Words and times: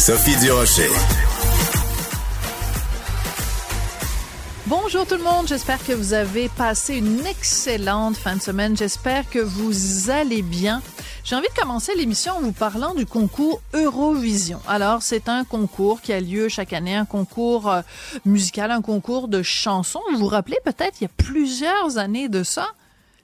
Sophie 0.00 0.34
Durocher. 0.36 0.88
Bonjour 4.66 5.06
tout 5.06 5.16
le 5.16 5.22
monde, 5.22 5.46
j'espère 5.46 5.84
que 5.84 5.92
vous 5.92 6.14
avez 6.14 6.48
passé 6.48 6.96
une 6.96 7.26
excellente 7.26 8.16
fin 8.16 8.34
de 8.34 8.40
semaine. 8.40 8.74
J'espère 8.78 9.28
que 9.28 9.40
vous 9.40 10.08
allez 10.08 10.40
bien. 10.40 10.80
J'ai 11.22 11.36
envie 11.36 11.48
de 11.54 11.60
commencer 11.60 11.94
l'émission 11.96 12.32
en 12.32 12.40
vous 12.40 12.52
parlant 12.52 12.94
du 12.94 13.04
concours 13.04 13.60
Eurovision. 13.74 14.62
Alors, 14.66 15.02
c'est 15.02 15.28
un 15.28 15.44
concours 15.44 16.00
qui 16.00 16.14
a 16.14 16.20
lieu 16.20 16.48
chaque 16.48 16.72
année, 16.72 16.96
un 16.96 17.04
concours 17.04 17.70
euh, 17.70 17.82
musical, 18.24 18.70
un 18.70 18.80
concours 18.80 19.28
de 19.28 19.42
chansons. 19.42 20.00
Vous 20.12 20.20
vous 20.20 20.28
rappelez 20.28 20.58
peut-être, 20.64 21.02
il 21.02 21.04
y 21.04 21.08
a 21.08 21.10
plusieurs 21.18 21.98
années 21.98 22.30
de 22.30 22.42
ça, 22.42 22.68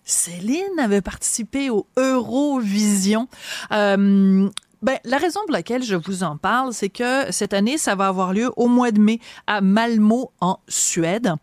Céline 0.06 0.78
avait 0.78 1.02
participé 1.02 1.68
au 1.68 1.86
Eurovision. 1.96 3.28
Euh, 3.72 4.48
ben, 4.86 5.00
la 5.04 5.18
raison 5.18 5.40
pour 5.46 5.52
laquelle 5.52 5.82
je 5.82 5.96
vous 5.96 6.22
en 6.22 6.36
parle, 6.36 6.72
c'est 6.72 6.90
que 6.90 7.32
cette 7.32 7.52
année, 7.54 7.76
ça 7.76 7.96
va 7.96 8.06
avoir 8.06 8.32
lieu 8.32 8.52
au 8.56 8.68
mois 8.68 8.92
de 8.92 9.00
mai 9.00 9.18
à 9.48 9.60
Malmo, 9.60 10.30
en 10.40 10.60
Suède. 10.68 11.34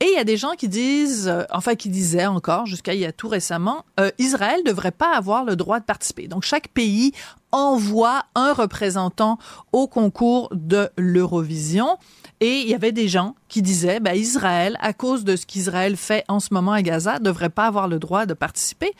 Et 0.00 0.06
il 0.06 0.14
y 0.16 0.18
a 0.18 0.24
des 0.24 0.36
gens 0.36 0.54
qui 0.58 0.66
disent, 0.66 1.28
euh, 1.28 1.44
enfin 1.52 1.76
qui 1.76 1.90
disaient 1.90 2.26
encore 2.26 2.66
jusqu'à 2.66 2.94
il 2.94 3.00
y 3.00 3.06
a 3.06 3.12
tout 3.12 3.28
récemment, 3.28 3.84
euh, 4.00 4.10
Israël 4.18 4.62
devrait 4.66 4.90
pas 4.90 5.16
avoir 5.16 5.44
le 5.44 5.54
droit 5.54 5.78
de 5.78 5.84
participer. 5.84 6.26
Donc 6.26 6.42
chaque 6.42 6.66
pays 6.70 7.12
envoie 7.52 8.24
un 8.34 8.52
représentant 8.52 9.38
au 9.70 9.86
concours 9.86 10.48
de 10.52 10.90
l'Eurovision. 10.98 11.98
Et 12.40 12.62
il 12.62 12.68
y 12.68 12.74
avait 12.74 12.90
des 12.90 13.06
gens 13.06 13.36
qui 13.46 13.62
disaient, 13.62 14.00
ben, 14.00 14.16
Israël, 14.16 14.76
à 14.80 14.92
cause 14.92 15.22
de 15.22 15.36
ce 15.36 15.46
qu'Israël 15.46 15.96
fait 15.96 16.24
en 16.26 16.40
ce 16.40 16.52
moment 16.52 16.72
à 16.72 16.82
Gaza, 16.82 17.20
devrait 17.20 17.48
pas 17.48 17.68
avoir 17.68 17.86
le 17.86 18.00
droit 18.00 18.26
de 18.26 18.34
participer. 18.34 18.92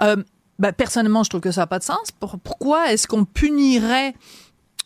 Euh, 0.00 0.14
ben, 0.62 0.72
personnellement, 0.72 1.24
je 1.24 1.28
trouve 1.28 1.40
que 1.40 1.50
ça 1.50 1.62
n'a 1.62 1.66
pas 1.66 1.80
de 1.80 1.84
sens. 1.84 2.12
Pourquoi 2.20 2.92
est-ce 2.92 3.08
qu'on 3.08 3.24
punirait 3.24 4.14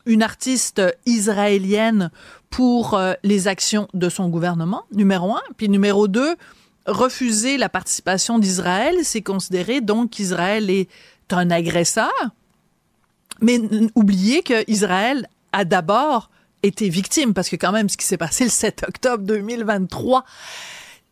une 0.07 0.23
artiste 0.23 0.81
israélienne 1.05 2.11
pour 2.49 2.95
euh, 2.95 3.13
les 3.23 3.47
actions 3.47 3.87
de 3.93 4.09
son 4.09 4.31
gouvernement, 4.31 4.85
numéro 4.91 5.35
un? 5.35 5.43
Puis 5.59 5.69
numéro 5.69 6.09
deux, 6.09 6.37
refuser 6.87 7.59
la 7.59 7.69
participation 7.69 8.39
d'Israël, 8.39 8.95
c'est 9.03 9.21
considérer 9.21 9.83
donc 9.83 10.13
qu'Israël 10.13 10.71
est 10.71 10.89
un 11.31 11.51
agresseur. 11.51 12.11
Mais 13.43 13.61
oubliez 13.95 14.43
qu'Israël 14.43 15.29
a 15.53 15.67
d'abord 15.67 16.31
été 16.63 16.89
victime, 16.89 17.35
parce 17.35 17.51
que 17.51 17.57
quand 17.57 17.73
même, 17.73 17.91
ce 17.91 17.99
qui 17.99 18.07
s'est 18.07 18.17
passé 18.17 18.45
le 18.45 18.51
7 18.51 18.87
octobre 18.89 19.25
2023, 19.25 20.25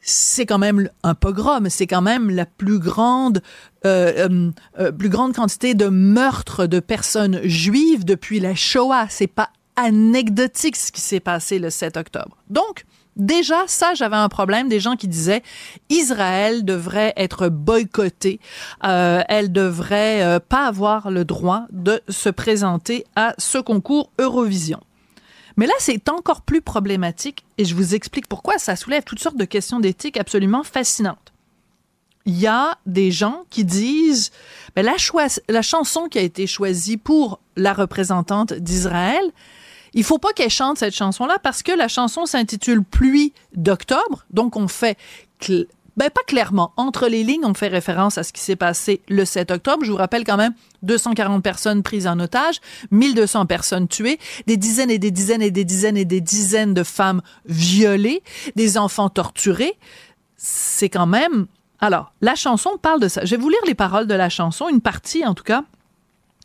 c'est 0.05 0.45
quand 0.47 0.59
même 0.59 0.89
un 1.03 1.15
pogrom, 1.15 1.69
c'est 1.71 1.87
quand 1.87 2.03
même 2.03 2.31
la 2.31 2.47
plus 2.47 2.79
grande, 2.79 3.43
euh, 3.87 4.29
euh, 4.29 4.51
euh, 4.79 4.93
plus 4.93 5.09
grande 5.09 5.35
quantité 5.35 5.75
de 5.75 5.89
meurtres 5.89 6.67
de 6.67 6.79
personnes 6.79 7.41
juives 7.45 8.05
depuis 8.05 8.39
la 8.39 8.55
Shoah. 8.55 9.07
C'est 9.09 9.27
pas 9.27 9.49
anecdotique 9.77 10.77
ce 10.77 10.93
qui 10.93 11.01
s'est 11.01 11.21
passé 11.21 11.59
le 11.59 11.71
7 11.71 11.97
octobre. 11.97 12.37
Donc, 12.51 12.85
Déjà, 13.17 13.63
ça, 13.69 13.95
j'avais 13.95 14.17
un 14.17 14.29
problème 14.29 14.69
des 14.69 14.81
gens 14.81 14.97
qui 14.97 15.07
disaient 15.07 15.45
Israël 15.89 16.65
devrait 16.65 17.13
être 17.17 17.49
boycotté, 17.49 18.41
euh, 18.83 19.23
elle 19.29 19.53
devrait 19.53 20.41
pas 20.49 20.67
avoir 20.67 21.13
le 21.13 21.25
droit 21.25 21.67
de 21.71 22.01
se 22.09 22.29
présenter 22.29 23.05
à 23.15 23.35
ce 23.39 23.59
concours 23.59 24.11
Eurovision. 24.19 24.81
Mais 25.57 25.67
là, 25.67 25.75
c'est 25.79 26.09
encore 26.09 26.43
plus 26.43 26.61
problématique 26.61 27.45
et 27.59 27.65
je 27.65 27.75
vous 27.75 27.95
explique 27.95 28.29
pourquoi. 28.29 28.59
Ça 28.59 28.77
soulève 28.77 29.05
toutes 29.05 29.21
sortes 29.21 29.37
de 29.37 29.45
questions 29.45 29.81
d'éthique 29.81 30.17
absolument 30.17 30.65
fascinantes. 30.65 31.33
Il 32.27 32.39
y 32.39 32.47
a 32.47 32.79
des 32.87 33.11
gens 33.11 33.45
qui 33.51 33.65
disent 33.65 34.31
ben, 34.75 34.85
la, 34.85 34.95
la 35.49 35.63
chanson 35.63 36.09
qui 36.09 36.19
a 36.19 36.23
été 36.23 36.47
choisie 36.47 36.97
pour 36.97 37.41
la 37.57 37.73
représentante 37.73 38.55
d'Israël, 38.55 39.23
il 39.93 40.05
faut 40.05 40.19
pas 40.19 40.33
qu'elle 40.33 40.51
chante 40.51 40.79
cette 40.79 40.95
chanson-là 40.95 41.39
parce 41.43 41.63
que 41.63 41.71
la 41.71 41.87
chanson 41.87 42.27
s'intitule 42.27 42.83
Pluie 42.83 43.33
d'octobre, 43.55 44.25
donc 44.31 44.57
on 44.57 44.69
fait 44.69 44.99
ben, 45.97 46.11
pas 46.11 46.23
clairement. 46.27 46.73
Entre 46.77 47.07
les 47.07 47.23
lignes, 47.23 47.45
on 47.45 47.55
fait 47.55 47.69
référence 47.69 48.19
à 48.19 48.25
ce 48.25 48.33
qui 48.33 48.41
s'est 48.41 48.57
passé 48.57 49.03
le 49.09 49.25
7 49.25 49.51
octobre. 49.53 49.85
Je 49.85 49.91
vous 49.91 49.97
rappelle 49.97 50.25
quand 50.25 50.37
même 50.37 50.55
240 50.83 51.43
personnes 51.43 51.83
prises 51.83 52.07
en 52.07 52.19
otage, 52.19 52.61
1200 52.91 53.47
personnes 53.47 53.89
tuées, 53.89 54.19
des 54.47 54.57
dizaines 54.57 54.91
et 54.91 54.99
des 54.99 55.11
dizaines 55.11 55.43
et 55.43 55.51
des 55.51 55.65
dizaines 55.65 55.97
et 55.97 56.05
des 56.05 56.21
dizaines 56.21 56.75
de 56.75 56.83
femmes 56.83 57.23
violées, 57.47 58.23
des 58.57 58.77
enfants 58.79 59.09
torturés. 59.09 59.75
C'est 60.37 60.89
quand 60.89 61.07
même... 61.07 61.47
Alors, 61.81 62.13
la 62.21 62.35
chanson 62.35 62.71
parle 62.81 63.01
de 63.01 63.09
ça. 63.09 63.25
Je 63.25 63.31
vais 63.33 63.41
vous 63.41 63.51
lire 63.51 63.61
les 63.67 63.75
paroles 63.75 64.07
de 64.07 64.15
la 64.15 64.29
chanson, 64.29 64.69
une 64.69 64.81
partie 64.81 65.25
en 65.25 65.35
tout 65.35 65.45
cas, 65.45 65.65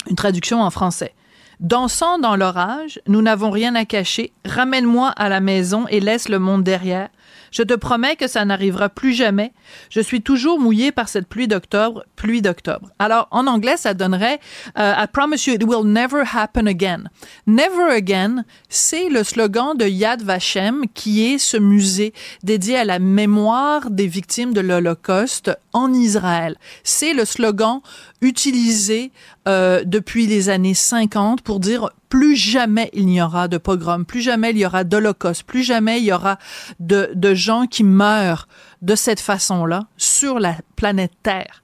une 0.09 0.15
traduction 0.15 0.61
en 0.61 0.69
français. 0.69 1.13
Dansant 1.59 2.19
dans 2.19 2.35
l'orage, 2.35 3.01
nous 3.07 3.21
n'avons 3.21 3.49
rien 3.49 3.75
à 3.75 3.83
cacher. 3.83 4.31
Ramène-moi 4.45 5.09
à 5.09 5.27
la 5.27 5.41
maison 5.41 5.87
et 5.89 5.99
laisse 5.99 6.29
le 6.29 6.39
monde 6.39 6.63
derrière. 6.63 7.09
Je 7.51 7.63
te 7.63 7.73
promets 7.73 8.15
que 8.15 8.27
ça 8.27 8.45
n'arrivera 8.45 8.89
plus 8.89 9.13
jamais. 9.13 9.53
Je 9.89 9.99
suis 9.99 10.21
toujours 10.21 10.59
mouillé 10.59 10.91
par 10.91 11.09
cette 11.09 11.27
pluie 11.27 11.47
d'octobre, 11.47 12.03
pluie 12.15 12.41
d'octobre. 12.41 12.89
Alors, 12.99 13.27
en 13.31 13.47
anglais, 13.47 13.77
ça 13.77 13.93
donnerait 13.93 14.39
euh, 14.77 14.93
I 14.97 15.05
promise 15.11 15.45
you 15.45 15.53
it 15.53 15.63
will 15.63 15.85
never 15.85 16.23
happen 16.33 16.67
again. 16.67 17.05
Never 17.47 17.91
again, 17.91 18.43
c'est 18.69 19.09
le 19.09 19.23
slogan 19.23 19.75
de 19.77 19.85
Yad 19.85 20.21
Vashem, 20.21 20.83
qui 20.93 21.25
est 21.25 21.37
ce 21.37 21.57
musée 21.57 22.13
dédié 22.43 22.77
à 22.77 22.85
la 22.85 22.99
mémoire 22.99 23.89
des 23.89 24.07
victimes 24.07 24.53
de 24.53 24.61
l'Holocauste 24.61 25.51
en 25.73 25.93
Israël. 25.93 26.55
C'est 26.83 27.13
le 27.13 27.25
slogan 27.25 27.79
utilisé 28.21 29.11
euh, 29.47 29.83
depuis 29.85 30.27
les 30.27 30.49
années 30.49 30.73
50 30.73 31.41
pour 31.41 31.59
dire 31.59 31.89
plus 32.09 32.35
jamais 32.35 32.89
il 32.93 33.05
n'y 33.05 33.21
aura 33.21 33.47
de 33.47 33.57
pogrom, 33.57 34.05
plus 34.05 34.21
jamais 34.21 34.51
il 34.51 34.57
y 34.57 34.65
aura 34.65 34.83
d'holocauste, 34.83 35.43
plus 35.43 35.63
jamais 35.63 35.99
il 35.99 36.05
y 36.05 36.11
aura 36.11 36.37
de, 36.79 37.11
de 37.13 37.33
gens 37.33 37.65
qui 37.67 37.83
meurent 37.83 38.47
de 38.81 38.95
cette 38.95 39.19
façon-là 39.19 39.83
sur 39.97 40.39
la 40.39 40.55
planète 40.75 41.13
Terre. 41.23 41.63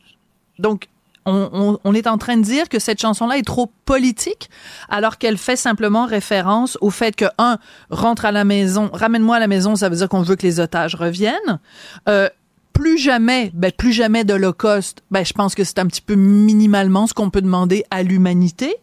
Donc, 0.59 0.87
on, 1.25 1.49
on, 1.51 1.79
on, 1.83 1.93
est 1.95 2.05
en 2.05 2.19
train 2.19 2.37
de 2.37 2.43
dire 2.43 2.69
que 2.69 2.77
cette 2.77 3.01
chanson-là 3.01 3.37
est 3.37 3.45
trop 3.45 3.71
politique, 3.85 4.49
alors 4.89 5.17
qu'elle 5.17 5.37
fait 5.37 5.55
simplement 5.55 6.05
référence 6.05 6.77
au 6.81 6.91
fait 6.91 7.15
que, 7.15 7.25
un, 7.39 7.57
rentre 7.89 8.25
à 8.25 8.31
la 8.31 8.43
maison, 8.43 8.91
ramène-moi 8.93 9.37
à 9.37 9.39
la 9.39 9.47
maison, 9.47 9.75
ça 9.75 9.89
veut 9.89 9.95
dire 9.95 10.07
qu'on 10.07 10.21
veut 10.21 10.35
que 10.35 10.45
les 10.45 10.59
otages 10.59 10.93
reviennent. 10.93 11.59
Euh, 12.07 12.29
plus 12.75 12.97
jamais, 12.97 13.51
ben, 13.53 13.71
plus 13.71 13.93
jamais 13.93 14.25
d'Holocauste, 14.25 15.01
ben, 15.09 15.25
je 15.25 15.31
pense 15.31 15.55
que 15.55 15.63
c'est 15.63 15.79
un 15.79 15.87
petit 15.87 16.01
peu 16.01 16.15
minimalement 16.15 17.07
ce 17.07 17.13
qu'on 17.13 17.29
peut 17.29 17.41
demander 17.41 17.85
à 17.89 18.03
l'humanité. 18.03 18.75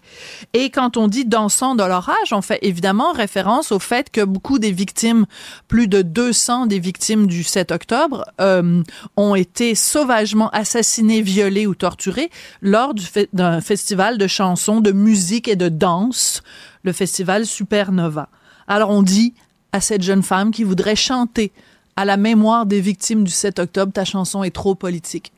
Et 0.55 0.71
quand 0.71 0.97
on 0.97 1.09
dit 1.09 1.27
dansant 1.27 1.75
dans 1.75 1.87
l'orage, 1.87 2.33
on 2.33 2.41
fait 2.41 2.59
évidemment 2.63 3.13
référence 3.13 3.71
au 3.71 3.79
fait 3.79 4.11
que 4.11 4.25
beaucoup 4.25 4.59
des 4.59 4.73
victimes, 4.73 5.27
plus 5.69 5.89
de 5.89 6.01
200 6.01 6.67
des 6.67 6.79
victimes 6.79 7.27
du 7.27 7.45
7 7.45 7.71
octobre, 7.71 8.25
euh, 8.41 8.83
ont 9.19 9.35
été 9.35 9.75
sauvagement 9.75 10.49
assassinées, 10.51 11.21
violées 11.21 11.67
ou 11.67 11.75
torturées 11.75 12.31
lors 12.63 12.95
d'un 13.35 13.61
festival 13.61 14.17
de 14.17 14.27
chansons, 14.27 14.81
de 14.81 14.93
musique 14.93 15.49
et 15.49 15.57
de 15.57 15.69
danse, 15.69 16.43
le 16.83 16.93
festival 16.93 17.45
Supernova. 17.45 18.31
Alors 18.67 18.89
on 18.89 19.03
dit 19.03 19.35
à 19.73 19.83
cette 19.83 20.03
jeune 20.03 20.23
femme 20.23 20.51
qui 20.51 20.65
voudrait 20.65 20.97
chanter 20.97 21.53
à 21.97 22.05
la 22.05 22.17
mémoire 22.17 22.67
des 22.67 22.81
victimes 22.81 23.25
du 23.25 23.31
7 23.31 23.59
octobre, 23.59 23.93
ta 23.93 24.05
chanson 24.05 24.43
est 24.43 24.55
trop 24.55 24.75
politique. 24.75 25.33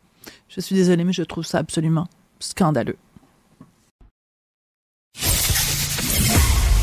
Je 0.49 0.61
suis 0.61 0.75
désolée, 0.75 1.05
mais 1.05 1.12
je 1.12 1.23
trouve 1.23 1.45
ça 1.45 1.59
absolument 1.59 2.06
scandaleux. 2.39 2.97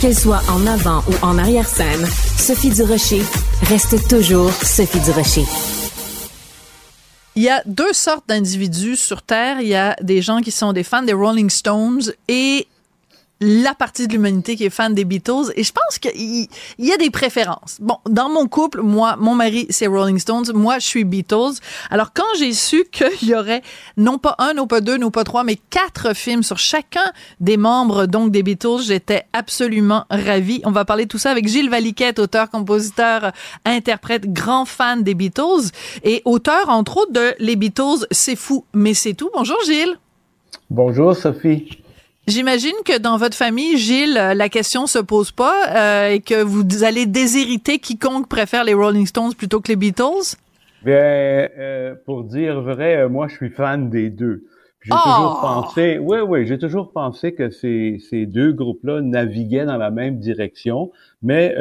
Qu'elle 0.01 0.17
soit 0.17 0.41
en 0.49 0.65
avant 0.65 1.03
ou 1.07 1.13
en 1.21 1.37
arrière-scène, 1.37 2.05
Sophie 2.37 2.71
Durocher 2.71 3.21
reste 3.63 4.07
toujours 4.07 4.51
Sophie 4.51 4.99
Durocher. 5.01 5.45
Il 7.35 7.43
y 7.43 7.49
a 7.49 7.61
deux 7.65 7.93
sortes 7.93 8.27
d'individus 8.27 8.97
sur 8.97 9.21
Terre. 9.21 9.61
Il 9.61 9.67
y 9.67 9.75
a 9.75 9.95
des 10.01 10.21
gens 10.21 10.41
qui 10.41 10.51
sont 10.51 10.73
des 10.73 10.83
fans 10.83 11.03
des 11.03 11.13
Rolling 11.13 11.49
Stones 11.49 12.01
et 12.27 12.67
la 13.41 13.73
partie 13.73 14.07
de 14.07 14.13
l'humanité 14.13 14.55
qui 14.55 14.65
est 14.65 14.69
fan 14.69 14.93
des 14.93 15.03
Beatles 15.03 15.51
et 15.55 15.63
je 15.63 15.71
pense 15.71 15.97
qu'il 15.97 16.47
y, 16.77 16.91
a 16.91 16.97
des 16.97 17.09
préférences. 17.09 17.77
Bon, 17.81 17.97
dans 18.07 18.29
mon 18.29 18.47
couple, 18.47 18.81
moi, 18.81 19.15
mon 19.19 19.33
mari, 19.33 19.65
c'est 19.71 19.87
Rolling 19.87 20.19
Stones, 20.19 20.45
moi, 20.53 20.77
je 20.77 20.85
suis 20.85 21.03
Beatles. 21.03 21.59
Alors, 21.89 22.13
quand 22.13 22.23
j'ai 22.37 22.53
su 22.53 22.85
qu'il 22.91 23.29
y 23.29 23.35
aurait 23.35 23.63
non 23.97 24.19
pas 24.19 24.35
un, 24.37 24.53
non 24.53 24.67
pas 24.67 24.79
deux, 24.79 24.97
non 24.97 25.09
pas 25.09 25.23
trois, 25.23 25.43
mais 25.43 25.57
quatre 25.71 26.15
films 26.15 26.43
sur 26.43 26.59
chacun 26.59 27.11
des 27.39 27.57
membres, 27.57 28.05
donc, 28.05 28.31
des 28.31 28.43
Beatles, 28.43 28.83
j'étais 28.85 29.23
absolument 29.33 30.05
ravie. 30.11 30.61
On 30.63 30.71
va 30.71 30.85
parler 30.85 31.05
de 31.05 31.09
tout 31.09 31.17
ça 31.17 31.31
avec 31.31 31.47
Gilles 31.47 31.69
Valiquette, 31.69 32.19
auteur, 32.19 32.47
compositeur, 32.49 33.31
interprète, 33.65 34.31
grand 34.31 34.65
fan 34.65 35.01
des 35.01 35.15
Beatles 35.15 35.71
et 36.03 36.21
auteur, 36.25 36.69
entre 36.69 36.97
autres, 36.97 37.11
de 37.11 37.33
Les 37.39 37.55
Beatles, 37.55 38.05
c'est 38.11 38.35
fou, 38.35 38.65
mais 38.73 38.93
c'est 38.93 39.15
tout. 39.15 39.31
Bonjour, 39.33 39.57
Gilles. 39.65 39.97
Bonjour, 40.69 41.15
Sophie. 41.15 41.81
J'imagine 42.27 42.75
que 42.85 42.99
dans 42.99 43.17
votre 43.17 43.35
famille, 43.35 43.77
Gilles, 43.77 44.17
euh, 44.17 44.33
la 44.35 44.47
question 44.47 44.85
se 44.85 44.99
pose 44.99 45.31
pas 45.31 45.55
euh, 45.69 46.09
et 46.11 46.19
que 46.19 46.43
vous 46.43 46.83
allez 46.83 47.07
déshériter 47.07 47.79
quiconque 47.79 48.29
préfère 48.29 48.63
les 48.63 48.75
Rolling 48.75 49.07
Stones 49.07 49.33
plutôt 49.33 49.59
que 49.59 49.69
les 49.69 49.75
Beatles? 49.75 50.37
Bien, 50.85 50.93
euh, 50.93 51.95
pour 52.05 52.23
dire 52.23 52.61
vrai, 52.61 53.09
moi, 53.09 53.27
je 53.27 53.35
suis 53.35 53.49
fan 53.49 53.89
des 53.89 54.09
deux. 54.09 54.43
J'ai 54.83 54.89
toujours 54.89 55.39
oh! 55.39 55.41
pensé, 55.41 55.99
oui, 55.99 56.19
oui, 56.27 56.47
j'ai 56.47 56.57
toujours 56.57 56.91
pensé 56.91 57.35
que 57.35 57.51
ces, 57.51 57.99
ces 58.09 58.25
deux 58.25 58.51
groupes-là 58.51 59.01
naviguaient 59.01 59.65
dans 59.65 59.77
la 59.77 59.91
même 59.91 60.17
direction, 60.17 60.91
mais 61.21 61.53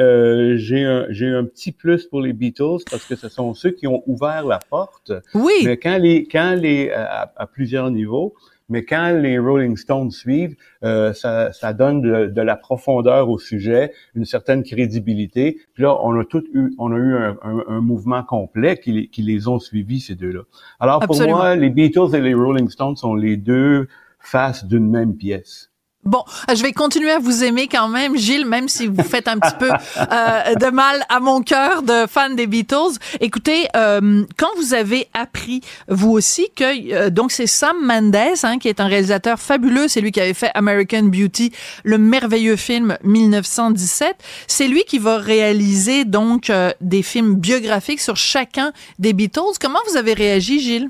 j'ai 0.57 0.83
un, 0.83 1.05
j'ai 1.09 1.27
un 1.27 1.43
petit 1.43 1.71
plus 1.71 2.07
pour 2.07 2.21
les 2.21 2.33
Beatles 2.33 2.83
parce 2.89 3.05
que 3.05 3.15
ce 3.15 3.29
sont 3.29 3.53
ceux 3.53 3.69
qui 3.69 3.85
ont 3.85 4.01
ouvert 4.07 4.47
la 4.47 4.57
porte. 4.57 5.11
Oui. 5.35 5.53
Mais 5.65 5.77
quand 5.77 5.99
les, 5.99 6.25
quand 6.25 6.55
les, 6.55 6.89
à 6.89 7.45
plusieurs 7.45 7.91
niveaux, 7.91 8.33
mais 8.71 8.85
quand 8.85 9.11
les 9.11 9.37
Rolling 9.37 9.75
Stones 9.75 10.11
suivent, 10.11 10.55
euh, 10.83 11.13
ça, 11.13 11.51
ça, 11.51 11.73
donne 11.73 12.01
de, 12.01 12.27
de, 12.27 12.41
la 12.41 12.55
profondeur 12.55 13.29
au 13.29 13.37
sujet, 13.37 13.91
une 14.15 14.25
certaine 14.25 14.63
crédibilité. 14.63 15.59
Puis 15.73 15.83
là, 15.83 15.97
on 16.01 16.17
a 16.19 16.23
tout 16.23 16.43
eu, 16.53 16.73
on 16.79 16.91
a 16.93 16.95
eu 16.95 17.15
un, 17.15 17.37
un, 17.43 17.63
un 17.67 17.81
mouvement 17.81 18.23
complet 18.23 18.77
qui 18.77 18.91
les, 18.93 19.07
qui 19.07 19.21
les 19.21 19.47
ont 19.47 19.59
suivis 19.59 19.99
ces 19.99 20.15
deux-là. 20.15 20.41
Alors 20.79 21.01
pour 21.01 21.21
moi, 21.21 21.55
les 21.55 21.69
Beatles 21.69 22.15
et 22.15 22.21
les 22.21 22.33
Rolling 22.33 22.69
Stones 22.69 22.95
sont 22.95 23.13
les 23.13 23.37
deux 23.37 23.87
faces 24.19 24.65
d'une 24.65 24.89
même 24.89 25.15
pièce. 25.15 25.70
Bon, 26.03 26.23
euh, 26.49 26.55
je 26.55 26.63
vais 26.63 26.73
continuer 26.73 27.11
à 27.11 27.19
vous 27.19 27.43
aimer 27.43 27.67
quand 27.67 27.87
même, 27.87 28.17
Gilles, 28.17 28.47
même 28.47 28.67
si 28.67 28.87
vous 28.87 29.03
faites 29.03 29.27
un 29.27 29.37
petit 29.37 29.55
peu 29.59 29.69
euh, 29.69 30.55
de 30.55 30.71
mal 30.71 31.05
à 31.09 31.19
mon 31.19 31.43
cœur 31.43 31.83
de 31.83 32.07
fan 32.07 32.35
des 32.35 32.47
Beatles. 32.47 32.97
Écoutez, 33.19 33.67
euh, 33.75 34.25
quand 34.35 34.49
vous 34.57 34.73
avez 34.73 35.07
appris, 35.13 35.61
vous 35.87 36.09
aussi, 36.09 36.47
que 36.55 37.09
donc 37.09 37.31
c'est 37.31 37.45
Sam 37.45 37.77
Mendes, 37.85 38.15
hein, 38.15 38.57
qui 38.57 38.67
est 38.67 38.79
un 38.79 38.87
réalisateur 38.87 39.39
fabuleux, 39.39 39.87
c'est 39.87 40.01
lui 40.01 40.11
qui 40.11 40.19
avait 40.19 40.33
fait 40.33 40.49
American 40.55 41.03
Beauty, 41.03 41.51
le 41.83 41.99
merveilleux 41.99 42.55
film 42.55 42.97
1917. 43.03 44.15
C'est 44.47 44.67
lui 44.67 44.83
qui 44.85 44.97
va 44.97 45.17
réaliser 45.17 46.03
donc 46.03 46.51
des 46.81 47.03
films 47.03 47.35
biographiques 47.35 48.01
sur 48.01 48.17
chacun 48.17 48.73
des 48.97 49.13
Beatles. 49.13 49.57
Comment 49.59 49.79
vous 49.87 49.97
avez 49.97 50.13
réagi, 50.13 50.59
Gilles? 50.61 50.89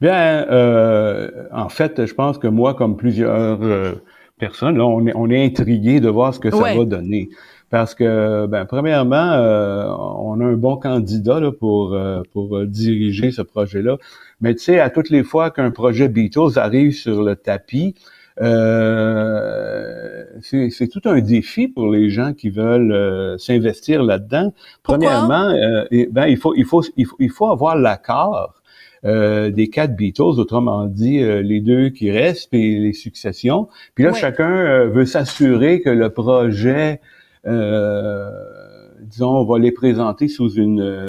Bien, 0.00 0.46
euh, 0.50 1.28
en 1.52 1.68
fait, 1.68 2.06
je 2.06 2.14
pense 2.14 2.38
que 2.38 2.46
moi, 2.46 2.74
comme 2.74 2.96
plusieurs 2.96 3.62
euh, 3.62 3.94
personnes, 4.38 4.78
là, 4.78 4.86
on 4.86 5.06
est, 5.06 5.12
on 5.16 5.28
est 5.28 5.44
intrigué 5.44 5.98
de 6.00 6.08
voir 6.08 6.32
ce 6.32 6.38
que 6.38 6.50
ça 6.50 6.74
va 6.74 6.84
donner. 6.84 7.30
Parce 7.70 7.94
que, 7.94 8.46
ben, 8.46 8.64
premièrement, 8.64 9.32
euh, 9.32 9.86
on 9.88 10.40
a 10.40 10.44
un 10.44 10.54
bon 10.54 10.76
candidat 10.76 11.38
là, 11.40 11.52
pour, 11.52 11.92
euh, 11.92 12.22
pour 12.32 12.64
diriger 12.64 13.30
ce 13.30 13.42
projet-là. 13.42 13.98
Mais 14.40 14.54
tu 14.54 14.64
sais, 14.64 14.80
à 14.80 14.88
toutes 14.88 15.10
les 15.10 15.22
fois 15.22 15.50
qu'un 15.50 15.70
projet 15.70 16.08
Beatles 16.08 16.56
arrive 16.58 16.92
sur 16.92 17.22
le 17.22 17.36
tapis, 17.36 17.94
euh, 18.40 20.24
c'est 20.40 20.88
tout 20.90 21.02
un 21.06 21.20
défi 21.20 21.68
pour 21.68 21.90
les 21.90 22.08
gens 22.08 22.32
qui 22.32 22.50
veulent 22.50 23.36
s'investir 23.38 24.02
là-dedans. 24.02 24.54
Premièrement, 24.82 25.52
ben, 25.90 26.26
il 26.26 26.36
faut, 26.38 26.54
il 26.54 26.64
faut, 26.64 26.82
il 26.96 27.04
faut, 27.04 27.16
il 27.18 27.30
faut 27.30 27.48
avoir 27.48 27.76
l'accord 27.76 28.57
euh, 29.04 29.50
des 29.50 29.68
quatre 29.68 29.94
Beatles, 29.94 30.22
autrement 30.38 30.86
dit 30.86 31.20
euh, 31.20 31.40
les 31.40 31.60
deux 31.60 31.90
qui 31.90 32.10
restent 32.10 32.52
et 32.52 32.78
les 32.78 32.92
successions. 32.92 33.68
Puis 33.94 34.04
là, 34.04 34.12
chacun 34.12 34.50
euh, 34.50 34.88
veut 34.88 35.06
s'assurer 35.06 35.80
que 35.80 35.90
le 35.90 36.10
projet, 36.10 37.00
disons, 37.44 39.36
on 39.38 39.44
va 39.44 39.58
les 39.58 39.72
présenter 39.72 40.26
sous 40.26 40.50
une, 40.54 41.06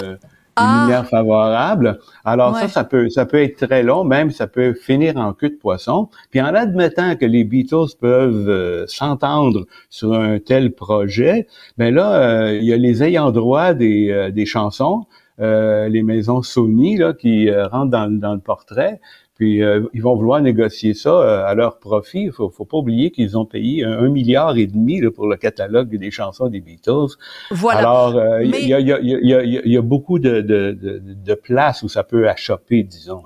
ah. 0.55 0.81
lumière 0.83 1.07
favorable. 1.07 1.99
Alors 2.23 2.55
ça, 2.55 2.67
ça 2.67 2.83
peut, 2.83 3.09
ça 3.09 3.25
peut 3.25 3.41
être 3.41 3.67
très 3.67 3.81
long, 3.81 4.03
même 4.03 4.29
ça 4.29 4.45
peut 4.45 4.73
finir 4.73 5.17
en 5.17 5.33
queue 5.33 5.49
de 5.49 5.55
poisson. 5.55 6.09
Puis 6.29 6.41
en 6.41 6.53
admettant 6.53 7.15
que 7.15 7.25
les 7.25 7.43
Beatles 7.43 7.95
peuvent 7.99 8.85
s'entendre 8.87 9.65
sur 9.89 10.13
un 10.13 10.39
tel 10.39 10.71
projet, 10.71 11.47
ben 11.77 11.93
là, 11.93 12.53
il 12.53 12.63
y 12.63 12.73
a 12.73 12.77
les 12.77 13.03
ayants 13.03 13.31
droit 13.31 13.73
des, 13.73 14.29
des 14.31 14.45
chansons 14.45 15.05
euh, 15.28 15.28
les 15.39 16.03
maisons 16.03 16.41
Sony 16.41 16.97
là, 16.97 17.13
qui 17.13 17.49
euh, 17.49 17.67
rentrent 17.67 17.91
dans, 17.91 18.11
dans, 18.11 18.33
le 18.33 18.39
portrait. 18.39 18.99
Puis 19.35 19.63
euh, 19.63 19.85
ils 19.93 20.01
vont 20.01 20.15
vouloir 20.15 20.41
négocier 20.41 20.93
ça 20.93 21.45
à 21.45 21.55
leur 21.55 21.79
profit. 21.79 22.23
Il 22.23 22.31
faut, 22.31 22.49
faut 22.49 22.65
pas 22.65 22.77
oublier 22.77 23.11
qu'ils 23.11 23.37
ont 23.37 23.45
payé 23.45 23.85
un, 23.85 24.09
milliard 24.09 24.57
et 24.57 24.67
demi 24.67 24.99
là, 24.99 25.11
pour 25.11 25.27
le 25.27 25.37
catalogue 25.37 25.95
des 25.95 26.11
chansons 26.11 26.47
des 26.49 26.59
Beatles. 26.59 27.15
Voilà. 27.51 27.79
Alors 27.79 28.41
il 28.41 28.49
y, 28.49 28.73
a, 28.73 28.79
y, 28.79 28.91
a, 28.91 28.99
y, 28.99 29.33
a, 29.33 29.43
y, 29.43 29.77
a, 29.77 29.81
beaucoup 29.81 30.19
de, 30.19 30.41
de, 30.41 30.71
de, 30.71 31.01
de 31.01 31.33
places 31.35 31.83
où 31.83 31.87
ça 31.87 32.03
peut 32.03 32.27
achopper, 32.27 32.83
disons. 32.83 33.23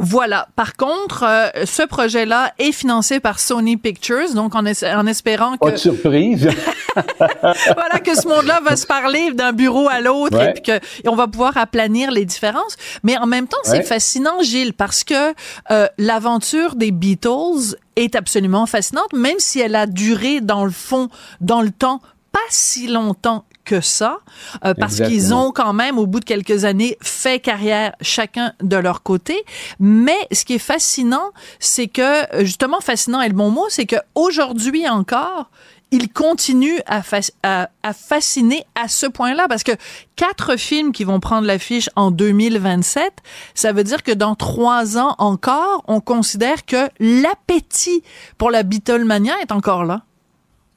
Voilà. 0.00 0.48
Par 0.56 0.74
contre, 0.74 1.24
euh, 1.24 1.64
ce 1.64 1.82
projet-là 1.82 2.52
est 2.58 2.72
financé 2.72 3.20
par 3.20 3.38
Sony 3.38 3.76
Pictures, 3.76 4.34
donc 4.34 4.54
en, 4.56 4.64
en 4.66 5.06
espérant 5.06 5.52
que... 5.52 5.66
Pas 5.66 5.70
de 5.70 5.76
surprise. 5.76 6.48
voilà, 6.96 8.00
que 8.04 8.14
ce 8.14 8.26
monde-là 8.26 8.60
va 8.60 8.74
se 8.74 8.86
parler 8.86 9.32
d'un 9.32 9.52
bureau 9.52 9.88
à 9.88 10.00
l'autre 10.00 10.40
et 10.40 10.52
puis 10.52 10.62
que 10.62 10.80
on 11.06 11.14
va 11.14 11.28
pouvoir 11.28 11.56
aplanir 11.56 12.10
les 12.10 12.24
différences. 12.24 12.76
Mais 13.04 13.16
en 13.16 13.26
même 13.26 13.46
temps, 13.46 13.58
c'est 13.62 13.82
fascinant, 13.82 14.42
Gilles, 14.42 14.74
parce 14.74 15.04
que 15.04 15.32
euh, 15.70 15.86
l'aventure 15.96 16.74
des 16.74 16.90
Beatles 16.90 17.76
est 17.94 18.16
absolument 18.16 18.66
fascinante, 18.66 19.12
même 19.12 19.38
si 19.38 19.60
elle 19.60 19.76
a 19.76 19.86
duré 19.86 20.40
dans 20.40 20.64
le 20.64 20.72
fond, 20.72 21.08
dans 21.40 21.62
le 21.62 21.70
temps, 21.70 22.00
pas 22.32 22.40
si 22.50 22.88
longtemps 22.88 23.44
que 23.64 23.80
ça, 23.80 24.18
euh, 24.64 24.74
parce 24.74 25.00
qu'ils 25.00 25.34
ont 25.34 25.50
quand 25.50 25.72
même, 25.72 25.98
au 25.98 26.06
bout 26.06 26.20
de 26.20 26.24
quelques 26.24 26.64
années, 26.64 26.96
fait 27.00 27.40
carrière 27.40 27.94
chacun 28.00 28.52
de 28.62 28.76
leur 28.76 29.02
côté. 29.02 29.44
Mais 29.80 30.16
ce 30.32 30.44
qui 30.44 30.54
est 30.54 30.58
fascinant, 30.58 31.32
c'est 31.58 31.88
que, 31.88 32.44
justement, 32.44 32.80
fascinant 32.80 33.20
est 33.20 33.28
le 33.28 33.34
bon 33.34 33.50
mot, 33.50 33.66
c'est 33.68 33.86
que 33.86 33.96
aujourd'hui 34.14 34.88
encore, 34.88 35.50
ils 35.90 36.08
continuent 36.08 36.80
à, 36.86 37.02
à, 37.42 37.92
fasciner 37.92 38.64
à 38.74 38.88
ce 38.88 39.06
point-là 39.06 39.46
parce 39.48 39.62
que 39.62 39.72
quatre 40.16 40.56
films 40.56 40.92
qui 40.92 41.04
vont 41.04 41.20
prendre 41.20 41.46
l'affiche 41.46 41.88
en 41.94 42.10
2027, 42.10 43.12
ça 43.54 43.72
veut 43.72 43.84
dire 43.84 44.02
que 44.02 44.10
dans 44.10 44.34
trois 44.34 44.98
ans 44.98 45.14
encore, 45.18 45.84
on 45.86 46.00
considère 46.00 46.64
que 46.64 46.88
l'appétit 46.98 48.02
pour 48.38 48.50
la 48.50 48.64
Beatlemania 48.64 49.34
est 49.40 49.52
encore 49.52 49.84
là. 49.84 50.02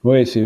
Oui, 0.03 0.27
c'est 0.27 0.45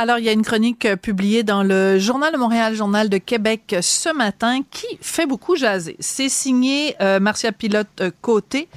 Alors, 0.00 0.20
il 0.20 0.24
y 0.24 0.28
a 0.28 0.32
une 0.32 0.44
chronique 0.44 0.84
euh, 0.84 0.94
publiée 0.94 1.42
dans 1.42 1.64
le 1.64 1.98
Journal 1.98 2.32
de 2.32 2.38
Montréal, 2.38 2.72
Journal 2.72 3.08
de 3.08 3.18
Québec 3.18 3.74
ce 3.82 4.14
matin 4.14 4.60
qui 4.70 4.86
fait 5.00 5.26
beaucoup 5.26 5.56
jaser. 5.56 5.96
C'est 5.98 6.28
signé 6.28 6.94
euh, 7.00 7.18
Marcia 7.18 7.50
Pilote 7.50 7.88
euh, 8.00 8.12
Côté. 8.22 8.68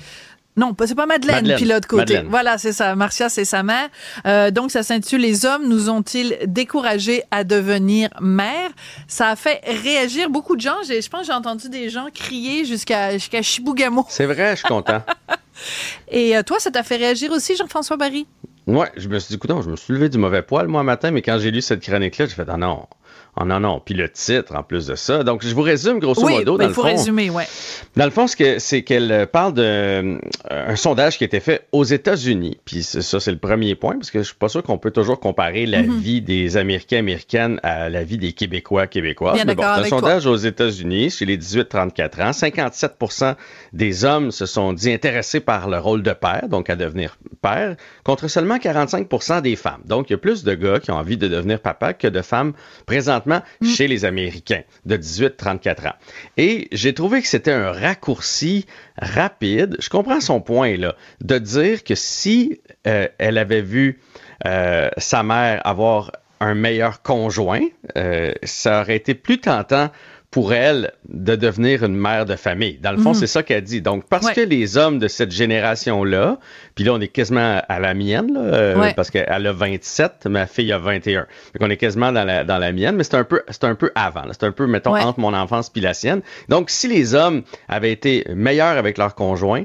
Non, 0.58 0.76
c'est 0.84 0.96
pas 0.96 1.06
Madeleine, 1.06 1.56
pilote 1.56 1.86
côté. 1.86 2.24
Voilà, 2.28 2.58
c'est 2.58 2.74
ça. 2.74 2.96
Marcia, 2.96 3.30
c'est 3.30 3.46
sa 3.46 3.64
mère. 3.64 4.52
donc, 4.52 4.70
ça 4.70 4.84
s'intitule 4.84 5.22
Les 5.22 5.46
hommes 5.46 5.66
nous 5.70 5.90
ont-ils 5.90 6.38
découragés 6.46 7.24
à 7.32 7.46
devenir 7.46 8.10
mères? 8.20 8.72
Ça 9.08 9.30
a 9.30 9.36
fait 9.38 9.62
réagir 9.66 10.30
beaucoup 10.30 10.58
de 10.58 10.62
gens. 10.62 10.76
Je 10.84 11.08
pense 11.08 11.22
que 11.22 11.28
j'ai 11.28 11.34
entendu 11.34 11.70
des 11.70 11.90
gens 11.90 12.08
crier 12.14 12.66
jusqu'à 12.66 13.14
jusqu'à 13.14 13.42
Chibougamau. 13.42 14.06
C'est 14.10 14.26
vrai, 14.26 14.52
je 14.52 14.58
suis 14.58 14.68
content. 14.68 15.02
Et 16.12 16.36
toi, 16.46 16.60
ça 16.60 16.70
t'a 16.70 16.84
fait 16.84 16.98
réagir 16.98 17.32
aussi, 17.32 17.56
Jean-François 17.56 17.96
Barry? 17.96 18.28
Ouais, 18.72 18.90
je 18.96 19.10
me 19.10 19.20
suis 19.20 19.28
dit, 19.28 19.36
écoute, 19.36 19.52
je 19.64 19.70
me 19.70 19.76
suis 19.76 19.94
levé 19.94 20.08
du 20.08 20.18
mauvais 20.18 20.42
poil, 20.42 20.70
moi, 20.70 20.82
matin, 20.84 21.12
mais 21.12 21.22
quand 21.22 21.38
j'ai 21.40 21.52
lu 21.52 21.62
cette 21.62 21.82
chronique-là, 21.82 22.26
j'ai 22.26 22.36
fait, 22.36 22.48
ah 22.48 22.56
non, 22.56 22.88
Oh 23.40 23.46
non, 23.46 23.62
non. 23.62 23.82
Puis 23.84 23.94
le 23.94 24.10
titre, 24.10 24.56
en 24.56 24.64
plus 24.64 24.88
de 24.88 24.96
ça. 24.96 25.24
Donc, 25.24 25.46
je 25.46 25.56
vous 25.56 25.62
résume 25.62 26.00
grosso 26.00 26.28
modo. 26.28 26.58
dans 26.58 26.68
il 26.68 26.74
faut 26.74 26.82
résumer, 26.82 27.30
ouais. 27.30 27.46
Dans 27.96 28.06
le 28.06 28.12
fond, 28.12 28.26
c'est 28.28 28.84
qu'elle 28.84 29.28
parle 29.32 29.54
d'un 29.54 30.20
euh, 30.52 30.76
sondage 30.76 31.18
qui 31.18 31.24
a 31.24 31.28
été 31.28 31.40
fait 31.40 31.68
aux 31.72 31.86
États-Unis. 31.86 32.58
Puis 32.66 32.84
ça, 32.84 33.20
c'est 33.20 33.32
le 33.32 33.38
premier 33.38 33.76
point, 33.76 33.94
parce 33.94 34.12
que 34.12 34.20
je 34.20 34.26
suis 34.26 34.36
pas 34.36 34.50
sûr 34.50 34.64
qu'on 34.64 34.78
peut 34.78 34.92
toujours 34.92 35.20
comparer 35.20 35.66
la 35.66 35.82
mm-hmm. 35.82 36.00
vie 36.00 36.22
des 36.22 36.58
Américains, 36.58 37.00
Américaines 37.00 37.60
à 37.64 37.90
la 37.90 38.04
vie 38.04 38.18
des 38.18 38.34
Québécois, 38.34 38.88
Québécoises. 38.88 39.36
Bien 39.36 39.46
Mais 39.46 39.56
bon, 39.56 39.64
un 39.64 39.84
sondage 39.86 40.26
aux 40.26 40.36
États-Unis, 40.36 41.12
chez 41.12 41.26
les 41.26 41.38
18-34 41.38 42.24
ans, 42.24 42.34
57 42.34 42.98
des 43.72 44.04
hommes 44.04 44.32
se 44.32 44.46
sont 44.46 44.74
dit 44.74 44.92
intéressés 44.92 45.40
par 45.40 45.70
le 45.70 45.78
rôle 45.80 46.04
de 46.04 46.12
père, 46.12 46.50
donc 46.50 46.70
à 46.70 46.76
devenir 46.76 47.18
père, 47.42 47.76
contre 48.04 48.28
seulement 48.28 48.60
45 48.60 49.42
des 49.42 49.56
femmes. 49.56 49.82
Donc, 49.86 50.10
il 50.10 50.14
y 50.14 50.16
a 50.16 50.20
plus 50.20 50.44
de 50.44 50.54
gars 50.54 50.80
qui 50.80 50.92
ont 50.92 50.96
envie 50.96 51.18
de 51.18 51.28
devenir 51.28 51.60
papa 51.60 51.94
que 51.94 52.08
de 52.08 52.22
femmes 52.22 52.54
présentement 53.22 53.42
mm. 53.62 53.68
chez 53.68 53.88
les 53.88 54.06
Américains 54.06 54.62
de 54.86 54.98
18-34 54.98 55.88
ans. 55.88 55.94
Et 56.38 56.68
j'ai 56.72 56.94
trouvé 56.94 57.22
que 57.22 57.28
c'était 57.28 57.52
un 57.52 57.72
raccourci 57.72 58.66
rapide. 58.98 59.78
Je 59.80 59.90
comprends 59.90 60.22
son 60.22 60.42
point 60.42 60.78
là, 60.78 60.96
de 61.22 61.38
dire 61.38 61.84
que 61.84 61.96
si 61.96 62.62
euh, 62.88 63.08
elle 63.18 63.38
avait 63.38 63.62
vu 63.62 64.00
euh, 64.46 64.90
sa 64.98 65.24
mère 65.24 65.66
avoir 65.66 66.12
un 66.40 66.56
meilleur 66.56 67.02
conjoint, 67.02 67.62
euh, 67.98 68.34
ça 68.44 68.82
aurait 68.82 68.96
été 68.96 69.14
plus 69.14 69.40
tentant 69.40 69.92
pour 70.32 70.54
elle 70.54 70.94
de 71.10 71.36
devenir 71.36 71.84
une 71.84 71.96
mère 71.96 72.26
de 72.26 72.38
famille. 72.38 72.78
Dans 72.82 72.94
le 72.94 72.98
fond, 72.98 73.10
mhm. 73.10 73.16
c'est 73.16 73.28
ça 73.28 73.44
qu'elle 73.44 73.64
dit. 73.64 73.82
Donc, 73.82 74.06
parce 74.08 74.32
que 74.32 74.40
les 74.40 74.78
hommes 74.78 74.98
de 74.98 75.10
cette 75.10 75.32
génération-là, 75.32 76.40
puis 76.74 76.86
là, 76.86 76.94
on 76.94 77.02
est 77.02 77.10
quasiment 77.10 77.62
à 77.68 77.80
la 77.82 77.94
mienne, 77.94 78.34
là, 78.34 78.40
euh, 78.40 78.92
parce 78.96 79.12
qu'elle 79.12 79.46
a 79.46 79.52
27, 79.52 80.28
ma 80.28 80.48
fille 80.48 80.72
a 80.72 80.78
21. 80.78 81.20
Donc, 81.20 81.28
on 81.60 81.70
est 81.70 81.76
quasiment 81.76 82.14
dans 82.14 82.24
la, 82.24 82.46
dans 82.46 82.60
la 82.60 82.72
mienne, 82.72 82.96
mais 82.96 83.04
c'est 83.04 83.16
un 83.16 83.26
peu, 83.26 83.42
c'est 83.50 83.66
un 83.66 83.76
peu 83.76 83.92
avant. 83.94 84.24
C'est 84.32 84.46
un 84.46 84.54
peu, 84.54 84.68
mettons, 84.68 84.96
entre 84.96 85.20
mon 85.20 85.34
enfance 85.34 85.70
puis 85.70 85.82
la 85.82 85.94
sienne. 85.94 86.22
Donc, 86.48 86.70
si 86.70 86.88
les 86.88 87.14
hommes 87.14 87.44
avaient 87.68 87.92
été 87.92 88.26
meilleurs 88.34 88.78
avec 88.78 88.98
leur 88.98 89.16
conjoint, 89.16 89.64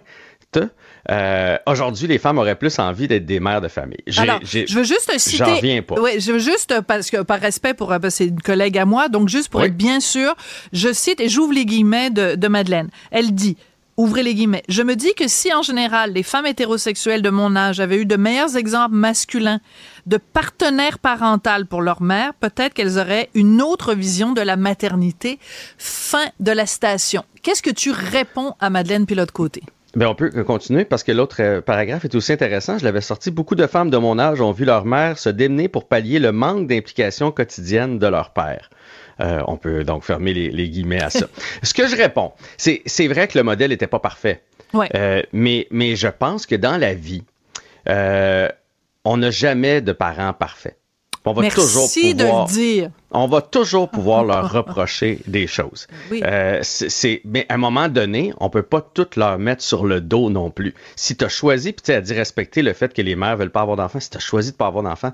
euh, 1.10 1.56
aujourd'hui, 1.66 2.06
les 2.06 2.18
femmes 2.18 2.38
auraient 2.38 2.56
plus 2.56 2.78
envie 2.78 3.08
d'être 3.08 3.26
des 3.26 3.40
mères 3.40 3.60
de 3.60 3.68
famille. 3.68 3.98
Alors, 4.16 4.40
je 4.42 4.74
veux 4.74 4.84
juste 4.84 5.10
citer. 5.18 5.36
J'en 5.44 5.56
reviens 5.56 5.82
pas. 5.82 5.96
Oui, 6.00 6.20
je 6.20 6.32
veux 6.32 6.38
juste, 6.38 6.80
parce 6.86 7.10
que 7.10 7.22
par 7.22 7.40
respect 7.40 7.74
pour, 7.74 7.92
euh, 7.92 7.98
c'est 8.08 8.26
une 8.26 8.40
collègue 8.40 8.78
à 8.78 8.84
moi, 8.84 9.08
donc 9.08 9.28
juste 9.28 9.48
pour 9.48 9.62
être 9.62 9.76
bien 9.76 10.00
sûr, 10.00 10.34
je 10.72 10.92
cite 10.92 11.20
et 11.20 11.28
j'ouvre 11.28 11.52
les 11.52 11.64
guillemets 11.64 12.10
de, 12.10 12.34
de 12.34 12.48
Madeleine. 12.48 12.88
Elle 13.10 13.34
dit. 13.34 13.56
Ouvrez 13.98 14.22
les 14.22 14.34
guillemets. 14.34 14.62
Je 14.68 14.82
me 14.82 14.94
dis 14.94 15.14
que 15.14 15.26
si 15.26 15.54
en 15.54 15.62
général 15.62 16.12
les 16.12 16.22
femmes 16.22 16.44
hétérosexuelles 16.44 17.22
de 17.22 17.30
mon 17.30 17.56
âge 17.56 17.80
avaient 17.80 17.96
eu 17.96 18.04
de 18.04 18.16
meilleurs 18.16 18.54
exemples 18.54 18.94
masculins 18.94 19.58
de 20.04 20.18
partenaires 20.18 20.98
parentales 20.98 21.64
pour 21.64 21.80
leur 21.80 22.02
mère, 22.02 22.34
peut-être 22.34 22.74
qu'elles 22.74 22.98
auraient 22.98 23.30
une 23.32 23.62
autre 23.62 23.94
vision 23.94 24.34
de 24.34 24.42
la 24.42 24.56
maternité. 24.56 25.38
Fin 25.78 26.26
de 26.40 26.52
la 26.52 26.66
station. 26.66 27.24
Qu'est-ce 27.42 27.62
que 27.62 27.70
tu 27.70 27.90
réponds 27.90 28.52
à 28.60 28.68
Madeleine 28.68 29.06
Pilote-Côté? 29.06 29.62
Ben, 29.96 30.08
on 30.08 30.14
peut 30.14 30.30
continuer 30.44 30.84
parce 30.84 31.02
que 31.02 31.10
l'autre 31.10 31.38
euh, 31.40 31.62
paragraphe 31.62 32.04
est 32.04 32.14
aussi 32.14 32.30
intéressant. 32.30 32.76
Je 32.76 32.84
l'avais 32.84 33.00
sorti. 33.00 33.30
Beaucoup 33.30 33.54
de 33.54 33.66
femmes 33.66 33.88
de 33.88 33.96
mon 33.96 34.18
âge 34.18 34.42
ont 34.42 34.52
vu 34.52 34.66
leur 34.66 34.84
mère 34.84 35.18
se 35.18 35.30
démener 35.30 35.68
pour 35.68 35.88
pallier 35.88 36.18
le 36.18 36.32
manque 36.32 36.66
d'implication 36.66 37.32
quotidienne 37.32 37.98
de 37.98 38.06
leur 38.06 38.34
père. 38.34 38.68
Euh, 39.20 39.40
on 39.46 39.56
peut 39.56 39.84
donc 39.84 40.04
fermer 40.04 40.34
les, 40.34 40.68
guillemets 40.68 41.02
à 41.02 41.08
ça. 41.08 41.26
Ce 41.62 41.72
que 41.72 41.88
je 41.88 41.96
réponds, 41.96 42.32
c'est, 42.58 42.82
c'est 42.84 43.08
vrai 43.08 43.26
que 43.26 43.38
le 43.38 43.42
modèle 43.42 43.70
n'était 43.70 43.86
pas 43.86 43.98
parfait. 43.98 44.42
Ouais. 44.74 44.90
Euh, 44.94 45.22
mais, 45.32 45.66
mais 45.70 45.96
je 45.96 46.08
pense 46.08 46.44
que 46.44 46.56
dans 46.56 46.76
la 46.76 46.92
vie, 46.92 47.24
on 47.86 49.16
n'a 49.16 49.30
jamais 49.30 49.80
de 49.80 49.92
parents 49.92 50.34
parfaits. 50.34 50.76
On 51.26 51.32
va 51.32 51.42
Merci 51.42 51.56
toujours 51.56 51.90
pouvoir, 51.90 52.46
de 52.46 52.52
le 52.52 52.54
dire. 52.54 52.90
On 53.10 53.26
va 53.26 53.40
toujours 53.40 53.90
pouvoir 53.90 54.24
leur 54.24 54.50
reprocher 54.52 55.20
des 55.26 55.48
choses. 55.48 55.88
Oui. 56.10 56.22
Euh, 56.24 56.60
c'est, 56.62 57.20
mais 57.24 57.46
à 57.48 57.54
un 57.54 57.58
moment 57.58 57.88
donné, 57.88 58.32
on 58.38 58.48
peut 58.48 58.62
pas 58.62 58.80
tout 58.80 59.08
leur 59.16 59.38
mettre 59.38 59.62
sur 59.62 59.86
le 59.86 60.00
dos 60.00 60.30
non 60.30 60.50
plus. 60.50 60.74
Si 60.94 61.16
tu 61.16 61.24
as 61.24 61.28
choisi, 61.28 61.72
puis 61.72 61.82
tu 61.82 61.92
as 61.92 62.00
dit 62.00 62.14
respecter 62.14 62.62
le 62.62 62.72
fait 62.72 62.94
que 62.94 63.02
les 63.02 63.16
mères 63.16 63.36
veulent 63.36 63.50
pas 63.50 63.62
avoir 63.62 63.76
d'enfants, 63.76 63.98
si 63.98 64.08
tu 64.08 64.16
as 64.16 64.20
choisi 64.20 64.52
de 64.52 64.56
pas 64.56 64.68
avoir 64.68 64.84
d'enfants, 64.84 65.12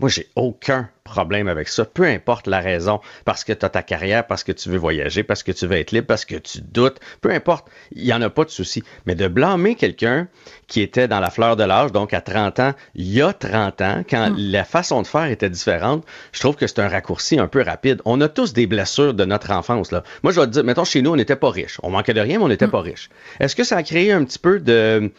moi, 0.00 0.08
j'ai 0.08 0.28
aucun 0.36 0.88
problème 1.04 1.48
avec 1.48 1.68
ça, 1.68 1.84
peu 1.84 2.04
importe 2.04 2.46
la 2.46 2.60
raison, 2.60 3.00
parce 3.26 3.44
que 3.44 3.52
tu 3.52 3.64
as 3.64 3.68
ta 3.68 3.82
carrière, 3.82 4.26
parce 4.26 4.42
que 4.42 4.52
tu 4.52 4.70
veux 4.70 4.78
voyager, 4.78 5.22
parce 5.22 5.42
que 5.42 5.52
tu 5.52 5.66
veux 5.66 5.76
être 5.76 5.92
libre, 5.92 6.06
parce 6.06 6.24
que 6.24 6.36
tu 6.36 6.62
doutes, 6.62 6.98
peu 7.20 7.30
importe, 7.30 7.66
il 7.92 8.04
n'y 8.04 8.12
en 8.12 8.22
a 8.22 8.30
pas 8.30 8.44
de 8.44 8.50
souci. 8.50 8.82
Mais 9.04 9.14
de 9.14 9.28
blâmer 9.28 9.74
quelqu'un 9.74 10.28
qui 10.66 10.80
était 10.80 11.06
dans 11.06 11.20
la 11.20 11.28
fleur 11.28 11.56
de 11.56 11.62
l'âge, 11.62 11.92
donc 11.92 12.14
à 12.14 12.22
30 12.22 12.58
ans, 12.60 12.72
il 12.94 13.12
y 13.12 13.20
a 13.20 13.34
30 13.34 13.80
ans, 13.82 14.02
quand 14.08 14.30
mm. 14.30 14.36
la 14.38 14.64
façon 14.64 15.02
de 15.02 15.06
faire 15.06 15.26
était 15.26 15.50
différente, 15.50 16.04
je 16.32 16.40
trouve 16.40 16.56
que 16.56 16.66
c'est 16.66 16.78
un 16.78 16.88
raccourci 16.88 17.38
un 17.38 17.48
peu 17.48 17.60
rapide. 17.60 18.00
On 18.06 18.20
a 18.22 18.28
tous 18.28 18.54
des 18.54 18.66
blessures 18.66 19.12
de 19.12 19.26
notre 19.26 19.50
enfance. 19.50 19.92
Là. 19.92 20.04
Moi, 20.22 20.32
je 20.32 20.40
vais 20.40 20.46
te 20.46 20.52
dire, 20.52 20.64
mettons, 20.64 20.84
chez 20.84 21.02
nous, 21.02 21.10
on 21.10 21.16
n'était 21.16 21.36
pas 21.36 21.50
riche. 21.50 21.78
On 21.82 21.90
manquait 21.90 22.14
de 22.14 22.20
rien, 22.20 22.38
mais 22.38 22.44
on 22.44 22.48
n'était 22.48 22.66
mm. 22.66 22.70
pas 22.70 22.80
riche. 22.80 23.10
Est-ce 23.40 23.54
que 23.54 23.64
ça 23.64 23.76
a 23.76 23.82
créé 23.82 24.10
un 24.10 24.24
petit 24.24 24.38
peu 24.38 24.58
de 24.58 25.12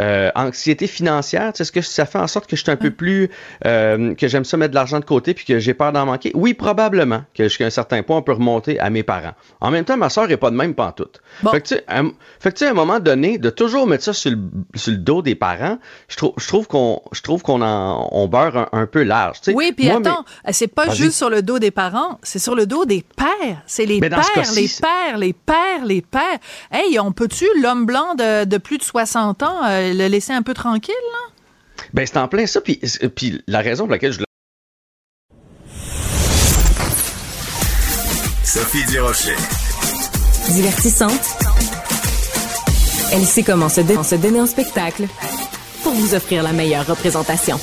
euh, 0.00 0.30
anxiété 0.36 0.86
financière? 0.86 1.52
Est-ce 1.58 1.72
que 1.72 1.80
ça 1.80 2.06
fait 2.06 2.18
en 2.18 2.28
sorte 2.28 2.48
que 2.48 2.54
je 2.54 2.62
suis 2.62 2.70
un 2.70 2.76
peu 2.76 2.90
mm. 2.90 2.94
plus... 2.94 3.30
Euh, 3.66 4.14
que 4.14 4.28
j'aime 4.28 4.44
ça 4.44 4.56
mettre 4.56 4.70
de 4.70 4.76
l'argent 4.76 5.00
de 5.00 5.04
côté 5.04 5.31
puis 5.34 5.44
que 5.44 5.58
j'ai 5.58 5.74
peur 5.74 5.92
d'en 5.92 6.06
manquer? 6.06 6.30
Oui, 6.34 6.54
probablement 6.54 7.22
que 7.34 7.44
jusqu'à 7.44 7.66
un 7.66 7.70
certain 7.70 8.02
point, 8.02 8.16
on 8.16 8.22
peut 8.22 8.32
remonter 8.32 8.78
à 8.80 8.90
mes 8.90 9.02
parents. 9.02 9.32
En 9.60 9.70
même 9.70 9.84
temps, 9.84 9.96
ma 9.96 10.10
soeur 10.10 10.28
n'est 10.28 10.36
pas 10.36 10.50
de 10.50 10.56
même 10.56 10.74
pantoute. 10.74 11.20
Bon. 11.42 11.50
Fait 11.50 11.60
que, 11.60 11.68
tu 11.68 11.74
sais, 11.76 11.84
à, 12.66 12.70
un 12.70 12.74
moment 12.74 13.00
donné, 13.00 13.38
de 13.38 13.50
toujours 13.50 13.86
mettre 13.86 14.04
ça 14.04 14.12
sur 14.12 14.30
le, 14.30 14.38
sur 14.74 14.92
le 14.92 14.98
dos 14.98 15.22
des 15.22 15.34
parents, 15.34 15.78
je 16.08 16.16
trouve, 16.16 16.32
je 16.38 16.46
trouve 16.46 16.66
qu'on, 16.66 17.02
je 17.12 17.22
trouve 17.22 17.42
qu'on 17.42 17.62
en, 17.62 18.08
on 18.12 18.28
beurre 18.28 18.68
un, 18.72 18.86
peu 18.86 19.02
large. 19.02 19.40
Tu 19.40 19.50
sais, 19.50 19.56
oui, 19.56 19.72
puis 19.72 19.90
attends, 19.90 20.24
c'est 20.50 20.68
pas 20.68 20.90
juste 20.90 21.16
sur 21.16 21.30
le 21.30 21.42
dos 21.42 21.58
des 21.58 21.70
parents, 21.70 22.18
c'est 22.22 22.38
sur 22.38 22.54
le 22.54 22.66
dos 22.66 22.84
des 22.84 23.04
pères. 23.16 23.62
C'est 23.66 23.86
les 23.86 24.00
pères, 24.00 24.18
les 24.54 24.68
pères, 24.68 25.18
les 25.18 25.32
pères, 25.32 25.84
les 25.84 26.02
pères. 26.02 26.38
Hey, 26.70 26.98
on 26.98 27.12
peut-tu, 27.12 27.46
l'homme 27.60 27.86
blanc 27.86 28.14
de, 28.14 28.44
de, 28.44 28.58
plus 28.58 28.78
de 28.78 28.82
60 28.82 29.42
ans, 29.42 29.64
euh, 29.64 29.92
le 29.92 30.08
laisser 30.08 30.32
un 30.32 30.42
peu 30.42 30.54
tranquille, 30.54 30.94
là? 31.12 31.32
Ben, 31.92 32.06
c'est 32.06 32.16
en 32.16 32.28
plein 32.28 32.46
ça. 32.46 32.60
Puis, 32.60 32.80
puis 33.14 33.42
la 33.46 33.60
raison 33.60 33.84
pour 33.84 33.92
laquelle 33.92 34.12
je 34.12 34.20
Sophie 38.52 38.84
Durocher. 38.84 39.34
Divertissante. 40.50 41.38
Elle 43.10 43.24
sait 43.24 43.42
comment 43.42 43.70
se, 43.70 43.80
se 43.80 44.14
donner 44.16 44.42
en 44.42 44.46
spectacle 44.46 45.08
pour 45.82 45.94
vous 45.94 46.14
offrir 46.14 46.42
la 46.42 46.52
meilleure 46.52 46.86
représentation. 46.86 47.58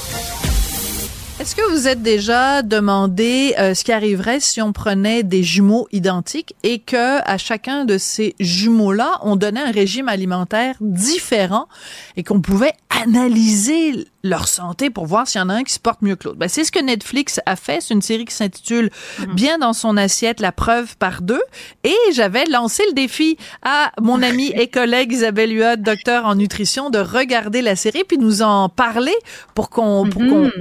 Est-ce 1.39 1.55
que 1.55 1.71
vous 1.71 1.87
êtes 1.87 2.01
déjà 2.01 2.63
demandé 2.63 3.55
euh, 3.57 3.73
ce 3.73 3.85
qui 3.85 3.93
arriverait 3.93 4.41
si 4.41 4.61
on 4.61 4.73
prenait 4.73 5.23
des 5.23 5.41
jumeaux 5.41 5.87
identiques 5.93 6.53
et 6.63 6.79
que 6.79 7.21
à 7.25 7.37
chacun 7.37 7.85
de 7.85 7.97
ces 7.97 8.35
jumeaux-là, 8.41 9.19
on 9.21 9.37
donnait 9.37 9.61
un 9.61 9.71
régime 9.71 10.09
alimentaire 10.09 10.75
différent 10.81 11.69
et 12.17 12.25
qu'on 12.25 12.41
pouvait 12.41 12.73
analyser 12.89 14.05
leur 14.23 14.49
santé 14.49 14.89
pour 14.89 15.05
voir 15.05 15.27
s'il 15.27 15.39
y 15.39 15.41
en 15.41 15.49
a 15.49 15.53
un 15.53 15.63
qui 15.63 15.73
se 15.73 15.79
porte 15.79 16.01
mieux 16.01 16.15
que 16.15 16.25
l'autre? 16.25 16.37
Ben, 16.37 16.49
c'est 16.49 16.65
ce 16.65 16.71
que 16.71 16.79
Netflix 16.79 17.39
a 17.45 17.55
fait. 17.55 17.79
C'est 17.81 17.93
une 17.93 18.01
série 18.01 18.25
qui 18.25 18.35
s'intitule 18.35 18.89
mhm. 19.19 19.33
Bien 19.33 19.57
dans 19.57 19.73
son 19.73 19.95
assiette, 19.95 20.41
la 20.41 20.51
preuve 20.51 20.97
par 20.97 21.21
deux. 21.21 21.41
Et 21.85 21.95
j'avais 22.11 22.43
lancé 22.45 22.83
le 22.87 22.93
défi 22.93 23.37
à 23.63 23.91
mon 24.01 24.21
amie 24.21 24.51
et 24.55 24.67
collègue 24.67 25.13
Isabelle 25.13 25.57
Huot, 25.57 25.77
docteur 25.77 26.25
en 26.25 26.35
nutrition, 26.35 26.89
de 26.89 26.99
regarder 26.99 27.61
la 27.61 27.77
série 27.77 28.03
puis 28.03 28.17
nous 28.17 28.41
en 28.41 28.67
parler 28.67 29.15
pour 29.55 29.69
qu'on 29.69 30.05
mhm. 30.05 30.51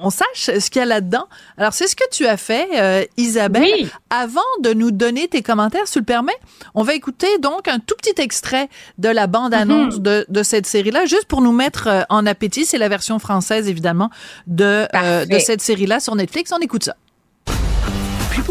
On, 0.00 0.10
sache 0.10 0.58
ce 0.58 0.70
qu'il 0.70 0.80
y 0.80 0.82
a 0.82 0.86
là-dedans. 0.86 1.26
Alors, 1.56 1.72
c'est 1.72 1.86
ce 1.86 1.96
que 1.96 2.04
tu 2.10 2.26
as 2.26 2.36
fait, 2.36 2.68
euh, 2.74 3.04
Isabelle. 3.16 3.88
Avant 4.10 4.40
de 4.62 4.72
nous 4.72 4.90
donner 4.90 5.28
tes 5.28 5.42
commentaires, 5.42 5.86
si 5.86 5.94
tu 5.94 5.98
le 6.00 6.04
permets, 6.04 6.36
on 6.74 6.82
va 6.82 6.94
écouter 6.94 7.38
donc 7.38 7.68
un 7.68 7.78
tout 7.78 7.94
petit 7.96 8.20
extrait 8.20 8.68
de 8.98 9.08
la 9.08 9.26
bande-annonce 9.26 9.96
mhm. 9.96 10.02
de, 10.02 10.26
de 10.28 10.42
cette 10.42 10.66
série-là, 10.66 11.06
juste 11.06 11.26
pour 11.26 11.40
nous 11.40 11.52
mettre 11.52 11.88
euh, 11.88 12.02
en 12.08 12.26
appétit. 12.26 12.64
C'est 12.64 12.78
la 12.78 12.88
version 12.88 13.18
française, 13.18 13.68
évidemment, 13.68 14.10
de, 14.46 14.86
euh, 14.94 15.24
de 15.24 15.38
cette 15.38 15.60
série-là 15.60 16.00
sur 16.00 16.14
Netflix. 16.14 16.52
On 16.52 16.60
écoute 16.60 16.84
ça. 16.84 16.96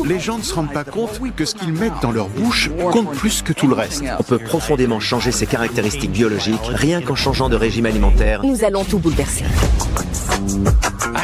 Les 0.05 0.19
gens 0.19 0.37
ne 0.37 0.43
se 0.43 0.53
rendent 0.53 0.73
pas 0.73 0.83
compte 0.83 1.19
que 1.35 1.45
ce 1.45 1.55
qu'ils 1.55 1.73
mettent 1.73 2.01
dans 2.01 2.11
leur 2.11 2.27
bouche 2.29 2.69
compte 2.91 3.11
plus 3.11 3.41
que 3.41 3.53
tout 3.53 3.67
le 3.67 3.73
reste. 3.73 4.03
On 4.19 4.23
peut 4.23 4.39
profondément 4.39 4.99
changer 4.99 5.31
ses 5.31 5.45
caractéristiques 5.45 6.11
biologiques 6.11 6.59
rien 6.65 7.01
qu'en 7.01 7.15
changeant 7.15 7.49
de 7.49 7.55
régime 7.55 7.85
alimentaire. 7.85 8.43
Nous 8.43 8.63
allons 8.63 8.83
tout 8.83 8.99
bouleverser. 8.99 9.45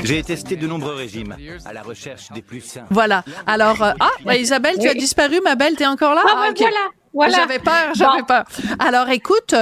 J'ai 0.03 0.24
testé 0.24 0.56
de 0.56 0.68
nombreux 0.68 0.96
régimes 0.96 1.36
à 1.65 1.74
la 1.74 1.82
recherche 1.82 2.32
des 2.34 2.42
plus 2.42 2.62
sains. 2.62 2.86
Voilà. 2.89 3.24
Alors, 3.46 3.82
euh, 3.84 3.92
ah, 4.00 4.10
bah, 4.25 4.36
Isabelle, 4.36 4.77
tu 4.80 4.89
as 4.89 4.94
disparu, 4.94 5.39
ma 5.44 5.56
belle, 5.56 5.75
t'es 5.75 5.86
encore 5.86 6.15
là? 6.15 6.22
Ah, 6.25 6.48
ah 6.48 6.51
voilà, 6.56 6.75
voilà. 7.13 7.38
J'avais 7.38 7.60
peur, 7.60 7.94
j'avais 7.96 8.24
peur. 8.24 8.44
Alors, 8.80 9.10
écoute, 9.10 9.56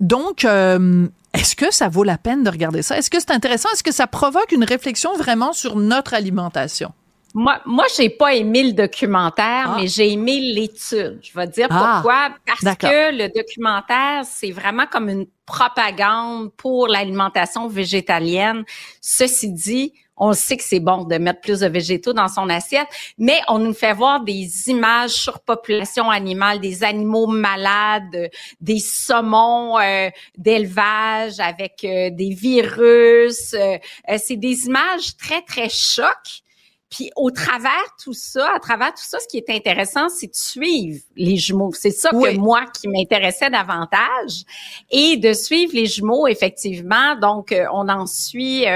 donc, 0.00 0.44
est-ce 0.44 1.56
que 1.56 1.72
ça 1.72 1.88
vaut 1.88 2.04
la 2.04 2.18
peine 2.18 2.42
de 2.42 2.50
regarder 2.50 2.82
ça? 2.82 2.98
Est-ce 2.98 3.10
que 3.10 3.20
c'est 3.20 3.30
intéressant? 3.30 3.68
Est-ce 3.72 3.82
que 3.82 3.92
ça 3.92 4.06
provoque 4.06 4.52
une 4.52 4.64
réflexion 4.64 5.14
vraiment 5.16 5.52
sur 5.52 5.76
notre 5.76 6.14
alimentation? 6.14 6.92
Moi, 7.34 7.60
moi, 7.66 7.84
j'ai 7.96 8.08
pas 8.08 8.34
aimé 8.34 8.62
le 8.62 8.72
documentaire, 8.72 9.72
ah. 9.72 9.76
mais 9.78 9.86
j'ai 9.86 10.12
aimé 10.12 10.40
l'étude. 10.40 11.20
Je 11.22 11.32
vais 11.34 11.46
dire 11.46 11.68
ah. 11.70 12.00
pourquoi. 12.02 12.30
Parce 12.46 12.76
que 12.76 13.16
le 13.16 13.28
documentaire, 13.28 14.22
c'est 14.24 14.50
vraiment 14.50 14.86
comme 14.86 15.08
une 15.08 15.26
propagande 15.44 16.52
pour 16.56 16.88
l'alimentation 16.88 17.68
végétalienne. 17.68 18.64
Ceci 19.00 19.52
dit, 19.52 19.92
on 20.18 20.32
sait 20.32 20.56
que 20.56 20.64
c'est 20.64 20.80
bon 20.80 21.04
de 21.04 21.16
mettre 21.16 21.40
plus 21.40 21.60
de 21.60 21.68
végétaux 21.68 22.12
dans 22.12 22.28
son 22.28 22.48
assiette, 22.48 22.88
mais 23.18 23.40
on 23.48 23.58
nous 23.58 23.72
fait 23.72 23.92
voir 23.92 24.22
des 24.24 24.68
images 24.68 25.12
sur 25.12 25.40
population 25.40 26.10
animale, 26.10 26.60
des 26.60 26.82
animaux 26.82 27.26
malades, 27.26 28.30
des 28.60 28.78
saumons 28.78 29.78
euh, 29.78 30.10
d'élevage 30.36 31.38
avec 31.38 31.84
euh, 31.84 32.10
des 32.10 32.30
virus. 32.30 33.54
Euh, 33.54 33.78
c'est 34.18 34.36
des 34.36 34.66
images 34.66 35.16
très, 35.16 35.42
très 35.42 35.68
chocs. 35.68 36.42
Puis 36.90 37.10
au 37.16 37.30
travers 37.30 37.84
tout 38.02 38.14
ça, 38.14 38.50
à 38.54 38.60
travers 38.60 38.94
tout 38.94 39.04
ça, 39.04 39.18
ce 39.20 39.28
qui 39.28 39.36
est 39.36 39.50
intéressant, 39.50 40.08
c'est 40.08 40.28
de 40.28 40.34
suivre 40.34 41.00
les 41.16 41.36
jumeaux. 41.36 41.72
C'est 41.72 41.90
ça 41.90 42.10
que 42.10 42.36
moi 42.36 42.64
qui 42.66 42.88
m'intéressait 42.88 43.50
davantage 43.50 44.44
et 44.90 45.16
de 45.16 45.32
suivre 45.32 45.72
les 45.74 45.86
jumeaux 45.86 46.26
effectivement. 46.26 47.14
Donc 47.16 47.54
on 47.72 47.88
en 47.88 48.06
suit 48.06 48.66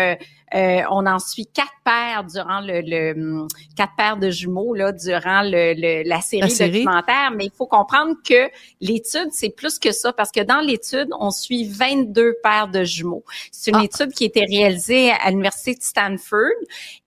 euh, 0.55 0.83
on 0.91 1.07
en 1.07 1.19
suit 1.19 1.47
quatre 1.47 1.73
paires 1.85 2.25
durant 2.25 2.61
le, 2.61 3.13
hum, 3.13 3.49
quatre 3.77 3.95
paires 3.97 4.17
de 4.17 4.31
jumeaux 4.31 4.75
là 4.75 4.93
durant 4.93 5.43
le, 5.43 6.09
la, 6.09 6.21
série 6.21 6.49
documentaire, 6.49 7.33
mais 7.35 7.47
il 7.47 7.53
faut 7.53 7.67
comprendre 7.67 8.15
que 8.27 8.51
l'étude 8.81 9.29
c'est 9.31 9.51
plus 9.51 9.79
que 9.79 9.93
ça 9.93 10.13
parce 10.13 10.31
que 10.31 10.41
dans 10.41 10.61
l'étude 10.61 11.09
on 11.19 11.31
suit 11.31 11.65
22 11.65 12.35
paires 12.43 12.69
de 12.69 12.85
jumeaux. 12.85 13.25
C'est 13.51 13.71
une 13.71 13.79
ah. 13.79 13.85
étude 13.85 14.13
qui 14.13 14.25
a 14.25 14.27
été 14.27 14.45
réalisée 14.45 15.11
à 15.11 15.31
l'université 15.31 15.75
de 15.75 15.83
Stanford 15.83 16.51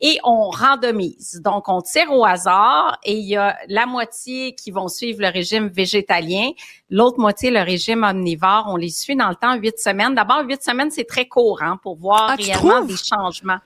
et 0.02 0.20
on 0.24 0.50
randomise. 0.50 1.42
Donc 1.44 1.70
on 1.70 1.82
tire 1.82 2.12
au 2.12 2.26
hasard 2.26 2.98
et 3.04 3.14
il 3.14 3.26
y 3.26 3.36
a 3.36 3.58
la 3.68 3.86
moitié 3.86 4.56
qui 4.56 4.72
vont 4.72 4.88
suivre 4.88 5.22
le 5.22 5.30
régime 5.30 5.68
végétalien, 5.68 6.52
l'autre 6.90 7.20
moitié 7.20 7.52
le 7.52 7.62
régime 7.62 8.04
omnivore. 8.04 8.66
On 8.68 8.76
les 8.76 8.90
suit 8.90 9.16
dans 9.16 9.30
le 9.30 9.36
temps 9.36 9.56
huit 9.56 9.80
semaines. 9.80 10.16
D'abord 10.16 10.44
huit 10.46 10.62
semaines 10.62 10.92
c'est 10.92 11.06
très 11.06 11.28
court 11.28 11.62
hein, 11.62 11.80
pour 11.82 11.96
voir 11.96 12.32
ah, 12.32 12.36
réellement 12.36 12.82
des 12.82 12.98
changements 12.98 13.60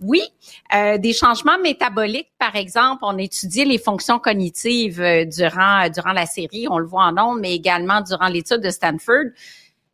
oui, 0.00 0.22
euh, 0.74 0.98
des 0.98 1.12
changements 1.12 1.58
métaboliques, 1.58 2.30
par 2.38 2.56
exemple, 2.56 3.00
on 3.02 3.18
étudie 3.18 3.64
les 3.64 3.78
fonctions 3.78 4.18
cognitives 4.18 5.00
euh, 5.00 5.24
durant 5.24 5.88
durant 5.88 6.12
la 6.12 6.26
série, 6.26 6.66
on 6.68 6.78
le 6.78 6.86
voit 6.86 7.04
en 7.04 7.18
ondes, 7.18 7.40
mais 7.40 7.54
également 7.54 8.00
durant 8.00 8.28
l'étude 8.28 8.60
de 8.60 8.70
Stanford. 8.70 9.30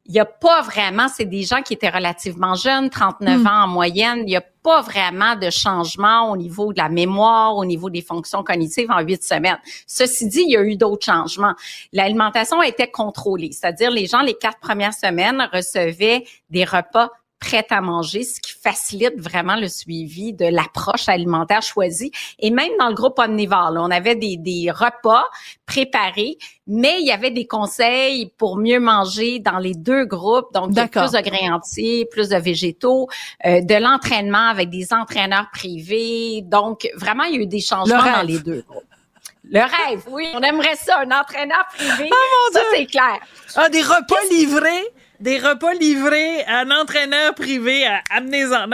Il 0.09 0.13
n'y 0.13 0.21
a 0.21 0.25
pas 0.25 0.63
vraiment, 0.63 1.09
c'est 1.09 1.25
des 1.25 1.43
gens 1.43 1.63
qui 1.63 1.75
étaient 1.75 1.91
relativement 1.91 2.55
jeunes, 2.55 2.91
39 2.91 3.41
hmm. 3.41 3.47
ans 3.47 3.65
en 3.65 3.67
moyenne, 3.67 4.19
il 4.21 4.27
n'y 4.27 4.37
a 4.37 4.45
pas 4.63 4.81
vraiment 4.81 5.35
de 5.35 5.51
changement 5.51 6.31
au 6.31 6.37
niveau 6.37 6.73
de 6.73 6.79
la 6.79 6.89
mémoire, 6.89 7.57
au 7.57 7.65
niveau 7.65 7.91
des 7.91 8.03
fonctions 8.03 8.45
cognitives 8.45 8.91
en 8.91 9.01
huit 9.01 9.25
semaines. 9.25 9.59
Ceci 9.87 10.29
dit, 10.29 10.43
il 10.47 10.53
y 10.53 10.57
a 10.57 10.63
eu 10.63 10.77
d'autres 10.77 11.05
changements. 11.05 11.55
L'alimentation 11.93 12.63
était 12.63 12.91
contrôlée, 12.91 13.51
c'est-à-dire 13.51 13.91
les 13.91 14.07
gens, 14.07 14.21
les 14.21 14.35
quatre 14.35 14.61
premières 14.61 14.95
semaines, 14.95 15.49
recevaient 15.53 16.25
des 16.51 16.65
repas 16.65 17.11
prête 17.39 17.71
à 17.71 17.81
manger, 17.81 18.25
ce 18.25 18.41
qui 18.41 18.53
facilite 18.53 19.21
vraiment 19.21 19.57
le 19.57 19.69
suivi 19.69 20.33
de 20.33 20.47
l'approche 20.47 21.09
alimentaire 21.09 21.63
choisie. 21.63 22.11
Et 22.39 22.51
même 22.51 22.71
dans 22.79 22.89
le 22.89 22.95
groupe 22.95 23.19
omnivore, 23.19 23.73
on 23.77 23.91
avait 23.91 24.15
des, 24.15 24.37
des, 24.37 24.71
repas 24.71 25.25
préparés, 25.67 26.39
mais 26.67 27.01
il 27.01 27.07
y 27.07 27.13
avait 27.13 27.31
des 27.31 27.47
conseils 27.47 28.33
pour 28.39 28.57
mieux 28.57 28.81
manger 28.81 29.39
dans 29.39 29.59
les 29.59 29.75
deux 29.75 30.07
groupes. 30.07 30.53
Donc, 30.55 30.71
il 30.71 30.77
y 30.77 30.81
a 30.81 30.89
plus 30.89 31.13
de 31.13 31.21
grains 31.21 31.55
entiers, 31.55 32.07
plus 32.11 32.31
de 32.31 32.37
végétaux, 32.37 33.09
euh, 33.45 33.61
de 33.61 33.75
l'entraînement 33.75 34.49
avec 34.49 34.71
des 34.71 34.93
entraîneurs 34.93 35.49
privés. 35.53 36.43
Donc, 36.43 36.89
vraiment, 36.97 37.25
il 37.25 37.35
y 37.35 37.39
a 37.39 37.43
eu 37.43 37.47
des 37.47 37.61
changements 37.61 38.03
dans 38.03 38.27
les 38.27 38.39
deux 38.39 38.65
groupes. 38.67 38.83
Le 39.49 39.61
rêve, 39.61 40.03
oui. 40.11 40.27
On 40.35 40.41
aimerait 40.41 40.75
ça, 40.75 41.01
un 41.01 41.11
entraîneur 41.11 41.65
privé. 41.69 42.11
Oh, 42.11 42.51
ça, 42.53 42.61
c'est 42.73 42.87
clair. 42.87 43.21
Ah, 43.55 43.69
des 43.69 43.83
repas 43.83 44.17
livrés 44.31 44.93
des 45.21 45.39
repas 45.39 45.75
livrés 45.75 46.43
à 46.45 46.61
un 46.61 46.71
entraîneur 46.71 47.35
privé 47.35 47.87
à 47.87 48.03
Amenez-en, 48.11 48.67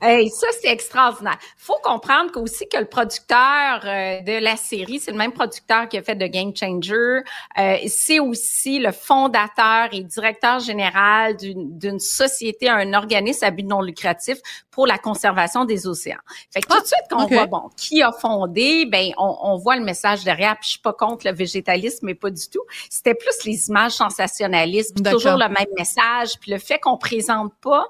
Hey, 0.00 0.28
ça, 0.30 0.46
c'est 0.60 0.68
extraordinaire. 0.68 1.38
Faut 1.56 1.78
comprendre 1.82 2.30
aussi 2.40 2.68
que 2.68 2.78
le 2.78 2.86
producteur 2.86 3.80
euh, 3.84 4.20
de 4.20 4.42
la 4.42 4.56
série, 4.56 4.98
c'est 4.98 5.10
le 5.10 5.16
même 5.16 5.32
producteur 5.32 5.88
qui 5.88 5.98
a 5.98 6.02
fait 6.02 6.16
The 6.16 6.30
Game 6.30 6.52
Changer. 6.56 7.20
Euh, 7.58 7.76
c'est 7.86 8.18
aussi 8.18 8.78
le 8.78 8.92
fondateur 8.92 9.88
et 9.92 10.02
directeur 10.02 10.60
général 10.60 11.36
d'une 11.36 12.00
société, 12.00 12.68
un 12.68 12.92
organisme 12.94 13.44
à 13.44 13.50
but 13.50 13.64
non 13.64 13.80
lucratif 13.80 14.38
pour 14.70 14.86
la 14.86 14.98
conservation 14.98 15.64
des 15.64 15.86
océans. 15.86 16.16
Fait 16.50 16.60
que 16.60 16.66
tout 16.66 16.74
de 16.74 16.82
ah, 16.82 16.86
suite, 16.86 17.06
quand 17.10 17.24
on 17.24 17.26
voit, 17.26 17.46
bon, 17.46 17.68
qui 17.76 18.02
a 18.02 18.10
fondé, 18.10 18.86
ben, 18.86 19.12
on, 19.18 19.36
on 19.42 19.56
voit 19.58 19.76
le 19.76 19.84
message 19.84 20.24
derrière. 20.24 20.54
Puis 20.54 20.64
je 20.64 20.70
suis 20.70 20.80
pas 20.80 20.94
contre 20.94 21.26
le 21.26 21.34
végétalisme, 21.34 22.06
mais 22.06 22.14
pas 22.14 22.30
du 22.30 22.48
tout. 22.48 22.62
C'était 22.90 23.14
plus 23.14 23.44
les 23.44 23.68
images 23.68 23.92
sensationnalistes, 23.92 24.96
toujours 25.08 25.36
le 25.36 25.51
même 25.52 25.68
message, 25.76 26.38
puis 26.40 26.50
le 26.50 26.58
fait 26.58 26.78
qu'on 26.78 26.98
présente 26.98 27.52
pas 27.60 27.86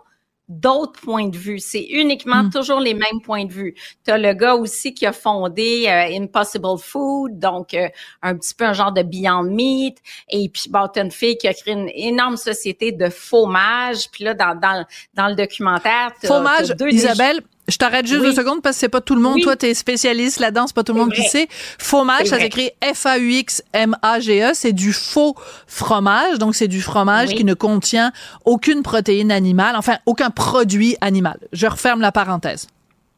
d'autres 0.49 1.01
points 1.01 1.29
de 1.29 1.37
vue. 1.37 1.59
C'est 1.59 1.83
uniquement 1.83 2.43
hmm. 2.45 2.51
toujours 2.51 2.81
les 2.81 2.95
mêmes 2.95 3.21
points 3.25 3.45
de 3.45 3.53
vue. 3.53 3.75
Tu 4.05 4.11
as 4.11 4.19
le 4.19 4.35
gars 4.35 4.55
aussi 4.55 4.93
qui 4.93 5.07
a 5.07 5.13
fondé 5.13 5.87
euh, 5.89 6.17
Impossible 6.17 6.79
Food, 6.79 7.39
donc 7.39 7.75
euh, 7.75 7.89
un 8.23 8.37
petit 8.37 8.55
peu 8.55 8.65
un 8.65 8.73
genre 8.73 8.93
de 8.93 9.03
Beyond 9.03 9.45
Meat. 9.45 9.99
Et 10.29 10.49
puis, 10.49 10.65
bon, 10.69 10.89
une 10.97 11.11
fille 11.11 11.39
qui 11.39 11.49
a 11.49 11.55
créé 11.55 11.75
une 11.75 11.91
énorme 11.95 12.37
société 12.37 12.93
de 12.93 13.09
fromage. 13.09 14.11
Puis 14.11 14.25
là, 14.25 14.35
dans, 14.35 14.55
dans, 14.59 14.85
dans 15.15 15.29
le 15.29 15.35
documentaire... 15.35 16.13
Fromage, 16.23 16.75
Isabelle, 16.91 17.41
je 17.69 17.77
t'arrête 17.77 18.07
juste 18.07 18.23
deux 18.23 18.35
secondes 18.35 18.61
parce 18.61 18.77
que 18.77 18.81
c'est 18.81 18.89
pas 18.89 19.01
tout 19.01 19.15
le 19.15 19.21
monde. 19.21 19.41
Toi, 19.41 19.57
tu 19.57 19.67
es 19.67 19.75
spécialiste 19.75 20.41
là-dedans, 20.41 20.67
c'est 20.67 20.75
pas 20.75 20.83
tout 20.83 20.93
le 20.93 21.01
monde 21.01 21.13
qui 21.13 21.23
sait. 21.23 21.49
Fromage, 21.79 22.27
ça 22.27 22.39
s'écrit 22.39 22.71
F-A-U-X-M-A-G-E. 22.83 24.51
C'est 24.55 24.73
du 24.73 24.93
faux 24.93 25.37
fromage. 25.67 26.39
Donc, 26.39 26.55
c'est 26.55 26.69
du 26.69 26.83
fromage 26.83 27.31
qui 27.31 27.45
ne 27.45 27.55
contient 27.55 28.13
aucune 28.45 28.83
protéine 28.83 29.31
animale, 29.31 29.77
enfin, 29.77 29.99
aucun 30.07 30.31
produit 30.31 30.97
animal. 31.01 31.39
Je 31.53 31.67
referme 31.67 32.01
la 32.01 32.13
parenthèse. 32.13 32.67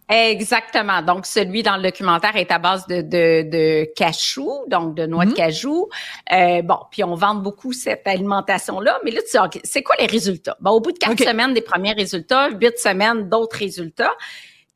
Exactement. 0.09 1.01
Donc, 1.01 1.25
celui 1.25 1.62
dans 1.62 1.77
le 1.77 1.83
documentaire 1.83 2.37
est 2.37 2.51
à 2.51 2.59
base 2.59 2.87
de, 2.87 3.01
de, 3.01 3.49
de 3.49 3.88
cachou, 3.97 4.64
donc 4.69 4.95
de 4.95 5.07
noix 5.07 5.25
de 5.25 5.31
mhm. 5.31 5.37
cajou. 5.37 5.88
Euh, 6.31 6.61
bon, 6.62 6.79
puis 6.90 7.03
on 7.05 7.14
vend 7.14 7.35
beaucoup 7.37 7.73
cette 7.73 8.07
alimentation-là. 8.07 8.99
Mais 9.05 9.12
là, 9.12 9.23
tu 9.23 9.31
sais, 9.31 9.61
c'est 9.64 9.83
quoi 9.83 9.97
les 9.99 10.07
résultats? 10.07 10.57
Bon, 10.61 10.73
au 10.73 10.81
bout 10.81 10.93
de 10.93 10.99
quatre 10.99 11.19
semaines 11.19 11.55
des 11.55 11.62
premiers 11.62 11.95
résultats, 11.95 12.51
huit 12.51 12.79
semaines 12.79 13.29
d'autres 13.29 13.57
résultats. 13.57 14.12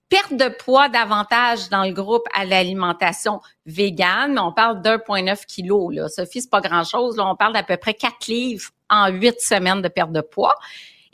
Perte 0.09 0.33
de 0.33 0.49
poids 0.49 0.89
davantage 0.89 1.69
dans 1.69 1.85
le 1.85 1.93
groupe 1.93 2.27
à 2.35 2.47
l'alimentation 2.47 3.43
végane, 3.67 4.33
mais 4.33 4.41
on 4.41 4.53
parle 4.53 4.81
d'1,9 4.81 5.45
kg. 5.45 5.95
Là. 5.95 6.09
Sophie, 6.09 6.41
c'est 6.41 6.51
pas 6.51 6.63
grand-chose. 6.63 7.19
Là, 7.19 7.27
on 7.27 7.37
parle 7.37 7.53
d'à 7.53 7.63
peu 7.63 7.77
près 7.77 7.93
4 7.93 8.27
livres 8.29 8.71
en 8.89 9.09
huit 9.09 9.39
semaines 9.43 9.83
de 9.83 9.89
perte 9.89 10.13
de 10.13 10.23
poids. 10.23 10.55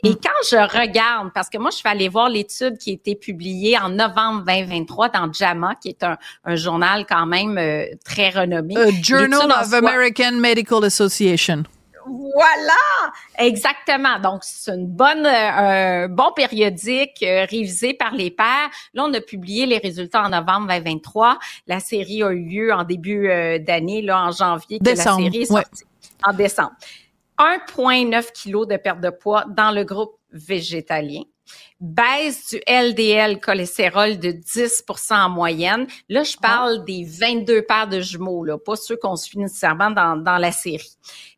Et 0.03 0.11
mm. 0.11 0.15
quand 0.23 0.49
je 0.49 0.79
regarde, 0.79 1.31
parce 1.33 1.49
que 1.49 1.57
moi, 1.57 1.71
je 1.71 1.77
suis 1.77 1.87
allée 1.87 2.09
voir 2.09 2.29
l'étude 2.29 2.77
qui 2.77 2.91
a 2.91 2.93
été 2.93 3.15
publiée 3.15 3.77
en 3.77 3.89
novembre 3.89 4.43
2023 4.45 5.09
dans 5.09 5.31
JAMA, 5.31 5.75
qui 5.75 5.89
est 5.89 6.03
un, 6.03 6.17
un 6.43 6.55
journal 6.55 7.05
quand 7.07 7.25
même 7.25 7.57
euh, 7.57 7.85
très 8.03 8.29
renommé. 8.29 8.75
Journal 9.01 9.51
of 9.51 9.73
American 9.73 10.33
Medical 10.33 10.83
Association. 10.83 11.63
Voilà, 12.07 13.13
exactement. 13.39 14.19
Donc 14.19 14.41
c'est 14.43 14.71
une 14.71 14.85
bonne, 14.85 15.25
euh, 15.25 16.05
un 16.05 16.07
bon 16.07 16.31
périodique 16.35 17.23
euh, 17.23 17.47
révisé 17.49 17.95
par 17.95 18.13
les 18.13 18.29
pairs. 18.29 18.69
Là, 18.93 19.05
on 19.07 19.13
a 19.13 19.21
publié 19.21 19.65
les 19.65 19.79
résultats 19.79 20.23
en 20.23 20.29
novembre 20.29 20.67
2023. 20.67 21.39
La 21.65 21.79
série 21.79 22.21
a 22.21 22.29
eu 22.29 22.45
lieu 22.45 22.73
en 22.73 22.83
début 22.83 23.27
d'année, 23.59 24.03
là 24.03 24.27
en 24.27 24.31
janvier, 24.31 24.77
que 24.77 24.83
décembre, 24.83 25.23
la 25.23 25.31
série 25.31 25.41
est 25.43 25.45
sortie 25.45 25.83
en 26.23 26.33
décembre. 26.33 26.73
1,9 27.39 28.31
kg 28.31 28.69
de 28.69 28.77
perte 28.77 29.01
de 29.01 29.09
poids 29.09 29.45
dans 29.49 29.71
le 29.71 29.83
groupe 29.83 30.17
végétalien. 30.31 31.23
Baisse 31.79 32.49
du 32.49 32.61
LDL 32.67 33.39
cholestérol 33.39 34.17
de 34.17 34.31
10% 34.31 35.13
en 35.13 35.29
moyenne. 35.29 35.87
Là, 36.09 36.23
je 36.23 36.37
parle 36.37 36.83
des 36.85 37.03
22 37.03 37.61
paires 37.63 37.87
de 37.87 38.01
jumeaux, 38.01 38.43
là, 38.43 38.57
pas 38.57 38.75
ceux 38.75 38.97
qu'on 38.97 39.15
suit 39.15 39.37
nécessairement 39.37 39.91
dans, 39.91 40.15
dans 40.15 40.37
la 40.37 40.51
série. 40.51 40.97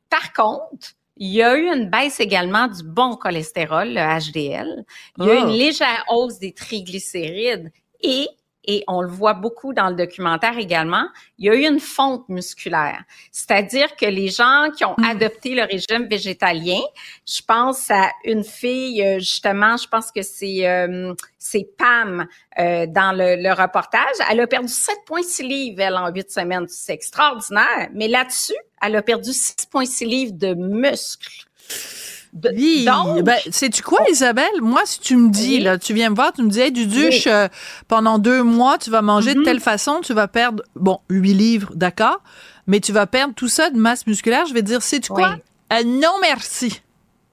Par 0.09 0.31
contre, 0.33 0.93
il 1.17 1.33
y 1.33 1.41
a 1.41 1.57
eu 1.57 1.65
une 1.65 1.89
baisse 1.89 2.19
également 2.19 2.67
du 2.67 2.83
bon 2.83 3.15
cholestérol, 3.15 3.89
le 3.89 4.31
HDL. 4.31 4.85
Il 5.17 5.25
y 5.25 5.29
a 5.29 5.33
eu 5.33 5.37
une 5.37 5.49
ah. 5.49 5.51
légère 5.51 6.05
hausse 6.09 6.39
des 6.39 6.53
triglycérides 6.53 7.71
et 8.01 8.27
et 8.67 8.83
on 8.87 9.01
le 9.01 9.07
voit 9.07 9.33
beaucoup 9.33 9.73
dans 9.73 9.89
le 9.89 9.95
documentaire 9.95 10.57
également, 10.57 11.07
il 11.37 11.45
y 11.45 11.49
a 11.49 11.55
eu 11.55 11.65
une 11.65 11.79
fonte 11.79 12.27
musculaire. 12.29 13.01
C'est-à-dire 13.31 13.95
que 13.95 14.05
les 14.05 14.27
gens 14.27 14.69
qui 14.75 14.83
ont 14.85 14.95
mm. 14.97 15.03
adopté 15.05 15.55
le 15.55 15.63
régime 15.63 16.07
végétalien, 16.07 16.81
je 17.25 17.41
pense 17.47 17.89
à 17.89 18.11
une 18.25 18.43
fille, 18.43 19.01
euh, 19.01 19.19
justement, 19.19 19.77
je 19.77 19.87
pense 19.87 20.11
que 20.11 20.21
c'est 20.21 20.67
euh, 20.67 21.13
c'est 21.37 21.69
Pam 21.77 22.27
euh, 22.59 22.85
dans 22.87 23.15
le, 23.15 23.41
le, 23.41 23.53
reportage, 23.53 24.15
elle 24.29 24.41
a 24.41 24.47
perdu 24.47 24.67
7,6 24.67 25.47
livres, 25.47 25.79
elle, 25.79 25.95
en 25.95 26.09
huit 26.11 26.29
semaines. 26.29 26.65
C'est 26.67 26.93
extraordinaire. 26.93 27.89
Mais 27.93 28.07
là-dessus, 28.07 28.57
elle 28.81 28.95
a 28.97 29.01
perdu 29.01 29.29
6,6 29.29 30.05
livres 30.05 30.33
de 30.33 30.53
muscles. 30.53 31.45
Oui. 32.55 32.85
Donc, 32.85 33.23
ben, 33.23 33.37
sais-tu 33.49 33.81
quoi, 33.83 33.99
Isabelle? 34.09 34.61
Moi, 34.61 34.81
si 34.85 34.99
tu 34.99 35.15
me 35.15 35.29
dis, 35.29 35.59
là, 35.59 35.77
tu 35.77 35.93
viens 35.93 36.09
me 36.09 36.15
voir, 36.15 36.33
tu 36.33 36.43
me 36.43 36.49
dis, 36.49 36.59
hey, 36.59 36.71
Duduche, 36.71 37.27
euh, 37.27 37.47
pendant 37.87 38.19
deux 38.19 38.43
mois, 38.43 38.77
tu 38.77 38.89
vas 38.89 39.01
manger 39.01 39.33
de 39.33 39.39
mm-hmm. 39.39 39.45
telle 39.45 39.59
façon, 39.59 40.01
tu 40.01 40.13
vas 40.13 40.27
perdre, 40.27 40.63
bon, 40.75 40.99
huit 41.09 41.33
livres, 41.33 41.71
d'accord, 41.75 42.21
mais 42.67 42.79
tu 42.79 42.91
vas 42.91 43.07
perdre 43.07 43.33
tout 43.33 43.47
ça 43.47 43.69
de 43.69 43.77
masse 43.77 44.07
musculaire. 44.07 44.45
Je 44.45 44.53
vais 44.53 44.61
dire, 44.61 44.81
sais-tu 44.81 45.11
quoi? 45.11 45.37
Euh, 45.73 45.83
non, 45.83 46.13
merci. 46.21 46.81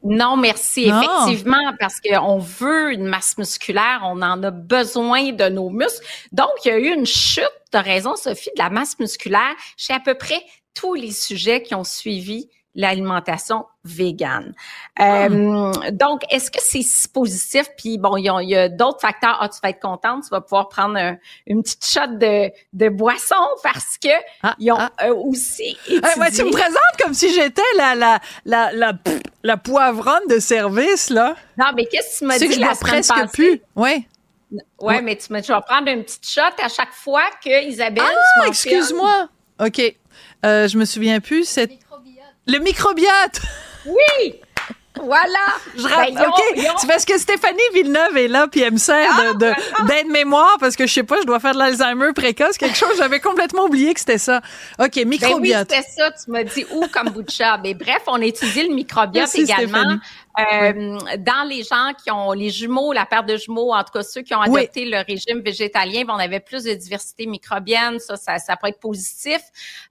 Non, 0.03 0.37
merci. 0.37 0.83
Effectivement, 0.83 1.73
parce 1.81 1.99
qu'on 2.01 2.39
veut 2.39 2.93
une 2.93 3.07
masse 3.07 3.39
musculaire, 3.39 4.03
on 4.05 4.21
en 4.21 4.43
a 4.43 4.51
besoin 4.51 5.33
de 5.33 5.49
nos 5.49 5.71
muscles. 5.71 6.05
Donc, 6.33 6.51
il 6.65 6.69
y 6.69 6.71
a 6.71 6.79
eu 6.79 6.95
une 6.95 7.07
chute, 7.07 7.45
de 7.75 7.79
raison, 7.79 8.17
Sophie, 8.17 8.51
de 8.57 8.63
la 8.63 8.71
masse 8.71 8.99
musculaire 8.99 9.55
chez 9.77 9.93
à 9.93 10.01
peu 10.01 10.15
près 10.15 10.41
tous 10.75 10.95
les 10.95 11.11
sujets 11.11 11.63
qui 11.63 11.75
ont 11.75 11.85
suivi 11.85 12.49
l'alimentation 12.75 13.67
végane. 13.85 14.55
Euh, 15.01 15.73
donc, 15.93 16.23
est-ce 16.31 16.51
que 16.51 16.59
c'est 16.61 16.83
si 16.83 17.09
positif? 17.09 17.69
Puis 17.77 17.99
bon, 17.99 18.17
il 18.17 18.25
y 18.25 18.57
a, 18.57 18.69
d'autres 18.69 19.01
facteurs. 19.01 19.37
Ah, 19.41 19.49
tu 19.49 19.59
vas 19.63 19.71
être 19.71 19.81
contente, 19.81 20.25
tu 20.25 20.31
vas 20.31 20.41
pouvoir 20.41 20.69
prendre 20.69 20.99
une 21.47 21.63
petite 21.63 21.85
shot 21.85 22.17
de, 22.19 22.51
de 22.73 22.89
boisson 22.89 23.35
parce 23.63 23.99
que 24.03 24.09
ah, 24.43 24.55
ils 24.59 24.73
ont 24.73 24.79
ah. 24.79 24.91
euh, 25.03 25.15
aussi 25.15 25.77
tu 26.35 26.45
me 26.45 26.51
présentes 26.51 27.03
comme 27.03 27.15
si 27.15 27.33
j'étais 27.33 27.63
la 27.77 27.95
la 27.95 28.21
la 28.45 28.73
la, 28.73 28.93
la 29.43 29.57
poivronne 29.57 30.27
de 30.29 30.39
service 30.39 31.11
là. 31.11 31.35
Non, 31.59 31.67
mais 31.75 31.87
qu'est-ce 31.87 32.15
que 32.15 32.19
tu 32.19 32.25
m'as 32.27 32.39
dit 32.39 32.49
que 32.49 32.55
je 32.55 32.61
la 32.61 32.75
presque 32.75 33.33
plus. 33.33 33.61
Ouais. 33.77 34.07
Ouais, 34.81 35.03
mais 35.03 35.17
tu, 35.17 35.27
tu 35.27 35.53
vas 35.53 35.63
prendre 35.63 35.89
une 35.89 36.05
petite 36.05 36.29
shot 36.29 36.63
à 36.63 36.69
chaque 36.69 36.93
fois 36.93 37.25
que 37.45 37.65
Isabelle. 37.67 38.05
Ah, 38.41 38.47
excuse-moi. 38.47 39.29
OK. 39.61 39.81
Euh, 40.45 40.69
je 40.69 40.79
me 40.79 40.85
souviens 40.85 41.21
plus. 41.21 41.45
C'est 41.45 41.79
le 42.47 42.59
microbiote! 42.59 43.41
Oui! 43.87 44.41
Voilà. 45.03 45.47
Je 45.77 45.83
ben, 45.83 46.25
OK. 46.29 46.75
C'est 46.79 46.87
parce 46.87 47.05
que 47.05 47.19
Stéphanie 47.19 47.59
Villeneuve 47.75 48.17
est 48.17 48.29
là 48.29 48.47
puis 48.47 48.61
elle 48.61 48.75
me 48.75 48.79
sert 48.79 49.35
de, 49.35 49.47
ah, 49.47 49.83
d'aide-mémoire 49.85 50.57
parce 50.61 50.77
que 50.77 50.87
je 50.87 50.93
sais 50.93 51.03
pas, 51.03 51.21
je 51.21 51.27
dois 51.27 51.41
faire 51.41 51.53
de 51.53 51.59
l'Alzheimer 51.59 52.13
précoce, 52.15 52.57
quelque 52.59 52.77
chose. 52.77 52.97
J'avais 52.97 53.21
complètement 53.21 53.65
oublié 53.65 53.93
que 53.93 54.01
c'était 54.01 54.19
ça. 54.19 54.41
OK, 54.79 54.97
microbiote. 55.05 55.69
Ben 55.69 55.77
oui, 55.77 55.83
c'était 55.83 55.91
ça. 55.91 56.11
Tu 56.13 56.31
m'as 56.31 56.45
dit 56.45 56.65
ou 56.73 56.87
kombucha. 56.87 57.59
Mais 57.63 57.75
bref, 57.75 58.03
on 58.07 58.21
étudie 58.21 58.69
le 58.69 58.75
microbiote 58.75 59.35
également. 59.35 59.99
Euh, 60.37 60.99
dans 61.19 61.49
les 61.49 61.63
gens 61.63 61.93
qui 62.03 62.11
ont 62.11 62.33
les 62.33 62.51
jumeaux, 62.51 62.93
la 62.93 63.07
paire 63.07 63.25
de 63.25 63.37
jumeaux, 63.37 63.73
en 63.73 63.85
tout 63.85 63.93
cas 63.93 64.03
ceux 64.03 64.23
qui 64.23 64.35
ont 64.35 64.41
adopté 64.41 64.85
le 64.85 64.99
régime 64.99 65.41
végétalien, 65.41 66.05
ben, 66.05 66.15
on 66.15 66.19
avait 66.19 66.41
plus 66.41 66.65
de 66.65 66.75
diversité 66.75 67.27
microbienne, 67.27 67.99
ça, 68.01 68.17
ça, 68.17 68.39
ça 68.39 68.57
peut 68.57 68.69
être 68.69 68.81
positif. 68.81 69.41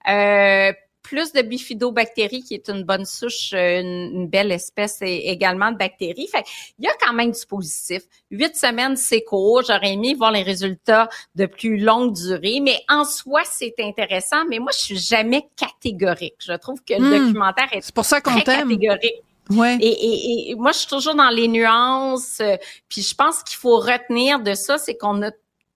Euh, 0.08 0.72
plus 1.14 1.32
de 1.32 1.42
bifidobactéries, 1.42 2.42
qui 2.42 2.54
est 2.54 2.68
une 2.68 2.82
bonne 2.82 3.04
souche, 3.04 3.52
euh, 3.54 3.80
une, 3.80 4.26
belle 4.26 4.50
espèce 4.50 4.98
également 5.00 5.70
de 5.70 5.76
bactéries. 5.76 6.26
Fait 6.26 6.42
il 6.78 6.84
y 6.84 6.88
a 6.88 6.94
quand 7.00 7.12
même 7.12 7.30
du 7.30 7.46
positif. 7.46 8.02
Huit 8.32 8.56
semaines, 8.56 8.96
c'est 8.96 9.22
court. 9.22 9.62
J'aurais 9.62 9.92
aimé 9.92 10.14
voir 10.14 10.32
les 10.32 10.42
résultats 10.42 11.08
de 11.36 11.46
plus 11.46 11.78
longue 11.78 12.14
durée, 12.14 12.58
mais 12.60 12.80
en 12.88 13.04
soi, 13.04 13.42
c'est 13.44 13.74
intéressant. 13.78 14.44
Mais 14.48 14.58
moi, 14.58 14.72
je 14.72 14.80
suis 14.80 14.98
jamais 14.98 15.48
catégorique. 15.56 16.34
Je 16.40 16.54
trouve 16.54 16.80
que 16.82 16.94
le 16.94 17.00
hmm. 17.00 17.26
documentaire 17.26 17.68
est, 17.72 17.92
pour 17.92 18.04
ça 18.04 18.20
qu'on 18.20 18.40
catégorique. 18.40 19.22
Ouais. 19.50 19.76
Et, 19.80 20.50
et, 20.50 20.54
moi, 20.56 20.72
je 20.72 20.78
suis 20.78 20.88
toujours 20.88 21.14
dans 21.14 21.28
les 21.28 21.46
nuances. 21.46 22.40
Euh, 22.40 22.56
puis 22.88 23.02
je 23.02 23.14
pense 23.14 23.42
qu'il 23.44 23.58
faut 23.58 23.76
retenir 23.76 24.40
de 24.40 24.54
ça, 24.54 24.78
c'est 24.78 24.96
qu'on 24.96 25.22
a 25.22 25.30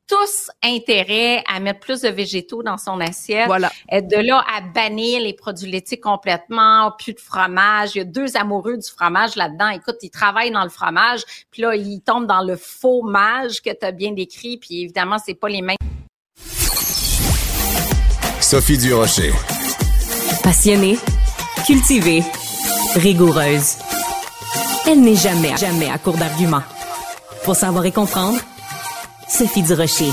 tous 0.09 0.51
intérêt 0.62 1.44
à 1.47 1.61
mettre 1.61 1.81
plus 1.81 2.01
de 2.01 2.09
végétaux 2.09 2.62
dans 2.62 2.79
son 2.79 2.99
assiette. 3.01 3.47
Voilà. 3.47 3.71
Et 3.92 4.03
de 4.03 4.16
là 4.16 4.42
à 4.53 4.62
bannir 4.62 5.21
les 5.21 5.35
produits 5.35 5.71
laitiers 5.71 6.01
complètement, 6.01 6.92
plus 6.99 7.12
de 7.12 7.21
fromage. 7.21 7.94
Il 7.94 7.99
y 7.99 8.01
a 8.01 8.05
deux 8.05 8.37
amoureux 8.37 8.79
du 8.79 8.88
fromage 8.88 9.37
là-dedans. 9.37 9.68
Écoute, 9.68 9.97
ils 10.03 10.11
travaillent 10.11 10.51
dans 10.51 10.64
le 10.64 10.71
fromage, 10.71 11.23
puis 11.51 11.62
là, 11.62 11.75
ils 11.75 12.01
tombent 12.01 12.27
dans 12.27 12.42
le 12.42 12.57
faux 12.57 13.03
mage 13.03 13.61
que 13.61 13.71
tu 13.71 13.85
as 13.85 13.92
bien 13.92 14.12
décrit, 14.12 14.57
puis 14.57 14.83
évidemment, 14.83 15.18
c'est 15.25 15.35
pas 15.35 15.49
les 15.49 15.62
mêmes. 15.62 15.77
Sophie 18.40 18.79
Durocher. 18.79 19.33
Passionnée, 20.42 20.99
cultivée, 21.66 22.23
rigoureuse. 22.94 23.77
Elle 24.87 25.03
n'est 25.03 25.16
jamais, 25.16 25.55
jamais 25.59 25.90
à 25.90 25.99
court 25.99 26.16
d'arguments. 26.16 26.62
Pour 27.44 27.57
savoir 27.57 27.85
et 27.85 27.92
comprendre, 27.92 28.38
Sophie 29.29 29.62
Durocher. 29.62 30.11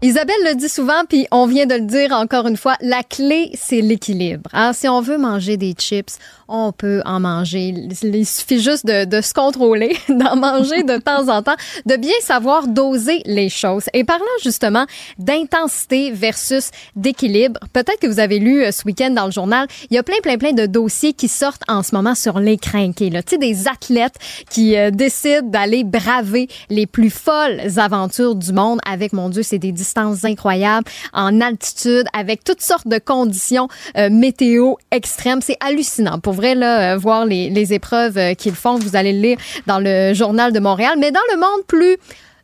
Isabelle 0.00 0.36
le 0.44 0.54
dit 0.54 0.68
souvent, 0.68 1.04
puis 1.08 1.26
on 1.32 1.46
vient 1.46 1.66
de 1.66 1.74
le 1.74 1.80
dire 1.80 2.12
encore 2.12 2.46
une 2.46 2.56
fois, 2.56 2.76
la 2.80 3.02
clé, 3.02 3.50
c'est 3.54 3.80
l'équilibre. 3.80 4.48
Hein? 4.52 4.72
Si 4.72 4.86
on 4.88 5.00
veut 5.00 5.18
manger 5.18 5.56
des 5.56 5.72
chips, 5.72 6.18
on 6.48 6.72
peut 6.72 7.02
en 7.04 7.20
manger. 7.20 7.74
Il 8.02 8.26
suffit 8.26 8.60
juste 8.60 8.86
de, 8.86 9.04
de 9.04 9.20
se 9.20 9.34
contrôler, 9.34 9.96
d'en 10.08 10.36
manger 10.36 10.82
de 10.82 10.96
temps 10.96 11.28
en 11.28 11.42
temps, 11.42 11.56
de 11.86 11.96
bien 11.96 12.14
savoir 12.22 12.66
doser 12.66 13.22
les 13.26 13.48
choses. 13.48 13.84
Et 13.92 14.04
parlant 14.04 14.24
justement 14.42 14.86
d'intensité 15.18 16.10
versus 16.10 16.70
d'équilibre, 16.96 17.60
peut-être 17.72 18.00
que 18.00 18.06
vous 18.06 18.20
avez 18.20 18.38
lu 18.38 18.64
euh, 18.64 18.72
ce 18.72 18.84
week-end 18.84 19.10
dans 19.10 19.26
le 19.26 19.32
journal, 19.32 19.66
il 19.90 19.94
y 19.94 19.98
a 19.98 20.02
plein, 20.02 20.20
plein, 20.22 20.38
plein 20.38 20.52
de 20.52 20.66
dossiers 20.66 21.12
qui 21.12 21.28
sortent 21.28 21.62
en 21.68 21.82
ce 21.82 21.94
moment 21.94 22.14
sur 22.14 22.38
les 22.38 22.56
crinqués. 22.56 23.10
Tu 23.10 23.22
sais, 23.26 23.38
des 23.38 23.68
athlètes 23.68 24.16
qui 24.50 24.76
euh, 24.76 24.90
décident 24.90 25.46
d'aller 25.46 25.84
braver 25.84 26.48
les 26.70 26.86
plus 26.86 27.10
folles 27.10 27.60
aventures 27.76 28.34
du 28.34 28.52
monde 28.52 28.80
avec, 28.88 29.12
mon 29.12 29.28
Dieu, 29.28 29.42
c'est 29.42 29.58
des 29.58 29.72
distances 29.72 30.24
incroyables, 30.24 30.88
en 31.12 31.40
altitude, 31.40 32.06
avec 32.12 32.44
toutes 32.44 32.62
sortes 32.62 32.88
de 32.88 32.98
conditions 32.98 33.68
euh, 33.96 34.10
météo 34.10 34.74
extrêmes. 34.90 35.40
C'est 35.42 35.56
hallucinant. 35.60 36.18
Pour 36.18 36.37
vrai, 36.38 36.54
là, 36.54 36.94
euh, 36.94 36.96
voir 36.96 37.26
les, 37.26 37.72
épreuves 37.74 38.16
euh, 38.16 38.34
qu'ils 38.34 38.54
font. 38.54 38.78
Vous 38.78 38.96
allez 38.96 39.12
le 39.12 39.20
lire 39.20 39.38
dans 39.66 39.80
le 39.80 40.14
journal 40.14 40.52
de 40.52 40.60
Montréal. 40.60 40.94
Mais 40.98 41.10
dans 41.10 41.20
le 41.32 41.38
monde 41.38 41.66
plus 41.66 41.96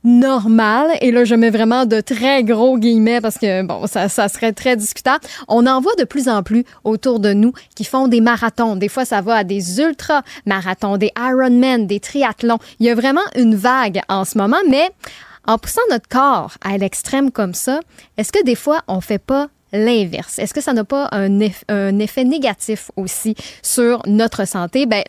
normal, 0.02 0.90
et 1.00 1.10
là 1.10 1.24
je 1.24 1.34
mets 1.34 1.48
vraiment 1.48 1.86
de 1.86 2.02
très 2.02 2.44
gros 2.44 2.76
guillemets 2.76 3.22
parce 3.22 3.38
que 3.38 3.62
bon, 3.62 3.86
ça, 3.86 4.10
ça 4.10 4.28
serait 4.28 4.52
très 4.52 4.76
discutable, 4.76 5.24
on 5.48 5.66
en 5.66 5.80
voit 5.80 5.94
de 5.98 6.04
plus 6.04 6.28
en 6.28 6.42
plus 6.42 6.64
autour 6.84 7.20
de 7.20 7.32
nous 7.32 7.54
qui 7.74 7.84
font 7.84 8.06
des 8.06 8.20
marathons. 8.20 8.76
Des 8.76 8.88
fois 8.88 9.06
ça 9.06 9.22
va 9.22 9.36
à 9.36 9.44
des 9.44 9.80
ultra-marathons, 9.80 10.98
des 10.98 11.10
Ironman, 11.18 11.86
des 11.86 12.00
triathlons. 12.00 12.58
Il 12.80 12.86
y 12.86 12.90
a 12.90 12.94
vraiment 12.94 13.24
une 13.34 13.54
vague 13.54 14.02
en 14.10 14.26
ce 14.26 14.36
moment, 14.36 14.60
mais 14.68 14.90
en 15.46 15.56
poussant 15.56 15.80
notre 15.90 16.08
corps 16.08 16.52
à 16.60 16.76
l'extrême 16.76 17.30
comme 17.30 17.54
ça, 17.54 17.80
est-ce 18.18 18.30
que 18.30 18.44
des 18.44 18.56
fois 18.56 18.82
on 18.88 19.00
fait 19.00 19.18
pas 19.18 19.48
l'inverse. 19.74 20.38
Est-ce 20.38 20.54
que 20.54 20.60
ça 20.60 20.72
n'a 20.72 20.84
pas 20.84 21.08
un, 21.12 21.38
un, 21.68 21.98
effet 21.98 22.24
négatif 22.24 22.90
aussi 22.96 23.34
sur 23.62 24.02
notre 24.06 24.46
santé? 24.46 24.86
Ben, 24.86 25.02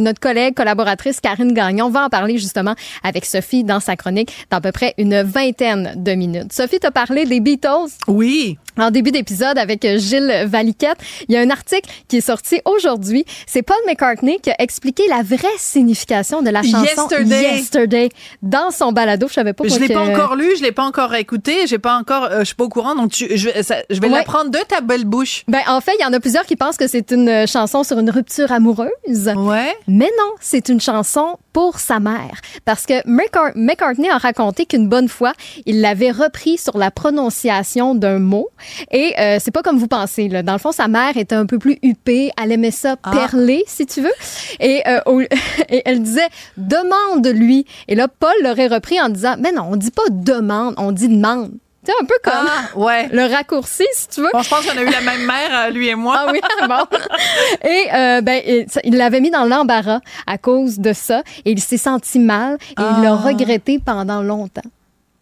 notre 0.00 0.20
collègue, 0.20 0.54
collaboratrice 0.54 1.20
Karine 1.20 1.52
Gagnon 1.52 1.90
va 1.90 2.06
en 2.06 2.08
parler 2.08 2.38
justement 2.38 2.74
avec 3.02 3.24
Sophie 3.24 3.64
dans 3.64 3.80
sa 3.80 3.96
chronique 3.96 4.32
dans 4.50 4.58
à 4.58 4.60
peu 4.60 4.72
près 4.72 4.94
une 4.98 5.22
vingtaine 5.22 5.94
de 5.96 6.12
minutes. 6.12 6.52
Sophie, 6.52 6.80
t'a 6.80 6.90
parlé 6.90 7.24
des 7.24 7.40
Beatles? 7.40 7.90
Oui 8.08 8.58
en 8.78 8.90
début 8.90 9.10
d'épisode 9.10 9.58
avec 9.58 9.86
Gilles 9.98 10.44
Valiquette. 10.46 10.98
Il 11.28 11.34
y 11.34 11.36
a 11.36 11.40
un 11.40 11.50
article 11.50 11.88
qui 12.08 12.18
est 12.18 12.22
sorti 12.22 12.60
aujourd'hui. 12.64 13.24
C'est 13.46 13.62
Paul 13.62 13.76
McCartney 13.86 14.38
qui 14.40 14.50
a 14.50 14.56
expliqué 14.58 15.02
la 15.08 15.22
vraie 15.22 15.38
signification 15.58 16.42
de 16.42 16.50
la 16.50 16.62
chanson 16.62 17.08
Yesterday, 17.10 18.08
dans 18.42 18.70
son 18.70 18.92
balado. 18.92 19.28
Je 19.28 19.34
savais 19.34 19.52
pas. 19.52 19.64
Je 19.66 19.78
l'ai 19.78 19.88
pas 19.88 20.00
encore 20.00 20.36
lu, 20.36 20.56
je 20.56 20.62
l'ai 20.62 20.72
pas 20.72 20.84
encore 20.84 21.14
écouté, 21.14 21.66
j'ai 21.66 21.78
pas 21.78 21.96
encore, 21.96 22.24
euh, 22.24 22.40
je 22.40 22.44
suis 22.44 22.54
pas 22.54 22.64
au 22.64 22.68
courant, 22.68 22.94
donc 22.94 23.12
je, 23.14 23.50
je 23.90 24.00
vais 24.00 24.08
l'apprendre 24.08 24.50
de 24.50 24.58
ta 24.66 24.80
belle 24.80 25.04
bouche. 25.04 25.44
Ben 25.48 25.60
en 25.68 25.80
fait, 25.80 25.92
il 25.98 26.02
y 26.02 26.06
en 26.06 26.12
a 26.12 26.20
plusieurs 26.20 26.46
qui 26.46 26.56
pensent 26.56 26.76
que 26.76 26.86
c'est 26.86 27.10
une 27.10 27.46
chanson 27.46 27.82
sur 27.82 27.98
une 27.98 28.10
rupture 28.10 28.52
amoureuse. 28.52 28.90
Ouais. 29.36 29.74
Mais 29.88 30.10
non, 30.18 30.32
c'est 30.40 30.68
une 30.68 30.80
chanson 30.80 31.36
pour 31.52 31.78
sa 31.78 32.00
mère. 32.00 32.40
Parce 32.64 32.86
que 32.86 32.94
McCartney 33.06 34.08
a 34.08 34.18
raconté 34.18 34.66
qu'une 34.66 34.88
bonne 34.88 35.08
fois, 35.08 35.32
il 35.66 35.80
l'avait 35.80 36.10
repris 36.10 36.58
sur 36.58 36.78
la 36.78 36.90
prononciation 36.90 37.94
d'un 37.94 38.18
mot. 38.18 38.48
Et 38.90 39.14
euh, 39.18 39.38
c'est 39.40 39.50
pas 39.50 39.62
comme 39.62 39.78
vous 39.78 39.88
pensez. 39.88 40.28
Là. 40.28 40.42
Dans 40.42 40.52
le 40.52 40.58
fond, 40.58 40.72
sa 40.72 40.88
mère 40.88 41.16
était 41.16 41.34
un 41.34 41.46
peu 41.46 41.58
plus 41.58 41.78
huppée. 41.82 42.30
Elle 42.40 42.52
aimait 42.52 42.70
ça 42.70 42.96
ah. 43.02 43.10
perler, 43.10 43.64
si 43.66 43.86
tu 43.86 44.00
veux. 44.00 44.12
Et, 44.60 44.82
euh, 44.86 45.26
et 45.68 45.82
elle 45.84 46.02
disait 46.02 46.28
«demande-lui». 46.56 47.66
Et 47.88 47.94
là, 47.94 48.08
Paul 48.08 48.32
l'aurait 48.42 48.68
repris 48.68 49.00
en 49.00 49.08
disant 49.08 49.36
«Mais 49.38 49.52
non, 49.52 49.68
on 49.70 49.76
dit 49.76 49.90
pas 49.90 50.02
«demande», 50.10 50.74
on 50.76 50.92
dit 50.92 51.08
«demande». 51.10 51.52
C'est 51.82 51.92
un 51.92 52.04
peu 52.04 52.14
comme 52.22 52.46
ah, 52.46 52.78
ouais. 52.78 53.08
le 53.12 53.24
raccourci, 53.24 53.84
si 53.94 54.08
tu 54.08 54.20
veux. 54.20 54.28
je 54.34 54.48
pense 54.48 54.66
qu'on 54.66 54.76
a 54.76 54.82
eu 54.82 54.90
la 54.90 55.00
même 55.00 55.24
mère, 55.24 55.66
euh, 55.66 55.70
lui 55.70 55.88
et 55.88 55.94
moi. 55.94 56.16
ah 56.18 56.32
oui, 56.32 56.40
bon. 56.68 56.98
Et 57.68 57.86
euh, 57.94 58.20
ben, 58.20 58.42
il 58.84 58.96
l'avait 58.96 59.20
mis 59.20 59.30
dans 59.30 59.44
l'embarras 59.44 60.00
à 60.26 60.36
cause 60.36 60.78
de 60.78 60.92
ça. 60.92 61.22
Et 61.44 61.52
il 61.52 61.60
s'est 61.60 61.78
senti 61.78 62.18
mal 62.18 62.58
et 62.70 62.82
il 62.82 63.02
l'a 63.02 63.12
ah. 63.12 63.16
regretté 63.16 63.78
pendant 63.78 64.22
longtemps. 64.22 64.60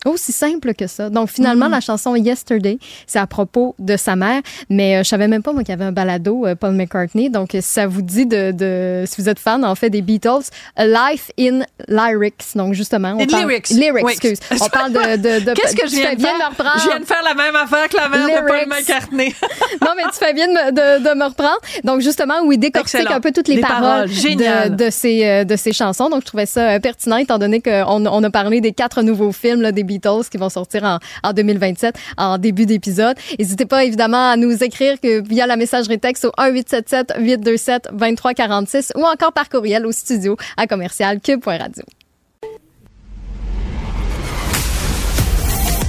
Aussi 0.08 0.32
simple 0.32 0.74
que 0.74 0.86
ça. 0.86 1.10
Donc, 1.10 1.30
finalement, 1.30 1.68
mm. 1.68 1.72
la 1.72 1.80
chanson 1.80 2.14
Yesterday, 2.14 2.78
c'est 3.06 3.18
à 3.18 3.26
propos 3.26 3.74
de 3.78 3.96
sa 3.96 4.16
mère, 4.16 4.42
mais 4.68 5.02
je 5.04 5.08
savais 5.08 5.28
même 5.28 5.42
pas, 5.42 5.52
moi, 5.52 5.62
qu'il 5.62 5.72
y 5.72 5.74
avait 5.74 5.84
un 5.84 5.92
balado, 5.92 6.46
Paul 6.58 6.72
McCartney. 6.72 7.30
Donc, 7.30 7.56
ça 7.60 7.86
vous 7.86 8.02
dit 8.02 8.26
de, 8.26 8.52
de, 8.52 9.04
si 9.06 9.20
vous 9.20 9.28
êtes 9.28 9.38
fan, 9.38 9.64
en 9.64 9.74
fait, 9.74 9.90
des 9.90 10.02
Beatles, 10.02 10.50
A 10.76 10.86
Life 10.86 11.30
in 11.38 11.60
Lyrics. 11.88 12.54
Donc, 12.54 12.74
justement, 12.74 13.14
on 13.18 13.26
parle... 13.26 13.42
Lyrics. 13.42 13.70
Lyrics, 13.70 14.08
excuse. 14.08 14.38
On 14.60 14.68
parle 14.68 14.92
de... 14.92 15.16
de, 15.16 15.44
de 15.44 15.52
Qu'est-ce 15.54 15.76
que 15.76 15.86
je 15.86 15.94
viens 15.94 16.14
de 16.14 16.20
faire? 16.20 16.50
De 16.50 16.80
je 16.80 16.88
viens 16.88 17.00
de 17.00 17.04
faire 17.04 17.22
la 17.22 17.34
même 17.34 17.56
affaire 17.56 17.88
que 17.88 17.96
la 17.96 18.08
mère 18.08 18.26
de 18.26 18.46
Paul 18.46 18.66
McCartney. 18.68 19.34
non, 19.82 19.92
mais 19.96 20.04
tu 20.04 20.18
fais 20.18 20.32
bien 20.32 20.48
de 20.48 20.52
me, 20.52 20.98
de, 20.98 21.14
me 21.14 21.24
reprendre. 21.24 21.58
Donc, 21.84 22.00
justement, 22.00 22.42
où 22.44 22.52
il 22.52 22.58
décortique 22.58 23.10
un 23.10 23.20
peu 23.20 23.32
toutes 23.32 23.48
les, 23.48 23.60
paroles, 23.60 24.08
de, 24.08 24.68
de, 24.68 24.90
ces, 24.90 25.24
euh, 25.24 25.44
de 25.44 25.56
ces 25.56 25.72
chansons. 25.72 26.08
Donc, 26.08 26.22
je 26.22 26.26
trouvais 26.26 26.46
ça 26.46 26.70
euh, 26.70 26.80
pertinent, 26.80 27.16
étant 27.16 27.38
donné 27.38 27.60
qu'on 27.60 28.06
on 28.06 28.24
a 28.24 28.30
parlé 28.30 28.60
des 28.60 28.72
quatre 28.72 29.02
nouveaux 29.02 29.32
films 29.32 29.62
là, 29.62 29.72
des 29.72 29.84
Beatles 29.84 29.97
qui 30.30 30.38
vont 30.38 30.48
sortir 30.48 30.84
en, 30.84 30.98
en 31.22 31.32
2027, 31.32 31.96
en 32.16 32.38
début 32.38 32.66
d'épisode. 32.66 33.16
N'hésitez 33.38 33.66
pas, 33.66 33.84
évidemment, 33.84 34.30
à 34.30 34.36
nous 34.36 34.62
écrire 34.62 35.00
que 35.00 35.26
via 35.26 35.46
la 35.46 35.56
messagerie 35.56 35.98
texte 35.98 36.24
au 36.24 36.30
1-877-827-2346 36.38 38.92
ou 38.96 39.04
encore 39.04 39.32
par 39.32 39.48
courriel 39.48 39.86
au 39.86 39.92
studio 39.92 40.36
à 40.56 40.66
commercial 40.66 41.20
cube.radio. 41.20 41.82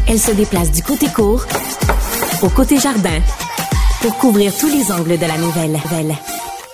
Elle 0.08 0.20
se 0.20 0.32
déplace 0.32 0.72
du 0.72 0.82
côté 0.82 1.08
court 1.08 1.46
au 2.42 2.50
côté 2.50 2.80
jardin 2.80 3.20
pour 4.02 4.18
couvrir 4.18 4.52
tous 4.58 4.68
les 4.68 4.92
angles 4.92 5.20
de 5.20 5.26
la 5.26 5.38
nouvelle. 5.38 5.78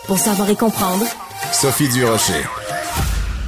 Pour 0.05 0.17
savoir 0.17 0.49
et 0.49 0.55
comprendre, 0.55 1.05
Sophie 1.51 1.89
Durocher. 1.89 2.45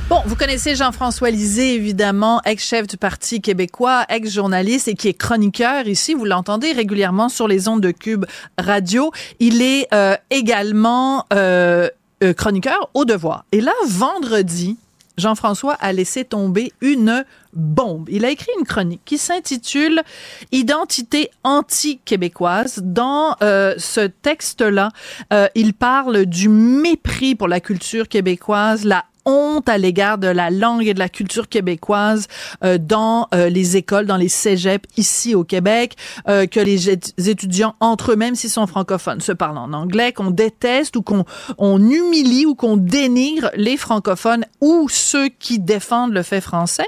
Bon, 0.09 0.21
vous 0.25 0.37
connaissez 0.37 0.73
Jean-François 0.77 1.31
Lisée, 1.31 1.75
évidemment, 1.75 2.41
ex-chef 2.45 2.87
du 2.87 2.95
Parti 2.95 3.41
québécois, 3.41 4.05
ex-journaliste 4.07 4.87
et 4.87 4.93
qui 4.93 5.09
est 5.09 5.13
chroniqueur 5.13 5.85
ici. 5.85 6.13
Vous 6.13 6.23
l'entendez 6.23 6.71
régulièrement 6.71 7.27
sur 7.27 7.45
les 7.45 7.67
ondes 7.67 7.81
de 7.81 7.91
Cube 7.91 8.25
Radio. 8.57 9.11
Il 9.41 9.61
est 9.61 9.93
euh, 9.93 10.15
également 10.29 11.25
euh, 11.33 11.89
euh, 12.23 12.33
chroniqueur 12.33 12.89
au 12.93 13.03
devoir. 13.03 13.43
Et 13.51 13.59
là, 13.59 13.73
vendredi, 13.85 14.77
Jean-François 15.17 15.73
a 15.73 15.91
laissé 15.91 16.23
tomber 16.23 16.71
une 16.79 17.25
bombe. 17.53 18.07
Il 18.09 18.23
a 18.23 18.29
écrit 18.29 18.51
une 18.57 18.65
chronique 18.65 19.01
qui 19.03 19.17
s'intitule 19.17 20.03
Identité 20.51 21.31
anti-québécoise. 21.43 22.81
Dans 22.83 23.35
euh, 23.41 23.73
ce 23.77 24.01
texte-là, 24.01 24.91
euh, 25.33 25.47
il 25.55 25.73
parle 25.73 26.25
du 26.25 26.49
mépris 26.49 27.35
pour 27.35 27.47
la 27.47 27.59
culture 27.59 28.07
québécoise, 28.07 28.85
la 28.85 29.03
honte 29.27 29.69
à 29.69 29.77
l'égard 29.77 30.17
de 30.17 30.27
la 30.27 30.49
langue 30.49 30.87
et 30.87 30.93
de 30.93 30.99
la 30.99 31.09
culture 31.09 31.49
québécoise 31.49 32.27
euh, 32.63 32.79
dans 32.79 33.27
euh, 33.35 33.49
les 33.49 33.77
écoles, 33.77 34.07
dans 34.07 34.17
les 34.17 34.29
cégeps 34.29 34.87
ici 34.97 35.35
au 35.35 35.43
Québec, 35.43 35.95
euh, 36.27 36.47
que 36.47 36.59
les 36.59 36.89
étudiants 36.89 37.75
entre 37.79 38.13
eux-mêmes, 38.13 38.35
s'ils 38.35 38.49
sont 38.49 38.65
francophones, 38.65 39.21
se 39.21 39.33
parlent 39.33 39.57
en 39.57 39.73
anglais, 39.73 40.13
qu'on 40.13 40.31
déteste 40.31 40.95
ou 40.95 41.01
qu'on 41.01 41.25
on 41.57 41.79
humilie 41.79 42.45
ou 42.45 42.55
qu'on 42.55 42.77
dénigre 42.77 43.51
les 43.55 43.77
francophones 43.77 44.45
ou 44.61 44.87
ceux 44.89 45.27
qui 45.27 45.59
défendent 45.59 46.13
le 46.13 46.23
fait 46.23 46.41
français. 46.41 46.87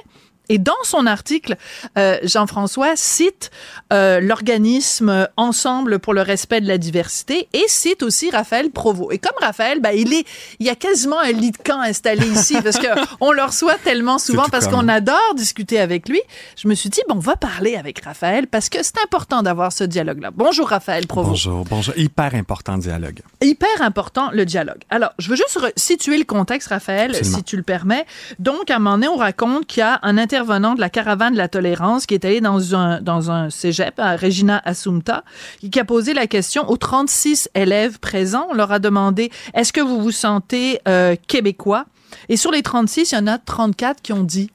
Et 0.50 0.58
dans 0.58 0.74
son 0.84 1.06
article, 1.06 1.56
euh, 1.98 2.18
Jean-François 2.24 2.96
cite 2.96 3.52
euh, 3.94 4.20
l'organisme 4.20 5.28
Ensemble 5.38 6.00
pour 6.00 6.16
le 6.16 6.24
respect 6.24 6.60
de 6.60 6.68
la 6.68 6.80
diversité 6.80 7.48
et 7.54 7.64
cite 7.68 8.02
aussi 8.02 8.32
Raphaël 8.32 8.72
Provost. 8.72 9.14
Et 9.14 9.20
comme 9.20 9.36
Raphaël, 9.40 9.80
ben, 9.80 9.92
il 9.92 10.12
est, 10.12 10.26
il 10.60 10.66
y 10.66 10.70
a 10.70 10.76
quasiment 10.76 11.20
un 11.20 11.32
lit 11.32 11.52
de 11.52 11.58
camp 11.58 11.80
installé 11.82 12.28
ici 12.28 12.58
parce 12.64 12.80
que 12.80 12.88
on 13.22 13.32
le 13.32 13.44
reçoit 13.44 13.76
tellement 13.84 14.18
souvent 14.18 14.46
parce 14.52 14.68
qu'on 14.68 14.88
adore 14.88 15.36
discuter 15.36 15.80
avec 15.80 16.10
lui. 16.10 16.20
Je 16.58 16.68
me 16.68 16.74
suis 16.74 16.90
dit 16.90 17.02
bon, 17.08 17.18
on 17.18 17.20
va 17.20 17.36
parler 17.36 17.76
avec 17.76 18.04
Raphaël 18.04 18.48
parce 18.48 18.70
que 18.70 18.82
c'est 18.82 19.00
important 19.04 19.44
d'avoir 19.44 19.72
ce 19.72 19.84
dialogue-là. 19.84 20.32
Bonjour 20.34 20.68
Raphaël 20.70 21.06
Provost. 21.06 21.46
Bonjour, 21.46 21.66
bonjour. 21.66 21.94
Hyper 21.96 22.34
important 22.34 22.76
le 22.76 22.82
dialogue. 22.82 23.20
Hyper 23.42 23.82
important 23.82 24.32
le 24.34 24.46
dialogue. 24.46 24.82
Alors, 24.90 25.12
je 25.20 25.30
veux 25.30 25.36
juste 25.36 25.60
situer 25.76 26.18
le 26.18 26.24
contexte, 26.24 26.70
Raphaël, 26.70 27.16
si 27.24 27.44
tu 27.44 27.56
le 27.56 27.64
permets. 27.64 28.06
Donc, 28.40 28.72
à 28.72 28.78
un 28.78 28.80
moment 28.80 28.96
donné, 28.96 29.08
on 29.08 29.18
raconte 29.18 29.68
qu'il 29.68 29.82
y 29.82 29.84
a 29.84 30.00
un 30.02 30.18
inter 30.18 30.39
intervenant 30.40 30.74
de 30.74 30.80
la 30.80 30.90
caravane 30.90 31.34
de 31.34 31.38
la 31.38 31.50
tolérance 31.50 32.06
qui 32.06 32.14
est 32.14 32.24
allé 32.24 32.40
dans 32.40 32.74
un, 32.74 33.02
dans 33.02 33.30
un 33.30 33.50
cégep, 33.50 34.00
à 34.00 34.16
Regina 34.16 34.62
Assumpta, 34.64 35.26
qui 35.70 35.80
a 35.80 35.84
posé 35.84 36.14
la 36.14 36.28
question 36.28 36.70
aux 36.70 36.78
36 36.78 37.50
élèves 37.56 38.00
présents. 38.00 38.48
On 38.50 38.54
leur 38.54 38.72
a 38.72 38.80
demandé, 38.80 39.32
est-ce 39.54 39.74
que 39.74 39.82
vous 39.82 40.02
vous 40.02 40.12
sentez 40.12 40.80
euh, 40.88 41.18
québécois? 41.28 41.86
Et 42.30 42.38
sur 42.38 42.52
les 42.52 42.62
36, 42.62 43.12
il 43.12 43.16
y 43.16 43.18
en 43.18 43.28
a 43.28 43.38
34 43.38 44.02
qui 44.02 44.14
ont 44.14 44.24
dit 44.24 44.50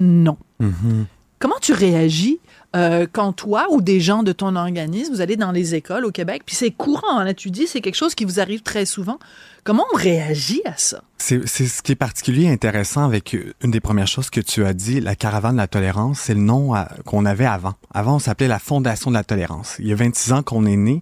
non. 0.00 0.36
Mm-hmm. 0.60 1.04
Comment 1.38 1.58
tu 1.62 1.72
réagis 1.72 2.38
euh, 2.76 3.06
quand 3.10 3.32
toi 3.32 3.66
ou 3.70 3.80
des 3.80 4.00
gens 4.00 4.22
de 4.22 4.32
ton 4.32 4.54
organisme, 4.54 5.14
vous 5.14 5.22
allez 5.22 5.36
dans 5.36 5.52
les 5.52 5.74
écoles 5.74 6.04
au 6.04 6.10
Québec, 6.10 6.42
puis 6.44 6.54
c'est 6.54 6.70
courant, 6.70 7.22
là 7.22 7.32
tu 7.32 7.50
dis, 7.50 7.66
c'est 7.66 7.80
quelque 7.80 7.96
chose 7.96 8.14
qui 8.14 8.24
vous 8.24 8.38
arrive 8.38 8.62
très 8.62 8.84
souvent. 8.84 9.18
Comment 9.64 9.84
on 9.92 9.96
réagit 9.96 10.60
à 10.64 10.76
ça? 10.76 11.02
C'est 11.18 11.46
ce 11.46 11.82
qui 11.82 11.92
est 11.92 11.96
particulier 11.96 12.48
intéressant 12.48 13.04
avec 13.04 13.36
une 13.62 13.70
des 13.70 13.78
premières 13.78 14.08
choses 14.08 14.28
que 14.28 14.40
tu 14.40 14.64
as 14.64 14.72
dit, 14.72 15.00
la 15.00 15.14
caravane 15.14 15.52
de 15.52 15.58
la 15.58 15.68
tolérance, 15.68 16.18
c'est 16.18 16.34
le 16.34 16.40
nom 16.40 16.74
euh, 16.74 16.82
qu'on 17.04 17.24
avait 17.24 17.46
avant. 17.46 17.74
Avant, 17.94 18.16
on 18.16 18.18
s'appelait 18.18 18.48
la 18.48 18.58
Fondation 18.58 19.12
de 19.12 19.16
la 19.16 19.22
tolérance. 19.22 19.76
Il 19.78 19.86
y 19.86 19.92
a 19.92 19.94
26 19.94 20.32
ans 20.32 20.42
qu'on 20.42 20.66
est 20.66 20.74
né 20.74 20.98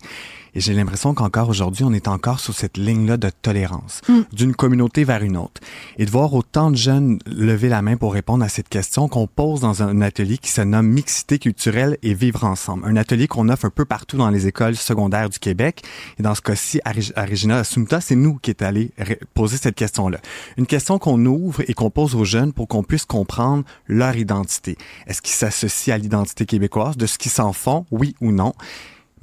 et 0.54 0.60
j'ai 0.60 0.74
l'impression 0.74 1.14
qu'encore 1.14 1.48
aujourd'hui, 1.48 1.84
on 1.84 1.92
est 1.92 2.08
encore 2.08 2.40
sur 2.40 2.54
cette 2.54 2.76
ligne-là 2.76 3.16
de 3.16 3.30
tolérance, 3.30 4.00
hmm. 4.08 4.22
d'une 4.32 4.54
communauté 4.54 5.04
vers 5.04 5.22
une 5.22 5.36
autre. 5.36 5.60
Et 5.96 6.04
de 6.04 6.10
voir 6.10 6.34
autant 6.34 6.70
de 6.70 6.76
jeunes 6.76 7.18
lever 7.26 7.68
la 7.68 7.82
main 7.82 7.96
pour 7.96 8.12
répondre 8.12 8.44
à 8.44 8.48
cette 8.48 8.68
question 8.68 9.08
qu'on 9.08 9.26
pose 9.26 9.60
dans 9.60 9.82
un 9.82 10.00
atelier 10.00 10.38
qui 10.38 10.50
se 10.50 10.60
nomme 10.60 10.88
Mixité 10.88 11.38
culturelle 11.38 11.98
et 12.02 12.14
vivre 12.14 12.44
ensemble. 12.44 12.84
Un 12.84 12.96
atelier 12.96 13.28
qu'on 13.28 13.48
offre 13.48 13.66
un 13.66 13.70
peu 13.70 13.84
partout 13.84 14.16
dans 14.16 14.30
les 14.30 14.46
écoles 14.46 14.76
secondaires 14.76 15.30
du 15.30 15.38
Québec. 15.38 15.82
Et 16.18 16.22
dans 16.22 16.34
ce 16.34 16.40
cas-ci, 16.40 16.80
à, 16.84 16.92
Regina 17.24 17.58
Assumpta, 17.58 18.00
c'est 18.00 18.16
nous 18.16 18.38
qui 18.38 18.49
est 18.50 18.62
allé 18.62 18.90
poser 19.34 19.56
cette 19.56 19.74
question-là. 19.74 20.18
Une 20.56 20.66
question 20.66 20.98
qu'on 20.98 21.24
ouvre 21.24 21.62
et 21.68 21.74
qu'on 21.74 21.90
pose 21.90 22.14
aux 22.14 22.24
jeunes 22.24 22.52
pour 22.52 22.68
qu'on 22.68 22.82
puisse 22.82 23.04
comprendre 23.04 23.64
leur 23.86 24.16
identité. 24.16 24.76
Est-ce 25.06 25.22
qu'ils 25.22 25.34
s'associent 25.34 25.94
à 25.94 25.98
l'identité 25.98 26.46
québécoise, 26.46 26.96
de 26.96 27.06
ce 27.06 27.18
qu'ils 27.18 27.32
s'en 27.32 27.52
font, 27.52 27.86
oui 27.90 28.14
ou 28.20 28.32
non? 28.32 28.52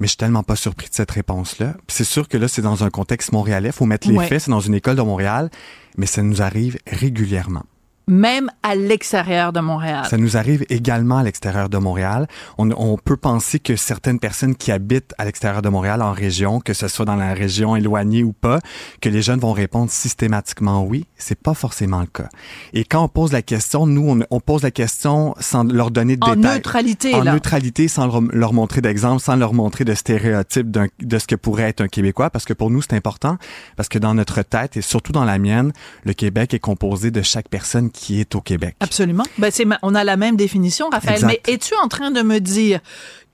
Mais 0.00 0.06
je 0.06 0.10
suis 0.10 0.16
tellement 0.16 0.44
pas 0.44 0.56
surpris 0.56 0.88
de 0.88 0.94
cette 0.94 1.10
réponse-là. 1.10 1.76
C'est 1.88 2.04
sûr 2.04 2.28
que 2.28 2.36
là, 2.36 2.46
c'est 2.46 2.62
dans 2.62 2.84
un 2.84 2.90
contexte 2.90 3.32
montréalais. 3.32 3.72
Faut 3.72 3.86
mettre 3.86 4.08
les 4.08 4.18
faits. 4.26 4.42
C'est 4.42 4.50
dans 4.50 4.60
une 4.60 4.74
école 4.74 4.96
de 4.96 5.02
Montréal. 5.02 5.50
Mais 5.96 6.06
ça 6.06 6.22
nous 6.22 6.40
arrive 6.40 6.78
régulièrement 6.86 7.64
même 8.08 8.50
à 8.62 8.74
l'extérieur 8.74 9.52
de 9.52 9.60
Montréal. 9.60 10.06
Ça 10.08 10.16
nous 10.16 10.36
arrive 10.36 10.64
également 10.70 11.18
à 11.18 11.22
l'extérieur 11.22 11.68
de 11.68 11.78
Montréal. 11.78 12.26
On, 12.56 12.70
on, 12.70 12.96
peut 12.96 13.16
penser 13.16 13.58
que 13.58 13.76
certaines 13.76 14.18
personnes 14.18 14.56
qui 14.56 14.72
habitent 14.72 15.14
à 15.18 15.24
l'extérieur 15.24 15.62
de 15.62 15.68
Montréal, 15.68 16.02
en 16.02 16.12
région, 16.12 16.60
que 16.60 16.72
ce 16.72 16.88
soit 16.88 17.04
dans 17.04 17.16
la 17.16 17.34
région 17.34 17.76
éloignée 17.76 18.24
ou 18.24 18.32
pas, 18.32 18.60
que 19.00 19.08
les 19.08 19.22
jeunes 19.22 19.40
vont 19.40 19.52
répondre 19.52 19.90
systématiquement 19.90 20.82
oui. 20.82 21.06
C'est 21.16 21.40
pas 21.40 21.54
forcément 21.54 22.00
le 22.00 22.06
cas. 22.06 22.28
Et 22.72 22.84
quand 22.84 23.04
on 23.04 23.08
pose 23.08 23.32
la 23.32 23.42
question, 23.42 23.86
nous, 23.86 24.08
on, 24.08 24.20
on 24.30 24.40
pose 24.40 24.62
la 24.62 24.70
question 24.70 25.34
sans 25.38 25.64
leur 25.64 25.90
donner 25.90 26.16
de 26.16 26.24
en 26.24 26.34
détails. 26.34 26.50
En 26.50 26.54
neutralité, 26.54 27.14
En 27.14 27.24
neutralité, 27.24 27.88
sans 27.88 28.06
leur, 28.06 28.20
leur 28.32 28.52
montrer 28.52 28.80
d'exemple, 28.80 29.22
sans 29.22 29.36
leur 29.36 29.52
montrer 29.52 29.84
de 29.84 29.94
stéréotypes 29.94 30.70
de 30.70 31.18
ce 31.18 31.26
que 31.26 31.34
pourrait 31.34 31.64
être 31.64 31.82
un 31.82 31.88
Québécois, 31.88 32.30
parce 32.30 32.44
que 32.44 32.54
pour 32.54 32.70
nous, 32.70 32.82
c'est 32.82 32.94
important, 32.94 33.36
parce 33.76 33.88
que 33.88 33.98
dans 33.98 34.14
notre 34.14 34.42
tête, 34.42 34.76
et 34.76 34.82
surtout 34.82 35.12
dans 35.12 35.24
la 35.24 35.38
mienne, 35.38 35.72
le 36.04 36.14
Québec 36.14 36.54
est 36.54 36.58
composé 36.58 37.10
de 37.10 37.22
chaque 37.22 37.48
personne 37.48 37.90
qui 37.90 37.97
est 38.20 38.34
au 38.34 38.40
Québec. 38.40 38.76
Absolument. 38.80 39.24
Ben, 39.38 39.50
c'est, 39.50 39.66
on 39.82 39.94
a 39.94 40.04
la 40.04 40.16
même 40.16 40.36
définition, 40.36 40.88
Raphaël. 40.90 41.24
Mais 41.26 41.40
es-tu 41.46 41.74
en 41.82 41.88
train 41.88 42.10
de 42.10 42.22
me 42.22 42.40
dire 42.40 42.80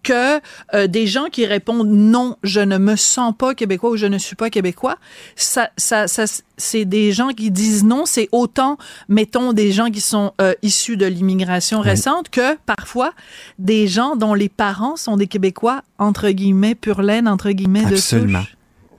que 0.04 0.40
euh, 0.74 0.86
des 0.86 1.06
gens 1.06 1.24
qui 1.32 1.46
répondent 1.46 1.88
non, 1.88 2.36
je 2.44 2.60
ne 2.60 2.78
me 2.78 2.94
sens 2.94 3.34
pas 3.36 3.54
québécois 3.54 3.90
ou 3.90 3.96
je 3.96 4.06
ne 4.06 4.18
suis 4.18 4.36
pas 4.36 4.50
québécois, 4.50 4.98
ça, 5.34 5.70
ça, 5.76 6.06
ça 6.06 6.24
c'est 6.56 6.84
des 6.84 7.10
gens 7.10 7.28
qui 7.28 7.50
disent 7.50 7.82
non, 7.82 8.04
c'est 8.06 8.28
autant, 8.30 8.76
mettons, 9.08 9.52
des 9.52 9.72
gens 9.72 9.90
qui 9.90 10.00
sont 10.00 10.32
euh, 10.40 10.52
issus 10.62 10.96
de 10.96 11.06
l'immigration 11.06 11.80
récente 11.80 12.28
que 12.28 12.56
parfois 12.66 13.12
des 13.58 13.88
gens 13.88 14.14
dont 14.14 14.34
les 14.34 14.50
parents 14.50 14.96
sont 14.96 15.16
des 15.16 15.26
Québécois 15.26 15.82
entre 15.98 16.30
guillemets 16.30 16.74
pur 16.74 17.02
laine 17.02 17.26
entre 17.26 17.50
guillemets 17.50 17.86
de 17.86 17.94
Absolument. 17.94 18.44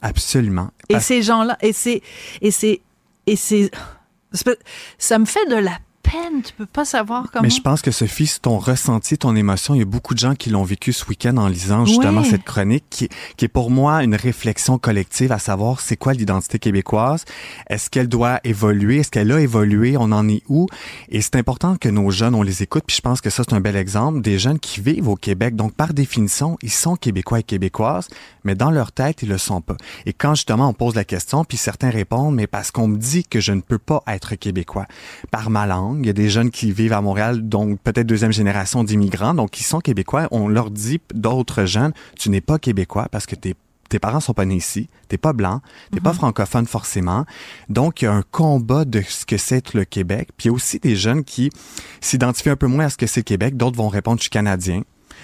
Absolument. 0.01 0.69
Et 0.89 0.99
ces 0.99 1.23
gens-là, 1.23 1.58
et 1.62 1.73
c'est, 1.73 2.01
et 2.41 2.51
c'est, 2.51 2.82
et 3.25 3.36
c'est, 3.36 3.71
ça 4.97 5.19
me 5.19 5.25
fait 5.25 5.45
de 5.49 5.55
la 5.55 5.77
peine, 6.05 6.41
tu 6.43 6.53
peux 6.53 6.65
pas 6.65 6.85
savoir 6.85 7.29
comment. 7.31 7.43
Mais 7.43 7.49
je 7.49 7.61
pense 7.61 7.81
que 7.81 7.91
Sophie, 7.91 8.31
ton 8.41 8.57
ressenti, 8.57 9.17
ton 9.17 9.35
émotion. 9.35 9.75
Il 9.75 9.79
y 9.79 9.81
a 9.81 9.85
beaucoup 9.85 10.13
de 10.13 10.19
gens 10.19 10.35
qui 10.35 10.49
l'ont 10.49 10.63
vécu 10.63 10.93
ce 10.93 11.05
week-end 11.05 11.37
en 11.37 11.47
lisant 11.47 11.85
justement 11.85 12.23
cette 12.23 12.43
chronique, 12.43 12.85
qui, 12.89 13.09
qui, 13.37 13.45
est 13.45 13.49
pour 13.49 13.71
moi 13.71 14.03
une 14.03 14.15
réflexion 14.15 14.77
collective 14.77 15.31
à 15.31 15.39
savoir 15.39 15.79
c'est 15.81 15.97
quoi 15.97 16.13
l'identité 16.13 16.59
québécoise? 16.59 17.25
Est-ce 17.69 17.89
qu'elle 17.89 18.07
doit 18.07 18.39
évoluer? 18.43 18.99
Est-ce 18.99 19.11
qu'elle 19.11 19.31
a 19.31 19.39
évolué? 19.39 19.97
On 19.97 20.11
en 20.11 20.27
est 20.29 20.43
où? 20.47 20.67
Et 21.09 21.21
c'est 21.21 21.35
important 21.35 21.75
que 21.77 21.89
nos 21.89 22.11
jeunes 22.11 22.35
on 22.35 22.43
les 22.43 22.63
écoute. 22.63 22.83
Puis 22.85 22.97
je 22.97 23.01
pense 23.01 23.21
que 23.21 23.29
ça 23.29 23.43
c'est 23.47 23.55
un 23.55 23.61
bel 23.61 23.75
exemple 23.75 24.21
des 24.21 24.39
jeunes 24.39 24.59
qui 24.59 24.81
vivent 24.81 25.07
au 25.07 25.15
Québec. 25.15 25.55
Donc 25.55 25.73
par 25.73 25.93
définition, 25.93 26.57
ils 26.61 26.71
sont 26.71 26.95
québécois 26.95 27.39
et 27.39 27.43
québécoises, 27.43 28.07
mais 28.43 28.55
dans 28.55 28.71
leur 28.71 28.91
tête 28.91 29.23
ils 29.23 29.29
le 29.29 29.37
sont 29.37 29.61
pas. 29.61 29.77
Et 30.05 30.13
quand 30.13 30.35
justement 30.35 30.69
on 30.69 30.73
pose 30.73 30.95
la 30.95 31.03
question, 31.03 31.43
puis 31.43 31.57
certains 31.57 31.89
répondent 31.89 32.35
mais 32.35 32.47
parce 32.47 32.71
qu'on 32.71 32.87
me 32.87 32.97
dit 32.97 33.23
que 33.23 33.39
je 33.39 33.51
ne 33.51 33.61
peux 33.61 33.77
pas 33.77 34.03
être 34.07 34.35
québécois 34.35 34.85
par 35.31 35.49
ma 35.49 35.65
langue 35.65 35.94
langue. 35.95 36.05
Il 36.05 36.08
y 36.08 36.10
a 36.10 36.13
des 36.13 36.29
jeunes 36.29 36.51
qui 36.51 36.71
vivent 36.71 36.93
à 36.93 37.01
Montréal, 37.01 37.47
donc 37.47 37.79
peut-être 37.81 38.08
deuxième 38.08 38.31
génération 38.31 38.84
d'immigrants, 38.84 39.34
donc 39.34 39.51
qui 39.51 39.63
sont 39.63 39.79
québécois. 39.79 40.27
On 40.31 40.47
leur 40.47 40.71
dit 40.71 41.01
d'autres 41.13 41.65
jeunes, 41.65 41.93
tu 42.17 42.29
n'es 42.29 42.41
pas 42.41 42.60
québécois 42.60 43.08
parce 43.12 43.25
que 43.25 43.36
tes 43.36 43.55
tes 43.88 43.99
parents 43.99 44.19
sont 44.19 44.34
pas 44.34 44.45
nés 44.45 44.55
ici, 44.55 44.89
t'es 45.10 45.19
pas 45.19 45.31
blanc, 45.31 45.62
t'es 45.91 45.99
pas 45.99 46.10
mhm. 46.10 46.15
francophone 46.15 46.65
forcément. 46.65 47.23
Donc, 47.69 48.01
il 48.01 48.05
y 48.05 48.08
a 48.08 48.13
un 48.13 48.23
combat 48.23 48.84
de 48.84 49.01
ce 49.08 49.27
que 49.27 49.38
c'est 49.38 49.75
le 49.75 49.86
Québec. 49.86 50.29
Puis 50.36 50.45
il 50.45 50.47
y 50.47 50.49
a 50.49 50.53
aussi 50.53 50.79
des 50.79 50.95
jeunes 50.95 51.23
qui 51.23 51.51
s'identifient 52.01 52.49
un 52.49 52.55
peu 52.55 52.65
moins 52.65 52.86
à 52.86 52.89
ce 52.89 52.97
que 52.97 53.05
c'est 53.05 53.19
le 53.19 53.25
Québec. 53.25 53.58
D'autres 53.58 53.77
vont 53.77 53.88
répondre, 53.88 54.17
je 54.17 54.23
suis 54.23 54.31
canadien. 54.31 54.81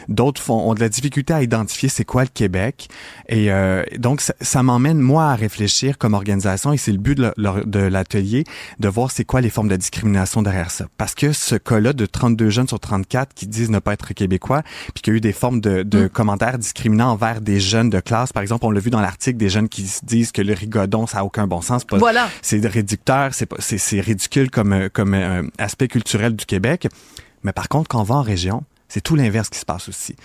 D'autres 0.08 0.42
font, 0.42 0.70
ont 0.70 0.74
de 0.74 0.80
la 0.80 0.90
difficulté 0.90 1.34
à 1.34 1.42
identifier 1.42 1.90
c'est 1.90 2.06
quoi 2.06 2.24
le 2.24 2.30
Québec. 2.30 2.90
Et 3.30 3.52
euh, 3.52 3.84
donc, 3.98 4.22
ça, 4.22 4.64
m'emmène, 4.64 5.00
moi, 5.00 5.26
à 5.26 5.36
réfléchir 5.36 5.98
comme 5.98 6.14
organisation, 6.14 6.74
et 6.74 6.78
c'est 6.78 6.92
le 6.92 6.98
but 6.98 7.18
de 7.18 7.80
l'atelier, 7.80 8.44
de 8.80 8.88
voir 8.88 9.12
c'est 9.12 9.26
quoi 9.26 9.42
les 9.42 9.50
formes 9.50 9.68
de 9.68 9.76
discrimination 9.76 10.42
derrière 10.42 10.72
ça. 10.72 10.86
Parce 10.98 11.16
que 11.16 11.32
ce 11.32 11.56
cas-là 11.56 11.94
de 11.94 12.06
32 12.06 12.50
jeunes 12.50 12.68
sur 12.68 12.80
34 12.80 13.34
qui 13.34 13.48
disent 13.48 13.70
ne 13.70 13.80
pas 13.80 13.94
être 13.94 14.14
québécois, 14.14 14.64
puis 14.94 15.02
qu'il 15.02 15.14
y 15.14 15.16
a 15.16 15.18
eu 15.18 15.22
des 15.22 15.34
formes 15.34 15.62
de, 15.62 15.84
de 15.84 16.06
mm. 16.06 16.10
commentaires 16.10 16.58
discriminants 16.58 17.12
envers 17.12 17.42
des 17.42 17.60
jeunes 17.60 17.90
de 17.90 18.00
classe. 18.00 18.34
Par 18.34 18.42
exemple, 18.42 18.66
on 18.66 18.72
l'a 18.72 18.80
vu 18.80 18.90
dans 18.90 19.02
l'article, 19.02 19.38
des 19.38 19.50
jeunes 19.50 19.70
qui 19.70 19.90
disent 20.04 20.32
que 20.32 20.42
le 20.42 20.54
rigodon, 20.54 21.08
ça 21.08 21.20
a 21.20 21.24
aucun 21.24 21.48
bon 21.48 21.62
sens. 21.62 21.86
voilà. 21.92 22.30
C'est 22.42 22.66
réducteur, 22.66 23.32
c'est 23.34 24.00
ridicule 24.00 24.50
comme, 24.50 24.90
comme 24.90 25.14
euh, 25.14 25.44
aspect 25.58 25.88
culturel 25.88 26.36
du 26.36 26.46
Québec. 26.46 26.88
Mais 27.44 27.54
par 27.54 27.70
contre, 27.70 27.88
quand 27.90 28.00
on 28.00 28.04
va 28.04 28.16
en 28.16 28.22
région, 28.22 28.64
c'est 28.92 29.00
tout 29.00 29.16
l'inverse 29.16 29.48
qui 29.48 29.58
se 29.58 29.66
passe 29.66 29.88
aussi. 29.88 30.18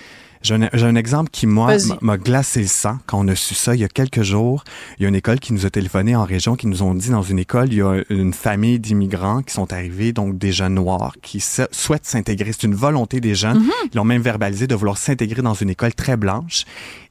J'ai 0.42 0.54
un, 0.54 0.96
exemple 0.96 1.30
qui, 1.30 1.46
moi, 1.46 1.76
m'a 2.02 2.18
glacé 2.18 2.62
le 2.62 2.66
sang 2.66 2.98
quand 3.06 3.18
on 3.18 3.28
a 3.28 3.36
su 3.36 3.54
ça 3.54 3.76
il 3.76 3.80
y 3.80 3.84
a 3.84 3.88
quelques 3.88 4.22
jours. 4.22 4.64
Il 4.98 5.02
y 5.02 5.06
a 5.06 5.08
une 5.08 5.14
école 5.14 5.38
qui 5.38 5.52
nous 5.52 5.66
a 5.66 5.70
téléphoné 5.70 6.16
en 6.16 6.24
région, 6.24 6.56
qui 6.56 6.66
nous 6.66 6.82
ont 6.82 6.94
dit 6.94 7.10
dans 7.10 7.22
une 7.22 7.38
école, 7.38 7.72
il 7.72 7.78
y 7.78 7.82
a 7.82 8.02
une 8.10 8.32
famille 8.32 8.80
d'immigrants 8.80 9.42
qui 9.42 9.54
sont 9.54 9.72
arrivés, 9.72 10.12
donc 10.12 10.36
des 10.36 10.50
jeunes 10.50 10.74
noirs, 10.74 11.14
qui 11.22 11.40
souhaitent 11.40 12.06
s'intégrer. 12.06 12.52
C'est 12.52 12.64
une 12.64 12.74
volonté 12.74 13.20
des 13.20 13.36
jeunes. 13.36 13.60
Mhm. 13.60 13.70
Ils 13.92 13.96
l'ont 13.96 14.04
même 14.04 14.22
verbalisé 14.22 14.66
de 14.66 14.74
vouloir 14.74 14.98
s'intégrer 14.98 15.42
dans 15.42 15.54
une 15.54 15.70
école 15.70 15.94
très 15.94 16.16
blanche. 16.16 16.64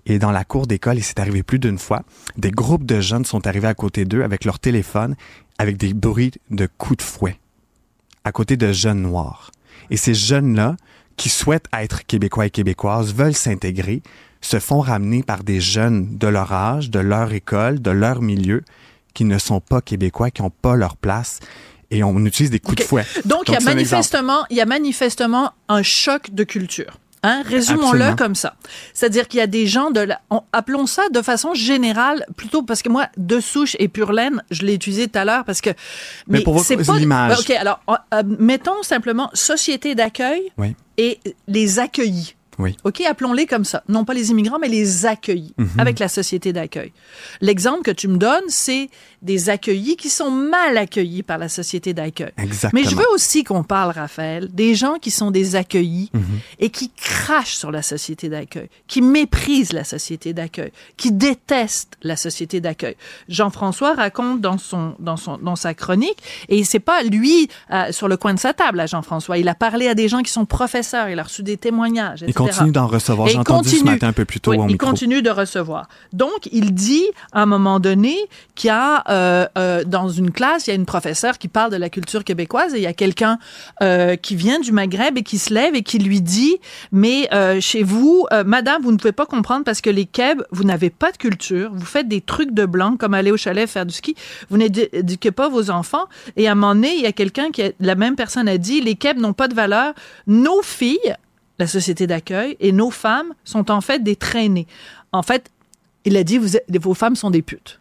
Et 0.06 0.20
dans 0.20 0.32
la 0.32 0.44
cour 0.44 0.68
d'école, 0.68 0.98
et 0.98 1.02
c'est 1.02 1.20
arrivé 1.20 1.42
plus 1.42 1.60
d'une 1.60 1.80
fois, 1.80 2.04
des 2.38 2.52
groupes 2.52 2.86
de 2.86 3.00
jeunes 3.00 3.24
sont 3.26 3.48
arrivés 3.48 3.70
à 3.70 3.74
côté 3.74 4.04
d'eux 4.04 4.24
avec 4.24 4.44
leur 4.44 4.60
téléphone, 4.60 5.16
avec 5.58 5.78
des 5.78 5.94
bruits 5.94 6.34
de 6.52 6.68
coups 6.78 6.98
de 6.98 7.02
fouet, 7.02 7.40
à 8.26 8.34
côté 8.34 8.58
de 8.58 8.74
jeunes 8.74 9.02
noirs. 9.02 9.52
Et 9.90 9.98
ces 9.98 10.14
jeunes-là 10.14 10.76
qui 11.18 11.30
souhaitent 11.30 11.68
être 11.74 12.06
québécois 12.06 12.48
et 12.48 12.50
québécoises, 12.50 13.14
veulent 13.14 13.36
s'intégrer, 13.36 14.02
se 14.42 14.60
font 14.60 14.80
ramener 14.80 15.24
par 15.24 15.44
des 15.44 15.60
jeunes 15.60 16.18
de 16.18 16.28
leur 16.28 16.52
âge, 16.54 16.90
de 16.90 17.00
leur 17.00 17.34
école, 17.34 17.82
de 17.82 17.92
leur 17.92 18.22
milieu, 18.22 18.64
qui 19.14 19.26
ne 19.26 19.38
sont 19.38 19.62
pas 19.62 19.82
québécois, 19.82 20.30
qui 20.30 20.42
n'ont 20.42 20.50
pas 20.50 20.76
leur 20.76 20.98
place. 20.98 21.40
Et 21.92 22.04
on 22.04 22.18
utilise 22.26 22.52
des 22.52 22.60
coups 22.60 22.78
de 22.78 22.84
fouet. 22.84 23.06
Donc, 23.26 23.48
il 23.48 23.54
y 23.54 23.58
a 23.58 23.60
manifestement, 23.60 24.46
il 24.50 24.58
y 24.58 24.62
a 24.62 24.66
manifestement 24.66 25.52
un 25.70 25.84
choc 25.84 26.32
de 26.32 26.44
culture. 26.44 26.98
Hein? 27.26 27.42
Résumons-le 27.44 28.16
comme 28.16 28.36
ça. 28.36 28.56
C'est-à-dire 28.94 29.28
qu'il 29.28 29.40
y 29.40 29.44
a 29.44 29.48
des 29.48 29.66
gens 29.66 29.90
de 29.90 30.00
la, 30.00 30.22
appelons 30.54 30.86
ça 30.86 31.10
de 31.10 31.22
façon 31.24 31.56
générale, 31.56 32.24
plutôt 32.38 32.62
parce 32.62 32.84
que 32.84 32.90
moi, 32.90 33.08
de 33.18 33.40
souche 33.40 33.76
et 33.80 33.88
pure 33.88 34.12
laine, 34.12 34.44
je 34.52 34.64
l'ai 34.64 34.76
utilisé 34.76 35.08
tout 35.08 35.18
à 35.18 35.26
l'heure 35.26 35.44
parce 35.44 35.62
que. 35.62 35.72
Mais, 36.28 36.42
pour 36.42 36.60
c'est 36.60 36.78
pas 36.78 36.98
l'image. 37.00 37.40
OK, 37.40 37.50
alors, 37.50 37.80
euh, 37.90 38.24
mettons 38.40 38.84
simplement 38.84 39.32
société 39.34 39.96
d'accueil 39.96 40.52
et 40.98 41.20
les 41.48 41.80
accueillis. 41.80 42.36
Oui. 42.58 42.78
OK, 42.84 43.02
appelons-les 43.02 43.48
comme 43.48 43.66
ça. 43.66 43.84
Non 43.90 44.06
pas 44.06 44.14
les 44.14 44.32
immigrants, 44.32 44.60
mais 44.60 44.70
les 44.70 45.06
accueillis 45.06 45.54
mhm. 45.58 45.72
avec 45.78 46.00
la 46.00 46.08
société 46.08 46.54
d'accueil. 46.54 46.94
L'exemple 47.42 47.82
que 47.82 47.92
tu 47.92 48.08
me 48.08 48.18
donnes, 48.18 48.44
c'est 48.48 48.90
des 49.26 49.50
accueillis 49.50 49.98
qui 49.98 50.10
sont 50.10 50.32
mal 50.32 50.78
accueillis 50.78 51.24
par 51.24 51.38
la 51.38 51.50
société 51.50 51.94
d'accueil. 51.94 52.32
Exactement. 52.38 52.82
Mais 52.82 52.90
je 52.90 52.96
veux 52.96 53.10
aussi 53.14 53.44
qu'on 53.44 53.64
parle, 53.64 53.92
Raphaël, 53.92 54.48
des 54.52 54.76
gens 54.76 54.96
qui 55.02 55.12
sont 55.12 55.32
des 55.32 55.56
accueillis 55.56 56.10
mhm. 56.14 56.24
et 56.60 56.70
qui 56.70 56.90
crachent 56.90 57.56
sur 57.56 57.72
la 57.72 57.82
société 57.82 58.30
d'accueil, 58.30 58.70
qui 58.88 59.02
méprisent 59.02 59.74
la 59.74 59.84
société 59.84 60.34
d'accueil, 60.34 60.72
qui 60.96 61.12
détestent 61.12 61.98
la 62.04 62.16
société 62.16 62.62
d'accueil. 62.62 62.96
Jean-François 63.28 63.96
raconte 63.96 64.42
dans 64.42 64.58
son 64.58 64.96
dans 65.00 65.18
son 65.18 65.38
dans 65.38 65.56
sa 65.56 65.74
chronique 65.74 66.18
et 66.48 66.64
c'est 66.64 66.80
pas 66.80 67.04
lui 67.04 67.50
euh, 67.72 67.92
sur 67.92 68.08
le 68.08 68.18
coin 68.18 68.34
de 68.34 68.40
sa 68.40 68.54
table, 68.54 68.80
à 68.80 68.86
Jean-François. 68.86 69.38
Il 69.38 69.50
a 69.50 69.56
parlé 69.56 69.88
à 69.88 69.96
des 69.96 70.08
gens 70.08 70.22
qui 70.22 70.32
sont 70.32 70.46
professeurs, 70.46 71.10
il 71.10 71.20
a 71.20 71.24
reçu 71.24 71.44
des 71.44 71.58
témoignages. 71.58 72.24
Etc 72.24 72.46
continue 72.46 72.72
d'en 72.72 72.88
recevoir. 72.88 73.28
J'ai 73.28 73.38
entendu 73.38 73.70
ce 73.70 73.84
matin 73.84 74.08
un 74.08 74.14
peu 74.14 74.26
plus 74.26 74.40
tôt 74.40 74.52
oui, 74.52 74.58
il 74.70 74.78
continue 74.78 75.22
de 75.22 75.30
recevoir. 75.30 75.88
Donc, 76.14 76.50
il 76.52 76.74
dit 76.74 77.06
à 77.32 77.42
un 77.42 77.46
moment 77.46 77.80
donné 77.80 78.16
qu'il 78.56 78.70
y 78.70 78.72
a 78.72 79.04
euh, 79.10 79.15
euh, 79.16 79.84
dans 79.86 80.10
une 80.10 80.32
classe, 80.32 80.68
il 80.68 80.72
y 80.72 80.74
a 80.74 80.76
une 80.76 80.86
professeure 80.86 81.38
qui 81.38 81.48
parle 81.48 81.72
de 81.72 81.78
la 81.78 81.90
culture 81.90 82.24
québécoise 82.24 82.74
et 82.74 82.78
il 82.78 82.84
y 82.84 82.88
a 82.88 82.94
quelqu'un 82.94 83.40
euh, 83.82 84.16
qui 84.16 84.36
vient 84.36 84.60
du 84.60 84.72
Maghreb 84.72 85.18
et 85.18 85.24
qui 85.24 85.38
se 85.38 85.54
lève 85.54 85.76
et 85.76 85.84
qui 85.84 86.00
lui 86.00 86.22
dit 86.22 86.58
mais 86.92 87.28
euh, 87.34 87.60
chez 87.60 87.84
vous, 87.84 88.26
euh, 88.32 88.44
Madame, 88.44 88.82
vous 88.82 88.92
ne 88.92 88.98
pouvez 88.98 89.12
pas 89.12 89.26
comprendre 89.26 89.64
parce 89.64 89.82
que 89.82 89.90
les 89.90 90.06
Keb, 90.06 90.42
vous 90.52 90.64
n'avez 90.64 90.90
pas 90.90 91.12
de 91.12 91.18
culture, 91.18 91.72
vous 91.74 91.86
faites 91.86 92.08
des 92.08 92.22
trucs 92.22 92.54
de 92.54 92.66
blanc 92.66 92.98
comme 92.98 93.14
aller 93.14 93.32
au 93.32 93.38
chalet 93.38 93.70
faire 93.70 93.86
du 93.86 93.94
ski, 93.94 94.16
vous 94.50 94.58
n'éduquez 94.58 95.32
pas 95.32 95.50
vos 95.50 95.70
enfants. 95.70 96.06
Et 96.36 96.48
à 96.48 96.52
un 96.52 96.56
moment 96.56 96.76
donné, 96.76 96.96
il 96.96 97.02
y 97.02 97.08
a 97.08 97.12
quelqu'un 97.12 97.52
qui, 97.52 97.64
a, 97.64 97.72
la 97.80 97.96
même 97.96 98.16
personne 98.16 98.48
a 98.48 98.58
dit 98.58 98.82
les 98.82 98.96
Keb 98.96 99.18
n'ont 99.18 99.34
pas 99.34 99.48
de 99.48 99.56
valeur. 99.56 99.94
Nos 100.28 100.62
filles 100.62 101.16
la 101.58 101.68
société 101.68 102.06
d'accueil, 102.06 102.58
et 102.60 102.72
nos 102.72 102.92
femmes 102.92 103.34
sont 103.46 103.72
en 103.72 103.80
fait 103.80 104.04
des 104.04 104.18
traînées. 104.18 104.68
En 105.12 105.24
fait, 105.24 105.50
il 106.04 106.18
a 106.18 106.24
dit, 106.24 106.38
vos 106.38 106.94
femmes 106.94 107.16
sont 107.16 107.32
des 107.32 107.42
putes. 107.42 107.80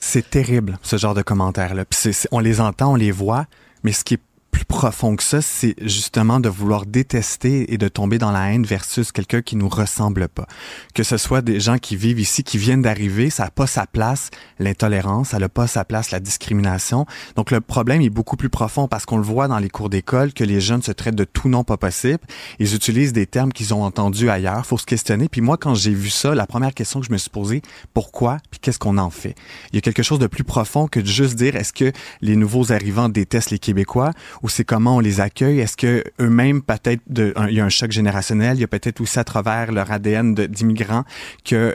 C'est 0.00 0.30
terrible, 0.30 0.78
ce 0.82 0.96
genre 0.96 1.14
de 1.14 1.22
commentaires-là. 1.22 1.84
On 2.32 2.40
les 2.40 2.60
entend, 2.60 2.92
on 2.92 2.96
les 2.96 3.10
voit, 3.10 3.46
mais 3.84 3.92
ce 3.92 4.02
qui 4.02 4.14
est 4.14 4.20
plus 4.50 4.64
profond 4.64 5.16
que 5.16 5.22
ça, 5.22 5.40
c'est 5.40 5.74
justement 5.80 6.40
de 6.40 6.48
vouloir 6.48 6.86
détester 6.86 7.72
et 7.72 7.78
de 7.78 7.88
tomber 7.88 8.18
dans 8.18 8.30
la 8.30 8.52
haine 8.52 8.64
versus 8.64 9.12
quelqu'un 9.12 9.42
qui 9.42 9.56
nous 9.56 9.68
ressemble 9.68 10.28
pas. 10.28 10.46
Que 10.94 11.02
ce 11.02 11.16
soit 11.16 11.42
des 11.42 11.60
gens 11.60 11.78
qui 11.78 11.96
vivent 11.96 12.20
ici, 12.20 12.44
qui 12.44 12.58
viennent 12.58 12.82
d'arriver, 12.82 13.30
ça 13.30 13.44
n'a 13.44 13.50
pas 13.50 13.66
sa 13.66 13.86
place 13.86 14.30
l'intolérance, 14.58 15.28
ça 15.28 15.38
n'a 15.38 15.48
pas 15.48 15.66
sa 15.66 15.84
place 15.84 16.10
la 16.10 16.20
discrimination. 16.20 17.06
Donc 17.36 17.50
le 17.50 17.60
problème 17.60 18.02
est 18.02 18.10
beaucoup 18.10 18.36
plus 18.36 18.48
profond 18.48 18.88
parce 18.88 19.06
qu'on 19.06 19.16
le 19.16 19.22
voit 19.22 19.48
dans 19.48 19.58
les 19.58 19.70
cours 19.70 19.90
d'école 19.90 20.32
que 20.32 20.44
les 20.44 20.60
jeunes 20.60 20.82
se 20.82 20.92
traitent 20.92 21.14
de 21.14 21.24
tout 21.24 21.48
nom 21.48 21.64
pas 21.64 21.76
possible. 21.76 22.20
Ils 22.58 22.74
utilisent 22.74 23.12
des 23.12 23.26
termes 23.26 23.52
qu'ils 23.52 23.74
ont 23.74 23.82
entendus 23.82 24.30
ailleurs. 24.30 24.66
Faut 24.66 24.78
se 24.78 24.86
questionner. 24.86 25.28
Puis 25.28 25.40
moi, 25.40 25.56
quand 25.56 25.74
j'ai 25.74 25.94
vu 25.94 26.10
ça, 26.10 26.34
la 26.34 26.46
première 26.46 26.74
question 26.74 27.00
que 27.00 27.06
je 27.06 27.12
me 27.12 27.18
suis 27.18 27.30
posée, 27.30 27.62
pourquoi? 27.94 28.38
Puis 28.50 28.60
qu'est-ce 28.60 28.78
qu'on 28.78 28.98
en 28.98 29.10
fait? 29.10 29.34
Il 29.72 29.76
y 29.76 29.78
a 29.78 29.80
quelque 29.80 30.02
chose 30.02 30.18
de 30.18 30.26
plus 30.26 30.44
profond 30.44 30.88
que 30.88 31.00
de 31.00 31.06
juste 31.06 31.36
dire 31.36 31.56
est-ce 31.56 31.72
que 31.72 31.92
les 32.20 32.36
nouveaux 32.36 32.72
arrivants 32.72 33.08
détestent 33.08 33.50
les 33.50 33.58
Québécois 33.58 34.12
ou 34.42 34.48
c'est 34.48 34.64
comment 34.64 34.96
on 34.96 35.00
les 35.00 35.20
accueille? 35.20 35.60
Est-ce 35.60 35.76
que 35.76 36.04
eux-mêmes, 36.20 36.62
peut-être, 36.62 37.02
il 37.08 37.54
y 37.54 37.60
a 37.60 37.64
un 37.64 37.68
choc 37.68 37.90
générationnel, 37.90 38.56
il 38.56 38.60
y 38.60 38.64
a 38.64 38.68
peut-être 38.68 39.00
aussi 39.00 39.18
à 39.18 39.24
travers 39.24 39.72
leur 39.72 39.90
ADN 39.90 40.34
d'immigrants 40.34 41.04
que 41.44 41.74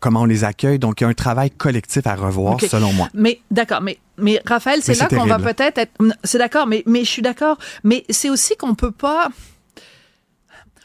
comment 0.00 0.22
on 0.22 0.26
les 0.26 0.44
accueille? 0.44 0.78
Donc, 0.78 1.00
il 1.00 1.04
y 1.04 1.06
a 1.06 1.10
un 1.10 1.14
travail 1.14 1.50
collectif 1.50 2.06
à 2.06 2.14
revoir, 2.14 2.60
selon 2.60 2.92
moi. 2.92 3.08
Mais 3.14 3.40
d'accord, 3.50 3.80
mais 3.80 3.98
mais 4.18 4.40
Raphaël, 4.44 4.80
c'est 4.82 4.98
là 4.98 5.08
qu'on 5.08 5.26
va 5.26 5.38
peut-être 5.38 5.78
être. 5.78 5.92
C'est 6.24 6.38
d'accord, 6.38 6.66
mais 6.66 6.82
mais 6.86 7.04
je 7.04 7.10
suis 7.10 7.22
d'accord. 7.22 7.58
Mais 7.84 8.04
c'est 8.10 8.30
aussi 8.30 8.56
qu'on 8.56 8.74
peut 8.74 8.92
pas. 8.92 9.28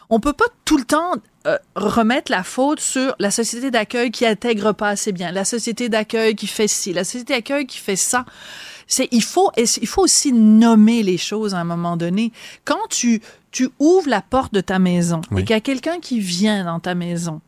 On 0.09 0.21
peut 0.21 0.33
pas 0.33 0.45
tout 0.63 0.77
le 0.77 0.85
temps 0.85 1.15
euh, 1.47 1.57
remettre 1.75 2.29
la 2.29 2.43
faute 2.43 2.79
sur 2.81 3.15
la 3.19 3.31
société 3.31 3.71
d'accueil 3.71 4.11
qui 4.11 4.25
intègre 4.25 4.73
pas 4.73 4.89
assez 4.89 5.13
bien, 5.13 5.31
la 5.31 5.45
société 5.45 5.87
d'accueil 5.87 6.35
qui 6.35 6.47
fait 6.47 6.67
ci, 6.67 6.91
la 6.91 7.05
société 7.05 7.35
d'accueil 7.35 7.65
qui 7.65 7.77
fait 7.77 7.95
ça 7.95 8.25
c'est 8.87 9.07
il 9.11 9.23
faut 9.23 9.51
il 9.57 9.87
faut 9.87 10.03
aussi 10.03 10.31
nommer 10.31 11.03
les 11.03 11.17
choses 11.17 11.53
à 11.53 11.59
un 11.59 11.63
moment 11.63 11.97
donné. 11.97 12.31
Quand 12.65 12.87
tu 12.89 13.21
tu 13.51 13.69
ouvres 13.79 14.09
la 14.09 14.21
porte 14.21 14.53
de 14.53 14.61
ta 14.61 14.79
maison 14.79 15.21
et 15.31 15.41
qu'il 15.41 15.51
y 15.51 15.53
a 15.53 15.61
quelqu'un 15.61 15.99
qui 15.99 16.19
vient 16.19 16.63
dans 16.65 16.79
ta 16.79 16.95
maison 16.95 17.41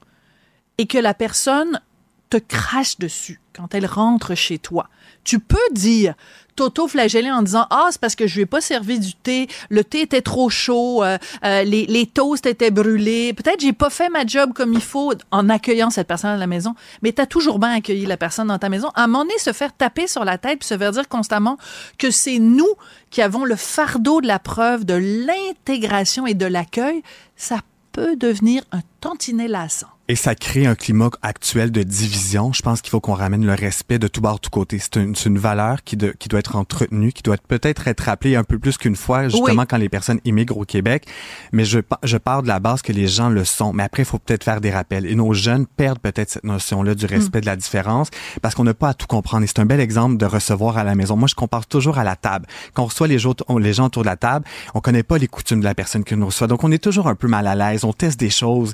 et 0.77 0.87
que 0.87 0.97
la 0.97 1.13
personne 1.13 1.81
te 2.29 2.37
crache 2.37 2.97
dessus 2.99 3.39
quand 3.53 3.73
elle 3.73 3.85
rentre 3.85 4.35
chez 4.35 4.59
toi. 4.59 4.89
Tu 5.23 5.39
peux 5.39 5.57
dire 5.71 6.15
t'auto-flageller 6.55 7.31
en 7.31 7.41
disant 7.41 7.65
ah 7.69 7.87
c'est 7.89 8.01
parce 8.01 8.15
que 8.15 8.27
je 8.27 8.35
lui 8.35 8.41
ai 8.41 8.45
pas 8.45 8.59
servi 8.59 8.99
du 8.99 9.13
thé, 9.13 9.47
le 9.69 9.83
thé 9.85 10.01
était 10.01 10.21
trop 10.21 10.49
chaud, 10.49 11.03
euh, 11.03 11.17
euh, 11.45 11.63
les, 11.63 11.85
les 11.85 12.05
toasts 12.05 12.45
étaient 12.45 12.69
brûlés, 12.69 13.33
peut-être 13.33 13.61
j'ai 13.61 13.71
pas 13.71 13.89
fait 13.89 14.09
ma 14.09 14.25
job 14.25 14.51
comme 14.53 14.73
il 14.73 14.81
faut 14.81 15.13
en 15.31 15.47
accueillant 15.47 15.89
cette 15.89 16.07
personne 16.07 16.31
à 16.31 16.37
la 16.37 16.47
maison, 16.47 16.75
mais 17.01 17.13
tu 17.13 17.21
as 17.21 17.27
toujours 17.27 17.59
bien 17.59 17.71
accueilli 17.71 18.05
la 18.05 18.17
personne 18.17 18.49
dans 18.49 18.59
ta 18.59 18.67
maison. 18.67 18.89
À 18.95 19.05
un 19.05 19.07
moment 19.07 19.23
donné, 19.23 19.37
se 19.39 19.53
faire 19.53 19.71
taper 19.71 20.07
sur 20.07 20.25
la 20.25 20.37
tête 20.37 20.63
se 20.63 20.77
faire 20.77 20.91
dire 20.91 21.07
constamment 21.07 21.57
que 21.97 22.11
c'est 22.11 22.39
nous 22.39 22.69
qui 23.09 23.21
avons 23.21 23.45
le 23.45 23.55
fardeau 23.55 24.21
de 24.21 24.27
la 24.27 24.39
preuve 24.39 24.85
de 24.85 24.93
l'intégration 24.93 26.27
et 26.27 26.33
de 26.33 26.45
l'accueil, 26.45 27.01
ça 27.35 27.59
peut 27.91 28.15
devenir 28.15 28.63
un 28.71 28.81
tantinet 28.99 29.47
lassant. 29.47 29.87
Et 30.11 30.15
ça 30.15 30.33
crée 30.33 30.65
un 30.65 30.73
climat 30.73 31.11
actuel 31.21 31.71
de 31.71 31.83
division. 31.83 32.51
Je 32.51 32.63
pense 32.63 32.81
qu'il 32.81 32.89
faut 32.89 32.99
qu'on 32.99 33.13
ramène 33.13 33.45
le 33.45 33.53
respect 33.53 33.99
de 33.99 34.07
tout 34.07 34.21
bord, 34.21 34.37
de 34.37 34.39
tout 34.39 34.49
côté. 34.49 34.79
C'est 34.79 34.95
une, 34.95 35.13
une, 35.23 35.37
valeur 35.37 35.83
qui, 35.83 35.97
de, 35.97 36.15
qui 36.17 36.29
doit 36.29 36.39
être 36.39 36.55
entretenue, 36.55 37.11
qui 37.11 37.21
doit 37.21 37.37
peut-être 37.37 37.87
être 37.87 37.99
rappelée 37.99 38.35
un 38.35 38.43
peu 38.43 38.57
plus 38.57 38.79
qu'une 38.79 38.95
fois, 38.95 39.29
justement, 39.29 39.67
quand 39.67 39.77
les 39.77 39.87
personnes 39.87 40.19
immigrent 40.25 40.57
au 40.57 40.65
Québec. 40.65 41.05
Mais 41.51 41.63
je, 41.63 41.79
je 42.01 42.17
pars 42.17 42.41
de 42.41 42.47
la 42.47 42.59
base 42.59 42.81
que 42.81 42.91
les 42.91 43.07
gens 43.07 43.29
le 43.29 43.45
sont. 43.45 43.71
Mais 43.71 43.83
après, 43.83 44.01
il 44.01 44.05
faut 44.05 44.17
peut-être 44.17 44.43
faire 44.43 44.61
des 44.61 44.71
rappels. 44.71 45.05
Et 45.05 45.13
nos 45.13 45.35
jeunes 45.35 45.67
perdent 45.67 45.99
peut-être 45.99 46.31
cette 46.31 46.43
notion-là 46.43 46.95
du 46.95 47.05
respect 47.05 47.37
mm. 47.37 47.41
de 47.41 47.45
la 47.45 47.55
différence 47.55 48.09
parce 48.41 48.55
qu'on 48.55 48.63
n'a 48.63 48.73
pas 48.73 48.89
à 48.89 48.93
tout 48.95 49.05
comprendre. 49.05 49.43
Et 49.43 49.47
c'est 49.47 49.59
un 49.59 49.67
bel 49.67 49.79
exemple 49.79 50.17
de 50.17 50.25
recevoir 50.25 50.79
à 50.79 50.83
la 50.83 50.95
maison. 50.95 51.17
Moi, 51.17 51.27
je 51.27 51.35
compare 51.35 51.67
toujours 51.67 51.99
à 51.99 52.03
la 52.03 52.15
table. 52.15 52.47
Quand 52.73 52.81
on 52.81 52.87
reçoit 52.87 53.07
les 53.07 53.19
gens, 53.19 53.35
les 53.59 53.73
gens 53.73 53.85
autour 53.85 54.01
de 54.01 54.07
la 54.07 54.17
table, 54.17 54.43
on 54.73 54.81
connaît 54.81 55.03
pas 55.03 55.19
les 55.19 55.27
coutumes 55.27 55.59
de 55.59 55.65
la 55.65 55.75
personne 55.75 56.03
qui 56.03 56.15
nous 56.15 56.25
reçoit. 56.25 56.47
Donc, 56.47 56.63
on 56.63 56.71
est 56.71 56.83
toujours 56.83 57.05
un 57.05 57.15
peu 57.15 57.27
mal 57.27 57.45
à 57.45 57.53
l'aise. 57.53 57.83
On 57.83 57.93
teste 57.93 58.19
des 58.19 58.31
choses 58.31 58.73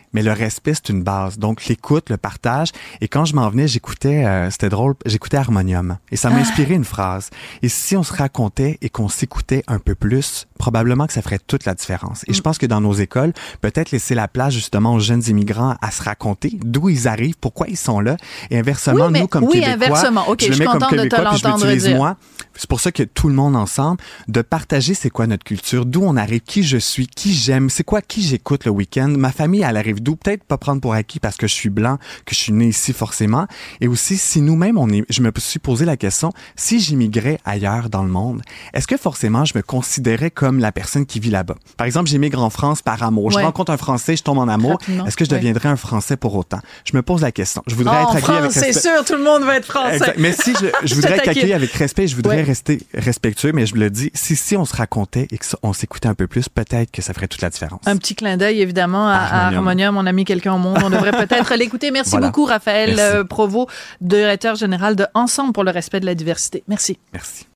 mais 0.13 0.23
le 0.23 0.31
respect, 0.31 0.73
c'est 0.73 0.89
une 0.89 1.03
base. 1.03 1.37
Donc, 1.37 1.65
l'écoute, 1.67 2.09
le 2.09 2.17
partage. 2.17 2.69
Et 2.99 3.07
quand 3.07 3.25
je 3.25 3.35
m'en 3.35 3.49
venais, 3.49 3.67
j'écoutais, 3.67 4.25
euh, 4.25 4.49
c'était 4.49 4.69
drôle, 4.69 4.95
j'écoutais 5.05 5.37
Harmonium. 5.37 5.97
Et 6.11 6.17
ça 6.17 6.29
m'a 6.29 6.37
inspiré 6.37 6.73
une 6.73 6.85
phrase. 6.85 7.29
Et 7.61 7.69
si 7.69 7.95
on 7.95 8.03
se 8.03 8.13
racontait 8.13 8.77
et 8.81 8.89
qu'on 8.89 9.09
s'écoutait 9.09 9.63
un 9.67 9.79
peu 9.79 9.95
plus, 9.95 10.47
probablement 10.57 11.07
que 11.07 11.13
ça 11.13 11.21
ferait 11.21 11.39
toute 11.39 11.65
la 11.65 11.73
différence. 11.73 12.23
Et 12.27 12.33
je 12.33 12.39
mm. 12.39 12.43
pense 12.43 12.57
que 12.57 12.65
dans 12.65 12.81
nos 12.81 12.93
écoles, 12.93 13.33
peut-être 13.61 13.91
laisser 13.91 14.15
la 14.15 14.27
place 14.27 14.53
justement 14.53 14.93
aux 14.93 14.99
jeunes 14.99 15.23
immigrants 15.27 15.75
à 15.81 15.91
se 15.91 16.03
raconter 16.03 16.59
d'où 16.63 16.89
ils 16.89 17.07
arrivent, 17.07 17.37
pourquoi 17.39 17.67
ils 17.67 17.77
sont 17.77 17.99
là. 17.99 18.17
Et 18.49 18.59
inversement, 18.59 19.09
nous, 19.09 19.27
comme 19.27 19.45
oui, 19.45 19.61
Québécois, 19.61 19.73
inversement. 19.73 20.25
je, 20.39 20.47
le 20.47 20.57
mets 20.57 20.65
comme 20.65 20.87
Québécois, 20.87 21.29
puis 21.31 21.39
je 21.39 21.47
l'utilise 21.47 21.89
moi. 21.95 22.17
C'est 22.55 22.69
pour 22.69 22.81
ça 22.81 22.91
que 22.91 23.03
tout 23.03 23.27
le 23.27 23.33
monde 23.33 23.55
ensemble, 23.55 23.97
de 24.27 24.41
partager 24.41 24.93
c'est 24.93 25.09
quoi 25.09 25.25
notre 25.25 25.43
culture, 25.43 25.85
d'où 25.85 26.01
on 26.03 26.17
arrive, 26.17 26.41
qui 26.41 26.63
je 26.63 26.77
suis, 26.77 27.07
qui 27.07 27.33
j'aime, 27.33 27.69
c'est 27.69 27.83
quoi, 27.83 28.01
qui 28.01 28.21
j'écoute 28.21 28.65
le 28.65 28.71
week-end. 28.71 29.07
Ma 29.07 29.31
famille, 29.31 29.63
elle 29.67 29.77
arrive 29.77 30.00
d'où? 30.01 30.15
Peut-être 30.15 30.43
pas 30.43 30.57
prendre 30.57 30.81
pour 30.81 30.93
acquis 30.93 31.19
parce 31.19 31.37
que 31.37 31.47
je 31.47 31.53
suis 31.53 31.69
blanc, 31.69 31.97
que 32.25 32.35
je 32.35 32.39
suis 32.39 32.53
né 32.53 32.67
ici 32.67 32.93
forcément. 32.93 33.47
Et 33.79 33.87
aussi, 33.87 34.17
si 34.17 34.41
nous-mêmes, 34.41 34.77
on 34.77 34.89
est, 34.89 35.03
je 35.09 35.21
me 35.21 35.31
suis 35.37 35.59
posé 35.59 35.85
la 35.85 35.97
question, 35.97 36.31
si 36.55 36.79
j'immigrais 36.79 37.39
ailleurs 37.45 37.89
dans 37.89 38.03
le 38.03 38.09
monde, 38.09 38.41
est-ce 38.73 38.87
que 38.87 38.97
forcément 38.97 39.45
je 39.45 39.53
me 39.55 39.61
considérais 39.61 40.31
comme 40.31 40.59
la 40.59 40.71
personne 40.71 41.05
qui 41.05 41.19
vit 41.19 41.29
là-bas? 41.29 41.55
Par 41.77 41.87
exemple, 41.87 42.09
j'émigre 42.09 42.41
en 42.41 42.49
France 42.49 42.81
par 42.81 43.01
amour. 43.03 43.31
Je 43.31 43.39
rencontre 43.39 43.71
un 43.71 43.77
Français, 43.77 44.15
je 44.15 44.23
tombe 44.23 44.37
en 44.37 44.47
amour. 44.47 44.79
Est-ce 45.07 45.17
que 45.17 45.25
je 45.25 45.29
deviendrais 45.29 45.69
un 45.69 45.75
Français 45.75 46.17
pour 46.17 46.35
autant? 46.35 46.59
Je 46.85 46.95
me 46.95 47.01
pose 47.01 47.21
la 47.21 47.31
question. 47.31 47.63
Je 47.67 47.75
voudrais 47.75 48.01
être 48.01 48.15
accueilli 48.15 48.37
avec 48.37 48.51
respect. 48.51 48.73
C'est 48.73 48.81
sûr, 48.81 49.05
tout 49.05 49.15
le 49.15 49.23
monde 49.23 49.43
va 49.43 49.57
être 49.57 49.65
Français. 49.65 50.13
Mais 50.17 50.33
si 50.33 50.53
je, 50.53 50.67
je 50.87 50.95
voudrais 51.01 51.17
être 51.17 51.29
accueilli 51.29 51.53
avec 51.53 51.71
respect, 51.73 52.07
je 52.07 52.15
voudrais 52.15 52.43
rester 52.43 52.79
respectueux, 52.93 53.51
mais 53.53 53.65
je 53.65 53.75
me 53.75 53.79
le 53.79 53.89
dis, 53.89 54.11
si, 54.13 54.35
si 54.35 54.55
on 54.57 54.65
se 54.65 54.75
racontait 54.75 55.27
et 55.31 55.37
qu'on 55.37 55.73
s'écoutait 55.73 56.07
un 56.07 56.13
peu 56.13 56.27
plus, 56.27 56.49
peut-être 56.49 56.91
que 56.91 57.01
ça 57.01 57.13
ferait 57.13 57.27
toute 57.27 57.41
la 57.41 57.49
différence. 57.49 57.81
Un 57.85 57.97
petit 57.97 58.15
clin 58.15 58.37
d'œil, 58.37 58.61
évidemment, 58.61 59.07
à, 59.07 59.13
Harmonium. 59.13 59.33
à 59.33 59.57
Harmonium. 59.57 59.90
On 59.97 60.05
a 60.05 60.11
mis 60.11 60.25
quelqu'un 60.25 60.53
au 60.53 60.57
monde. 60.57 60.79
On 60.83 60.89
devrait 60.89 61.11
peut-être 61.27 61.55
l'écouter. 61.55 61.91
Merci 61.91 62.17
beaucoup, 62.17 62.45
Raphaël 62.45 62.95
Merci. 62.95 63.15
Euh, 63.17 63.23
Provost, 63.23 63.69
directeur 64.01 64.55
général 64.55 64.95
de 64.95 65.05
Ensemble 65.13 65.53
pour 65.53 65.63
le 65.63 65.71
respect 65.71 65.99
de 65.99 66.05
la 66.05 66.15
diversité. 66.15 66.63
Merci. 66.67 66.97
Merci. 67.13 67.47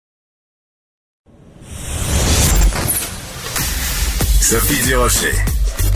Sophie 4.41 4.83
Durocher. 4.87 5.33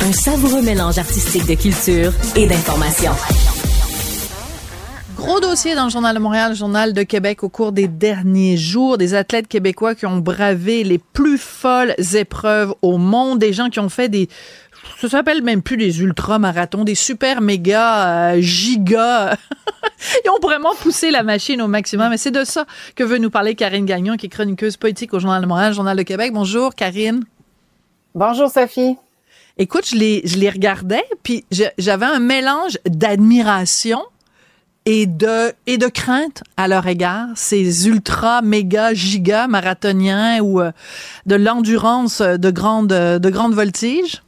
Un 0.01 0.11
savoureux 0.11 0.61
mélange 0.61 0.97
artistique 0.97 1.45
de 1.45 1.55
culture 1.55 2.11
et 2.35 2.47
d'information. 2.47 3.11
Gros 5.19 5.41
dossier 5.41 5.75
dans 5.75 5.83
le 5.83 5.89
Journal 5.89 6.15
de 6.15 6.21
Montréal, 6.21 6.51
le 6.51 6.55
Journal 6.55 6.93
de 6.93 7.03
Québec 7.03 7.43
au 7.43 7.49
cours 7.49 7.73
des 7.73 7.89
derniers 7.89 8.55
jours. 8.55 8.97
Des 8.97 9.15
athlètes 9.15 9.49
québécois 9.49 9.93
qui 9.93 10.05
ont 10.05 10.19
bravé 10.19 10.85
les 10.85 10.97
plus 10.97 11.37
folles 11.37 11.93
épreuves 12.15 12.73
au 12.81 12.97
monde. 12.97 13.37
Des 13.37 13.51
gens 13.51 13.69
qui 13.69 13.81
ont 13.81 13.89
fait 13.89 14.07
des 14.07 14.29
ça 15.01 15.09
s'appelle 15.09 15.43
même 15.43 15.61
plus 15.61 15.75
des 15.75 15.99
ultra-marathons, 15.99 16.85
des 16.85 16.95
super 16.95 17.41
méga 17.41 18.31
euh, 18.31 18.37
giga. 18.39 19.35
Ils 20.23 20.29
ont 20.29 20.39
vraiment 20.41 20.73
poussé 20.79 21.11
la 21.11 21.21
machine 21.21 21.61
au 21.61 21.67
maximum. 21.67 22.13
Et 22.13 22.17
c'est 22.17 22.31
de 22.31 22.45
ça 22.45 22.65
que 22.95 23.03
veut 23.03 23.17
nous 23.17 23.29
parler 23.29 23.55
Karine 23.55 23.85
Gagnon, 23.85 24.15
qui 24.15 24.27
est 24.27 24.29
chroniqueuse 24.29 24.77
politique 24.77 25.13
au 25.13 25.19
Journal 25.19 25.41
de 25.41 25.47
Montréal, 25.47 25.73
Journal 25.73 25.97
de 25.97 26.03
Québec. 26.03 26.31
Bonjour, 26.31 26.73
Karine. 26.75 27.25
Bonjour, 28.15 28.49
Sophie. 28.49 28.95
Écoute, 29.57 29.85
je 29.85 29.97
les, 29.97 30.21
je 30.23 30.37
les 30.37 30.49
regardais, 30.49 31.03
puis 31.23 31.43
j'avais 31.77 32.05
un 32.05 32.19
mélange 32.19 32.79
d'admiration 32.85 33.99
et 34.85 35.05
de, 35.05 35.53
et 35.67 35.77
de 35.77 35.87
crainte 35.87 36.43
à 36.57 36.67
leur 36.67 36.87
égard, 36.87 37.27
ces 37.35 37.87
ultra, 37.87 38.41
méga, 38.41 38.93
giga 38.93 39.47
marathoniens 39.47 40.41
ou 40.41 40.61
euh, 40.61 40.71
de 41.25 41.35
l'endurance 41.35 42.21
de 42.21 42.51
grande, 42.51 42.87
de 42.87 43.29
grande 43.29 43.53
voltige? 43.53 44.21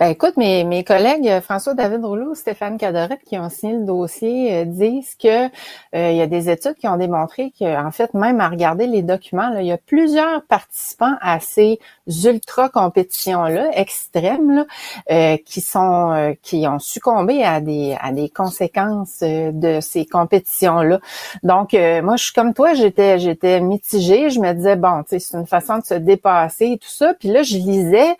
Ben 0.00 0.08
écoute, 0.08 0.36
mes, 0.36 0.64
mes 0.64 0.84
collègues 0.84 1.28
euh, 1.28 1.40
François-David 1.40 2.04
Rouleau, 2.04 2.34
Stéphane 2.34 2.78
Cadorette, 2.78 3.22
qui 3.24 3.38
ont 3.38 3.48
signé 3.48 3.74
le 3.74 3.84
dossier, 3.84 4.54
euh, 4.54 4.64
disent 4.64 5.14
que 5.14 5.46
euh, 5.46 6.10
il 6.10 6.16
y 6.16 6.22
a 6.22 6.26
des 6.26 6.50
études 6.50 6.74
qui 6.74 6.88
ont 6.88 6.96
démontré 6.96 7.52
qu'en 7.58 7.90
fait, 7.90 8.14
même 8.14 8.40
à 8.40 8.48
regarder 8.48 8.86
les 8.86 9.02
documents, 9.02 9.50
là, 9.50 9.62
il 9.62 9.68
y 9.68 9.72
a 9.72 9.78
plusieurs 9.78 10.42
participants 10.44 11.14
à 11.20 11.40
ces 11.40 11.78
ultra 12.24 12.68
compétitions-là, 12.68 13.70
extrêmes, 13.74 14.64
là, 15.08 15.38
qui 15.38 15.60
sont 15.60 16.36
qui 16.42 16.66
ont 16.68 16.78
succombé 16.78 17.42
à 17.42 17.60
des 17.60 17.96
à 18.00 18.12
des 18.12 18.28
conséquences 18.28 19.20
de 19.22 19.80
ces 19.80 20.04
compétitions-là. 20.04 21.00
Donc 21.42 21.72
moi, 21.72 22.16
je 22.16 22.24
suis 22.24 22.32
comme 22.32 22.52
toi, 22.52 22.74
j'étais 22.74 23.18
j'étais 23.18 23.60
mitigée. 23.60 24.30
Je 24.30 24.40
me 24.40 24.52
disais 24.52 24.76
bon, 24.76 25.02
c'est 25.06 25.32
une 25.32 25.46
façon 25.46 25.78
de 25.78 25.84
se 25.84 25.94
dépasser 25.94 26.72
et 26.72 26.78
tout 26.78 26.88
ça. 26.88 27.14
Puis 27.14 27.28
là, 27.28 27.42
je 27.42 27.56
lisais 27.56 28.16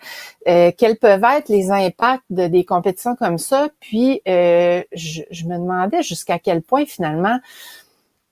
euh, 0.47 0.71
quels 0.77 0.97
peuvent 0.97 1.23
être 1.23 1.44
les 1.49 1.71
impacts 1.71 2.23
de 2.29 2.47
des 2.47 2.65
compétitions 2.65 3.15
comme 3.15 3.37
ça. 3.37 3.69
Puis 3.79 4.21
euh, 4.27 4.83
je, 4.93 5.45
me 5.45 5.57
demandais 5.57 6.01
jusqu'à 6.03 6.39
quel 6.39 6.61
point 6.61 6.85
finalement 6.85 7.39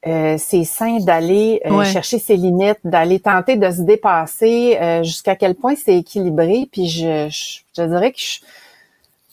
euh, 0.05 0.36
c'est 0.38 0.66
sain 0.66 0.97
d'aller 0.99 1.61
chercher 1.86 2.20
ses 2.20 2.36
limites, 2.36 2.80
d'aller 2.84 3.20
tenter 3.20 3.55
de 3.55 3.72
se 3.72 3.82
dépasser, 3.82 4.78
jusqu'à 5.03 5.36
quel 5.36 5.55
point 5.55 5.76
c'est 5.76 5.95
équilibré. 5.95 6.68
Puis 6.72 6.88
je, 6.88 7.30
je, 7.30 7.59
je 7.78 7.88
dirais 7.88 8.11
que 8.11 8.20
je, 8.20 8.39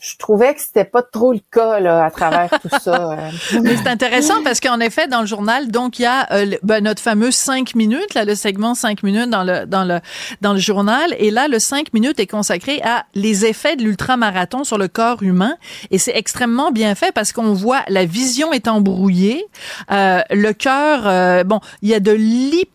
je 0.00 0.16
trouvais 0.16 0.54
que 0.54 0.62
c'était 0.62 0.84
pas 0.84 1.02
trop 1.02 1.32
le 1.32 1.40
cas 1.52 1.78
là, 1.78 2.04
à 2.04 2.10
travers 2.10 2.48
tout 2.60 2.68
ça. 2.80 3.12
Euh. 3.12 3.30
Mais 3.62 3.76
c'est 3.76 3.88
intéressant 3.88 4.42
parce 4.42 4.58
qu'en 4.58 4.80
effet, 4.80 5.08
dans 5.08 5.20
le 5.20 5.26
journal, 5.26 5.70
donc 5.70 5.98
il 5.98 6.02
y 6.02 6.06
a 6.06 6.32
euh, 6.32 6.56
ben, 6.62 6.82
notre 6.82 7.02
fameux 7.02 7.30
5 7.30 7.74
minutes, 7.74 8.14
là, 8.14 8.24
le 8.24 8.34
segment 8.34 8.74
5 8.74 9.02
minutes 9.02 9.28
dans 9.28 9.44
le 9.44 9.66
dans 9.66 9.84
le 9.84 10.00
dans 10.40 10.54
le 10.54 10.58
journal, 10.58 11.14
et 11.18 11.30
là 11.30 11.48
le 11.48 11.58
5 11.58 11.92
minutes 11.92 12.18
est 12.18 12.26
consacré 12.26 12.80
à 12.82 13.04
les 13.14 13.44
effets 13.44 13.76
de 13.76 13.82
l'ultramarathon 13.82 14.64
sur 14.64 14.78
le 14.78 14.88
corps 14.88 15.22
humain, 15.22 15.56
et 15.90 15.98
c'est 15.98 16.16
extrêmement 16.16 16.70
bien 16.70 16.94
fait 16.94 17.12
parce 17.12 17.32
qu'on 17.32 17.52
voit 17.52 17.82
la 17.88 18.06
vision 18.06 18.52
est 18.52 18.68
embrouillée, 18.68 19.44
euh, 19.90 20.22
le 20.30 20.52
cœur, 20.52 21.44
bon, 21.44 21.60
il 21.82 21.90
y 21.90 21.94
a 21.94 22.00
de 22.00 22.12
l'hyp 22.12 22.70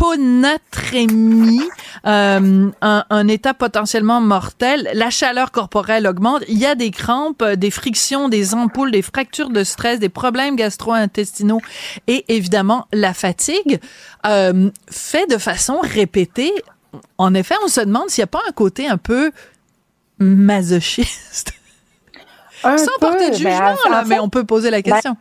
hyponatrémie, 0.00 1.62
euh, 2.06 2.70
un, 2.80 3.28
état 3.28 3.54
potentiellement 3.54 4.20
mortel. 4.20 4.88
La 4.94 5.10
chaleur 5.10 5.50
corporelle 5.50 6.06
augmente. 6.06 6.42
Il 6.48 6.58
y 6.58 6.66
a 6.66 6.74
des 6.74 6.90
crampes, 6.90 7.44
des 7.44 7.70
frictions, 7.70 8.28
des 8.28 8.54
ampoules, 8.54 8.90
des 8.90 9.02
fractures 9.02 9.50
de 9.50 9.64
stress, 9.64 9.98
des 9.98 10.08
problèmes 10.08 10.56
gastro-intestinaux 10.56 11.60
et 12.06 12.24
évidemment 12.34 12.86
la 12.92 13.14
fatigue 13.14 13.80
euh, 14.26 14.70
fait 14.90 15.26
de 15.30 15.38
façon 15.38 15.78
répétée. 15.82 16.52
En 17.18 17.34
effet, 17.34 17.54
on 17.64 17.68
se 17.68 17.80
demande 17.80 18.08
s'il 18.08 18.22
n'y 18.22 18.24
a 18.24 18.28
pas 18.28 18.42
un 18.48 18.52
côté 18.52 18.88
un 18.88 18.98
peu 18.98 19.30
masochiste. 20.18 21.52
Sans 22.62 22.98
porter 23.00 23.30
de 23.30 23.36
jugement, 23.36 23.74
ben, 23.84 23.90
là, 23.90 24.04
mais 24.06 24.18
on 24.18 24.28
peut 24.28 24.44
poser 24.44 24.70
la 24.70 24.82
ben, 24.82 24.92
question. 24.92 25.16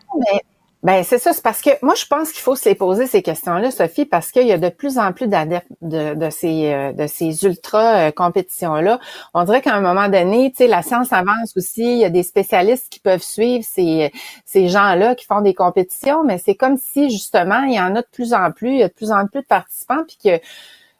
Ben 0.81 1.03
c'est 1.03 1.17
ça, 1.17 1.33
c'est 1.33 1.43
parce 1.43 1.61
que 1.61 1.71
moi 1.81 1.93
je 1.93 2.05
pense 2.05 2.31
qu'il 2.31 2.41
faut 2.41 2.55
se 2.55 2.69
poser 2.69 3.05
ces 3.05 3.21
questions-là, 3.21 3.69
Sophie, 3.69 4.05
parce 4.05 4.31
qu'il 4.31 4.47
y 4.47 4.53
a 4.53 4.57
de 4.57 4.69
plus 4.69 4.97
en 4.97 5.11
plus 5.11 5.27
d'adeptes 5.27 5.67
de, 5.81 6.15
de, 6.15 6.29
ces 6.29 6.71
euh, 6.73 6.93
de 6.93 7.05
ces 7.05 7.43
ultra 7.43 8.07
euh, 8.07 8.11
compétitions-là. 8.11 8.97
On 9.33 9.43
dirait 9.43 9.61
qu'à 9.61 9.75
un 9.75 9.81
moment 9.81 10.07
donné, 10.07 10.51
tu 10.51 10.57
sais, 10.59 10.67
la 10.67 10.81
science 10.81 11.11
avance 11.11 11.57
aussi. 11.57 11.83
Il 11.83 11.97
y 11.97 12.05
a 12.05 12.09
des 12.09 12.23
spécialistes 12.23 12.87
qui 12.89 13.01
peuvent 13.01 13.21
suivre 13.21 13.65
ces 13.67 14.09
ces 14.45 14.69
gens-là 14.69 15.15
qui 15.15 15.25
font 15.25 15.41
des 15.41 15.53
compétitions, 15.53 16.23
mais 16.23 16.37
c'est 16.37 16.55
comme 16.55 16.77
si 16.77 17.09
justement 17.09 17.61
il 17.63 17.73
y 17.73 17.79
en 17.81 17.93
a 17.97 18.01
de 18.01 18.07
plus 18.13 18.33
en 18.33 18.49
plus, 18.53 18.69
il 18.69 18.77
y 18.79 18.83
a 18.83 18.87
de 18.87 18.93
plus 18.93 19.11
en 19.11 19.27
plus 19.27 19.41
de 19.41 19.47
participants, 19.47 20.03
puis 20.07 20.17
que 20.23 20.39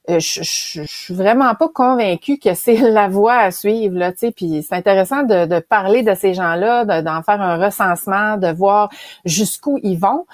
euh, 0.10 0.20
je, 0.20 0.44
suis 0.44 1.14
vraiment 1.14 1.54
pas 1.56 1.70
convaincue 1.70 2.38
que 2.38 2.54
c'est 2.54 2.76
la 2.92 3.08
voie 3.08 3.36
à 3.36 3.52
suivre 3.52 3.98
là. 3.98 4.12
Puis 4.12 4.66
c'est 4.68 4.76
intéressant 4.76 5.24
de, 5.24 5.46
de, 5.46 5.60
parler 5.60 6.04
de 6.04 6.16
ces 6.16 6.34
gens-là, 6.34 7.02
d'en 7.02 7.22
faire 7.22 7.42
un 7.42 7.64
recensement, 7.64 8.38
de 8.38 8.52
voir 8.52 8.90
jusqu'où 9.26 9.80
ils 9.84 10.00
vont. 10.00 10.26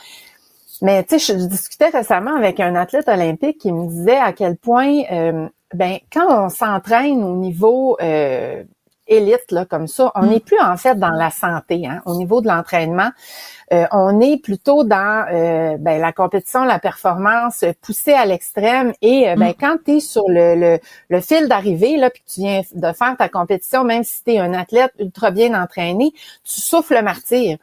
Mais 0.82 1.04
tu 1.04 1.20
sais, 1.20 1.34
je 1.34 1.46
discutais 1.46 1.90
récemment 1.90 2.36
avec 2.36 2.60
un 2.60 2.76
athlète 2.76 3.08
olympique 3.08 3.60
qui 3.60 3.72
me 3.72 3.88
disait 3.88 4.18
à 4.18 4.34
quel 4.34 4.58
point, 4.58 5.04
euh, 5.12 5.48
ben 5.74 5.98
quand 6.12 6.46
on 6.46 6.50
s'entraîne 6.50 7.24
au 7.24 7.36
niveau 7.36 7.98
euh, 8.02 8.64
élite 9.08 9.52
là 9.52 9.66
comme 9.66 9.88
ça. 9.88 10.12
On 10.16 10.24
mm. 10.24 10.30
n'est 10.30 10.40
plus 10.40 10.60
en 10.60 10.78
fait 10.78 10.96
dans 10.96 11.12
la 11.12 11.30
santé 11.30 11.86
hein, 11.88 12.02
au 12.06 12.16
niveau 12.16 12.42
de 12.42 12.48
l'entraînement. 12.48 13.12
Euh, 13.74 13.86
on 13.92 14.20
est 14.22 14.38
plutôt 14.38 14.84
dans 14.84 15.26
euh, 15.32 15.78
ben, 15.80 16.00
la 16.00 16.12
compétition, 16.12 16.64
la 16.64 16.80
performance 16.80 17.66
poussée 17.82 18.14
à 18.14 18.26
l'extrême. 18.26 18.94
Et 19.02 19.30
euh, 19.30 19.36
ben, 19.36 19.50
mm. 19.50 19.56
quand 19.60 19.78
tu 19.86 19.98
es 19.98 20.00
sur 20.00 20.26
le, 20.28 20.80
le, 21.10 21.22
fil 21.22 21.48
d'arrivée, 21.48 21.98
là, 21.98 22.10
puis 22.10 22.22
que 22.22 22.32
tu 22.32 22.42
viens 22.42 22.62
de 22.74 22.94
faire 22.94 23.16
ta 23.18 23.30
compétition, 23.30 23.84
même 23.84 24.04
si 24.04 24.24
tu 24.24 24.34
es 24.34 24.40
un 24.40 24.54
athlète 24.54 24.94
ultra 25.00 25.32
bien 25.32 25.60
entraîné, 25.60 26.12
tu 26.44 26.62
souffles 26.62 26.96
le 26.96 27.02
martyr. 27.02 27.58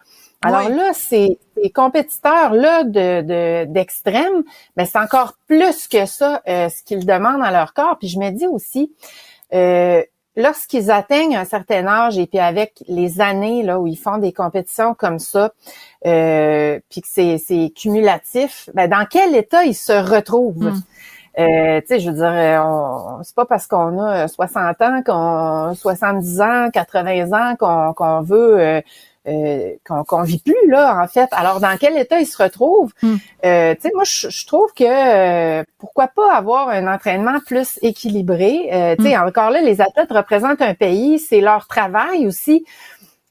Alors 0.45 0.69
là, 0.69 0.91
ces, 0.93 1.39
compétiteurs-là 1.73 2.83
de, 2.83 3.65
d'extrême, 3.67 4.43
ben, 4.77 4.85
c'est 4.85 4.99
encore 4.99 5.35
plus 5.47 5.87
que 5.87 6.05
ça 6.05 6.43
ce 6.45 6.83
qu'ils 6.83 7.07
demandent 7.07 7.45
à 7.45 7.53
leur 7.53 7.75
corps. 7.75 7.97
Puis 8.01 8.09
je 8.09 8.19
me 8.19 8.31
dis 8.31 8.49
aussi, 8.49 8.91
euh, 9.55 10.03
lorsqu'ils 10.37 10.91
atteignent 10.91 11.37
un 11.37 11.45
certain 11.45 11.87
âge 11.87 12.19
et 12.19 12.27
puis 12.27 12.39
avec 12.39 12.83
les 12.89 13.21
années 13.21 13.63
là 13.63 13.79
où 13.81 13.87
ils 13.87 13.97
font 13.97 14.19
des 14.19 14.33
compétitions 14.33 14.95
comme 14.95 15.19
ça, 15.19 15.53
euh, 16.07 16.81
puis 16.91 17.01
que 17.01 17.09
c'est, 17.09 17.73
cumulatif, 17.77 18.71
ben 18.75 18.89
dans 18.89 19.07
quel 19.09 19.35
état 19.35 19.65
ils 19.65 19.75
se 19.75 19.93
retrouvent? 19.93 20.71
Hmm. 20.71 20.81
Euh, 21.39 21.81
tu 21.81 21.87
sais, 21.87 22.01
je 22.01 22.11
veux 22.11 22.17
dire, 22.17 22.27
euh, 22.27 23.23
c'est 23.23 23.35
pas 23.35 23.47
parce 23.47 23.67
qu'on 23.67 23.99
a 24.01 24.29
60 24.29 24.83
ans, 24.83 25.03
qu'on 25.05 25.75
70 25.75 26.41
ans, 26.43 26.69
80 26.71 27.33
ans 27.33 27.57
qu'on, 27.57 27.95
qu'on 27.95 28.21
veut 28.21 28.61
euh, 28.61 28.81
euh, 29.29 29.75
qu'on 29.85 30.23
vit 30.23 30.41
plus 30.41 30.69
là 30.69 31.01
en 31.01 31.07
fait. 31.07 31.29
Alors 31.33 31.61
dans 31.61 31.77
quel 31.79 31.97
état 31.97 32.19
il 32.19 32.27
se 32.27 32.43
retrouve? 32.43 32.93
Hmm. 33.03 33.17
euh, 33.45 33.75
Tu 33.75 33.83
sais, 33.83 33.91
moi 33.95 34.05
je, 34.05 34.47
trouve 34.47 34.73
que 34.75 34.85
euh, 34.85 35.63
pourquoi 35.79 36.09
pas 36.09 36.35
avoir 36.35 36.69
un 36.69 36.93
entraînement 36.93 37.39
plus 37.47 37.79
équilibré? 37.83 38.69
Euh, 38.73 38.97
tu 38.97 39.05
sais, 39.05 39.17
hmm. 39.17 39.29
encore 39.29 39.51
là, 39.51 39.61
les 39.61 39.81
athlètes 39.81 40.11
représentent 40.11 40.63
un 40.63 40.75
pays, 40.75 41.19
c'est 41.19 41.41
leur 41.41 41.67
travail 41.69 42.27
aussi. 42.27 42.65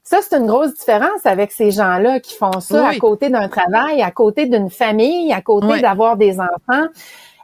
Ça, 0.02 0.18
c'est 0.20 0.36
une 0.36 0.46
grosse 0.46 0.74
différence 0.74 1.24
avec 1.24 1.52
ces 1.52 1.70
gens-là 1.70 2.20
qui 2.20 2.34
font 2.36 2.60
ça 2.60 2.88
à 2.88 2.96
côté 2.96 3.30
d'un 3.30 3.48
travail, 3.48 4.02
à 4.02 4.10
côté 4.10 4.46
d'une 4.46 4.68
famille, 4.68 5.32
à 5.32 5.40
côté 5.40 5.80
d'avoir 5.80 6.16
des 6.16 6.38
enfants. 6.40 6.88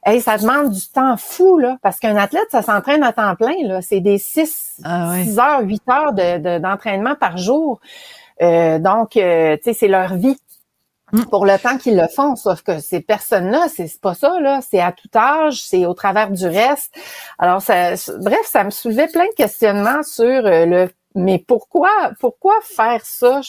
Hey, 0.05 0.21
ça 0.21 0.39
demande 0.39 0.73
du 0.73 0.89
temps 0.89 1.17
fou, 1.17 1.59
là, 1.59 1.77
parce 1.83 1.99
qu'un 1.99 2.17
athlète, 2.17 2.47
ça 2.51 2.63
s'entraîne 2.63 3.03
à 3.03 3.13
temps 3.13 3.35
plein, 3.37 3.57
là. 3.65 3.83
C'est 3.83 4.01
des 4.01 4.19
6, 4.19 4.81
ah, 4.85 5.17
heures, 5.39 5.61
8 5.63 5.83
heures 5.91 6.61
d'entraînement 6.61 7.15
par 7.15 7.37
jour. 7.37 7.81
Euh, 8.43 8.79
donc, 8.79 9.17
euh, 9.17 9.57
tu 9.57 9.65
sais, 9.65 9.73
c'est 9.73 9.89
leur 9.89 10.15
vie 10.15 10.39
mm. 11.13 11.25
pour 11.25 11.47
le 11.47 11.59
temps 11.59 11.79
qu'ils 11.79 11.97
le 11.97 12.09
font. 12.09 12.37
Sauf 12.37 12.63
que 12.63 12.81
ces 12.81 13.01
personnes-là, 13.01 13.69
c'est 13.69 14.01
pas 14.01 14.15
ça, 14.15 14.41
là. 14.41 14.61
C'est 14.69 14.81
à 14.81 14.93
tout 14.93 15.09
âge, 15.15 15.63
c'est 15.63 15.87
au 15.87 15.95
travers 15.95 16.31
du 16.31 16.47
reste. 16.47 16.95
Alors, 17.39 17.63
ça, 17.63 17.95
bref, 18.21 18.45
ça 18.45 18.65
me 18.65 18.71
soulevait 18.71 19.09
plein 19.09 19.27
de 19.27 19.35
questionnements 19.37 20.03
sur 20.03 20.25
euh, 20.47 20.67
le 20.67 20.91
mais 21.15 21.43
pourquoi, 21.45 21.91
pourquoi 22.21 22.55
faire 22.63 23.05
ça? 23.05 23.41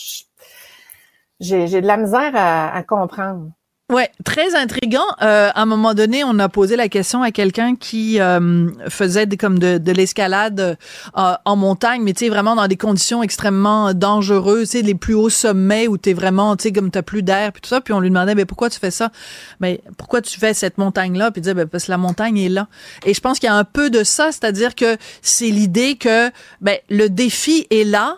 J'ai 1.40 1.82
de 1.82 1.86
la 1.88 1.98
misère 1.98 2.32
à 2.36 2.82
comprendre. 2.84 3.52
Ouais, 3.90 4.12
très 4.24 4.54
intriguant. 4.54 5.08
Euh, 5.24 5.50
à 5.52 5.64
un 5.64 5.66
moment 5.66 5.96
donné, 5.96 6.24
on 6.24 6.38
a 6.38 6.48
posé 6.48 6.76
la 6.76 6.90
question 6.90 7.24
à 7.24 7.32
quelqu'un 7.32 7.76
qui 7.76 8.20
euh, 8.20 8.70
faisait 8.88 9.26
comme 9.30 9.58
de, 9.58 9.80
de 9.80 9.92
l'escalade 9.92 10.78
euh, 11.18 11.34
en 11.44 11.56
montagne, 11.56 12.04
mais 12.04 12.14
tu 12.14 12.26
sais 12.26 12.30
vraiment 12.30 12.56
dans 12.56 12.68
des 12.68 12.78
conditions 12.78 13.24
extrêmement 13.24 13.96
dangereuses, 13.96 14.70
tu 14.70 14.84
les 14.84 14.94
plus 14.94 15.16
hauts 15.16 15.32
sommets 15.32 15.88
où 15.88 15.98
tu 15.98 16.12
es 16.12 16.14
vraiment, 16.14 16.56
tu 16.56 16.64
sais 16.64 16.72
comme 16.72 16.92
t'as 16.92 17.02
plus 17.02 17.24
d'air 17.24 17.52
puis 17.52 17.62
tout 17.62 17.70
ça. 17.70 17.82
Puis 17.82 17.92
on 17.92 18.00
lui 18.00 18.10
demandait, 18.10 18.36
mais 18.36 18.46
pourquoi 18.46 18.70
tu 18.70 18.80
fais 18.80 18.92
ça? 18.92 19.12
Mais 19.60 19.82
pourquoi 19.98 20.22
tu 20.22 20.40
fais 20.40 20.54
cette 20.54 20.78
montagne 20.78 21.18
là 21.18 21.32
Puis 21.32 21.40
il 21.40 21.44
disait, 21.44 21.56
ben, 21.56 21.68
parce 21.68 21.86
que 21.86 21.92
la 21.92 21.98
montagne 21.98 22.38
est 22.38 22.50
là. 22.50 22.68
Et 23.08 23.16
je 23.16 23.22
pense 23.22 23.40
qu'il 23.40 23.48
y 23.48 23.52
a 23.52 23.56
un 23.56 23.64
peu 23.64 23.90
de 23.90 24.04
ça, 24.04 24.32
c'est-à-dire 24.32 24.76
que 24.76 24.98
c'est 25.24 25.50
l'idée 25.50 25.96
que 25.96 26.30
ben 26.62 26.78
le 26.92 27.10
défi 27.10 27.66
est 27.72 27.86
là 27.86 28.18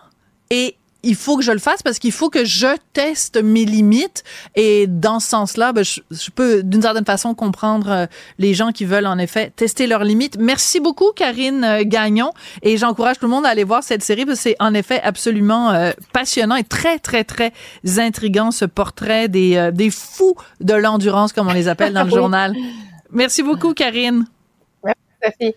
et 0.49 0.76
il 1.04 1.16
faut 1.16 1.38
que 1.38 1.43
je 1.43 1.52
le 1.52 1.60
fasse 1.60 1.82
parce 1.84 1.99
qu'il 1.99 2.12
faut 2.12 2.30
que 2.30 2.45
je 2.45 2.68
teste 2.93 3.41
mes 3.41 3.66
limites. 3.66 4.24
Et 4.56 4.88
dans 4.88 5.20
ce 5.20 5.30
sens-là, 5.30 5.74
ben, 5.74 5.84
je, 5.84 6.02
peux 6.34 6.64
d'une 6.64 6.82
certaine 6.82 7.06
façon 7.06 7.34
comprendre 7.34 7.89
euh, 7.89 8.06
les 8.38 8.54
gens 8.54 8.72
qui 8.72 8.86
veulent 8.86 9.08
en 9.08 9.18
effet 9.18 9.52
tester 9.56 9.88
leurs 9.88 10.04
limites. 10.04 10.38
Merci 10.39 10.80
beaucoup, 10.80 11.12
Karine 11.16 11.64
euh, 11.64 11.84
Gagnon. 11.86 12.32
Et 12.62 12.78
j'encourage 12.78 13.20
tout 13.20 13.26
le 13.26 13.32
monde 13.32 13.45
à 13.45 13.49
aller 13.49 13.64
voir 13.64 13.84
cette 13.84 14.04
série 14.04 14.26
parce 14.26 14.38
que 14.38 14.43
c'est 14.43 14.56
en 14.60 14.74
effet 14.74 15.02
absolument 15.02 15.72
euh, 15.72 15.91
passionnant 16.14 16.56
et 16.56 16.64
très, 16.64 16.99
très, 16.99 17.24
très 17.24 17.54
intriguant 17.97 18.52
ce 18.52 18.66
portrait 18.66 19.28
des, 19.28 19.72
des 19.74 19.89
fous 19.89 20.36
de 20.60 20.74
l'endurance, 20.74 21.34
comme 21.34 21.47
on 21.47 21.54
les 21.54 21.68
appelle 21.68 21.93
dans 21.93 22.04
le 22.04 22.10
journal. 22.16 22.56
Merci 23.12 23.43
beaucoup, 23.43 23.74
Karine. 23.74 24.26
Merci. 25.22 25.56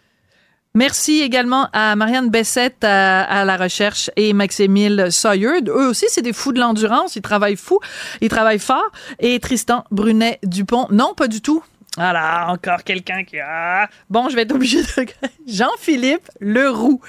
Merci 0.77 1.21
également 1.21 1.69
à 1.73 1.95
Marianne 1.95 2.31
Bessette 2.31 2.83
à, 2.83 3.45
la 3.45 3.57
recherche 3.57 4.11
et 4.17 4.33
Maximile 4.33 5.07
Sawyer. 5.13 5.61
Eux 5.69 5.89
aussi, 5.89 6.07
c'est 6.09 6.21
des 6.21 6.33
fous 6.33 6.53
de 6.53 6.59
l'endurance. 6.59 7.15
Ils 7.15 7.23
travaillent 7.23 7.55
fou, 7.55 7.79
ils 8.21 8.29
travaillent 8.29 8.59
fort. 8.59 8.91
Et 9.21 9.39
Tristan 9.39 9.85
Brunet 9.93 10.41
Dupont, 10.43 10.89
non, 10.91 11.15
pas 11.15 11.29
du 11.29 11.41
tout. 11.41 11.63
Voilà, 11.97 12.49
encore 12.49 12.83
quelqu'un 12.83 13.23
qui 13.23 13.39
a. 13.39 13.89
Bon, 14.11 14.29
je 14.29 14.35
vais 14.35 14.43
être 14.43 14.55
obligé 14.55 14.83
de. 14.83 14.89
Jean-Philippe 15.47 16.29
Leroux. 16.41 17.01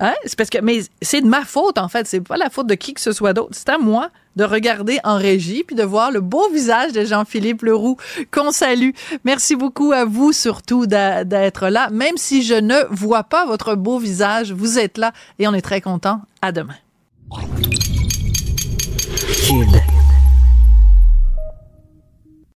Hein? 0.00 0.14
C'est 0.24 0.36
parce 0.36 0.50
que, 0.50 0.58
mais 0.58 0.80
c'est 1.02 1.20
de 1.20 1.26
ma 1.26 1.44
faute, 1.44 1.78
en 1.78 1.88
fait. 1.88 2.06
C'est 2.06 2.20
pas 2.20 2.36
la 2.36 2.50
faute 2.50 2.66
de 2.66 2.74
qui 2.74 2.94
que 2.94 3.00
ce 3.00 3.12
soit 3.12 3.32
d'autre. 3.32 3.50
C'est 3.52 3.68
à 3.68 3.78
moi 3.78 4.10
de 4.36 4.44
regarder 4.44 4.98
en 5.04 5.16
régie 5.16 5.62
puis 5.64 5.76
de 5.76 5.82
voir 5.82 6.10
le 6.10 6.20
beau 6.20 6.48
visage 6.50 6.92
de 6.92 7.04
Jean-Philippe 7.04 7.62
Leroux 7.62 7.96
qu'on 8.30 8.50
salue. 8.50 8.90
Merci 9.24 9.56
beaucoup 9.56 9.92
à 9.92 10.04
vous, 10.04 10.32
surtout, 10.32 10.86
d'être 10.86 11.68
là. 11.68 11.90
Même 11.90 12.16
si 12.16 12.42
je 12.42 12.54
ne 12.54 12.76
vois 12.90 13.24
pas 13.24 13.44
votre 13.44 13.74
beau 13.74 13.98
visage, 13.98 14.52
vous 14.52 14.78
êtes 14.78 14.98
là 14.98 15.12
et 15.38 15.46
on 15.46 15.54
est 15.54 15.62
très 15.62 15.80
content. 15.80 16.22
À 16.42 16.52
demain. 16.52 16.74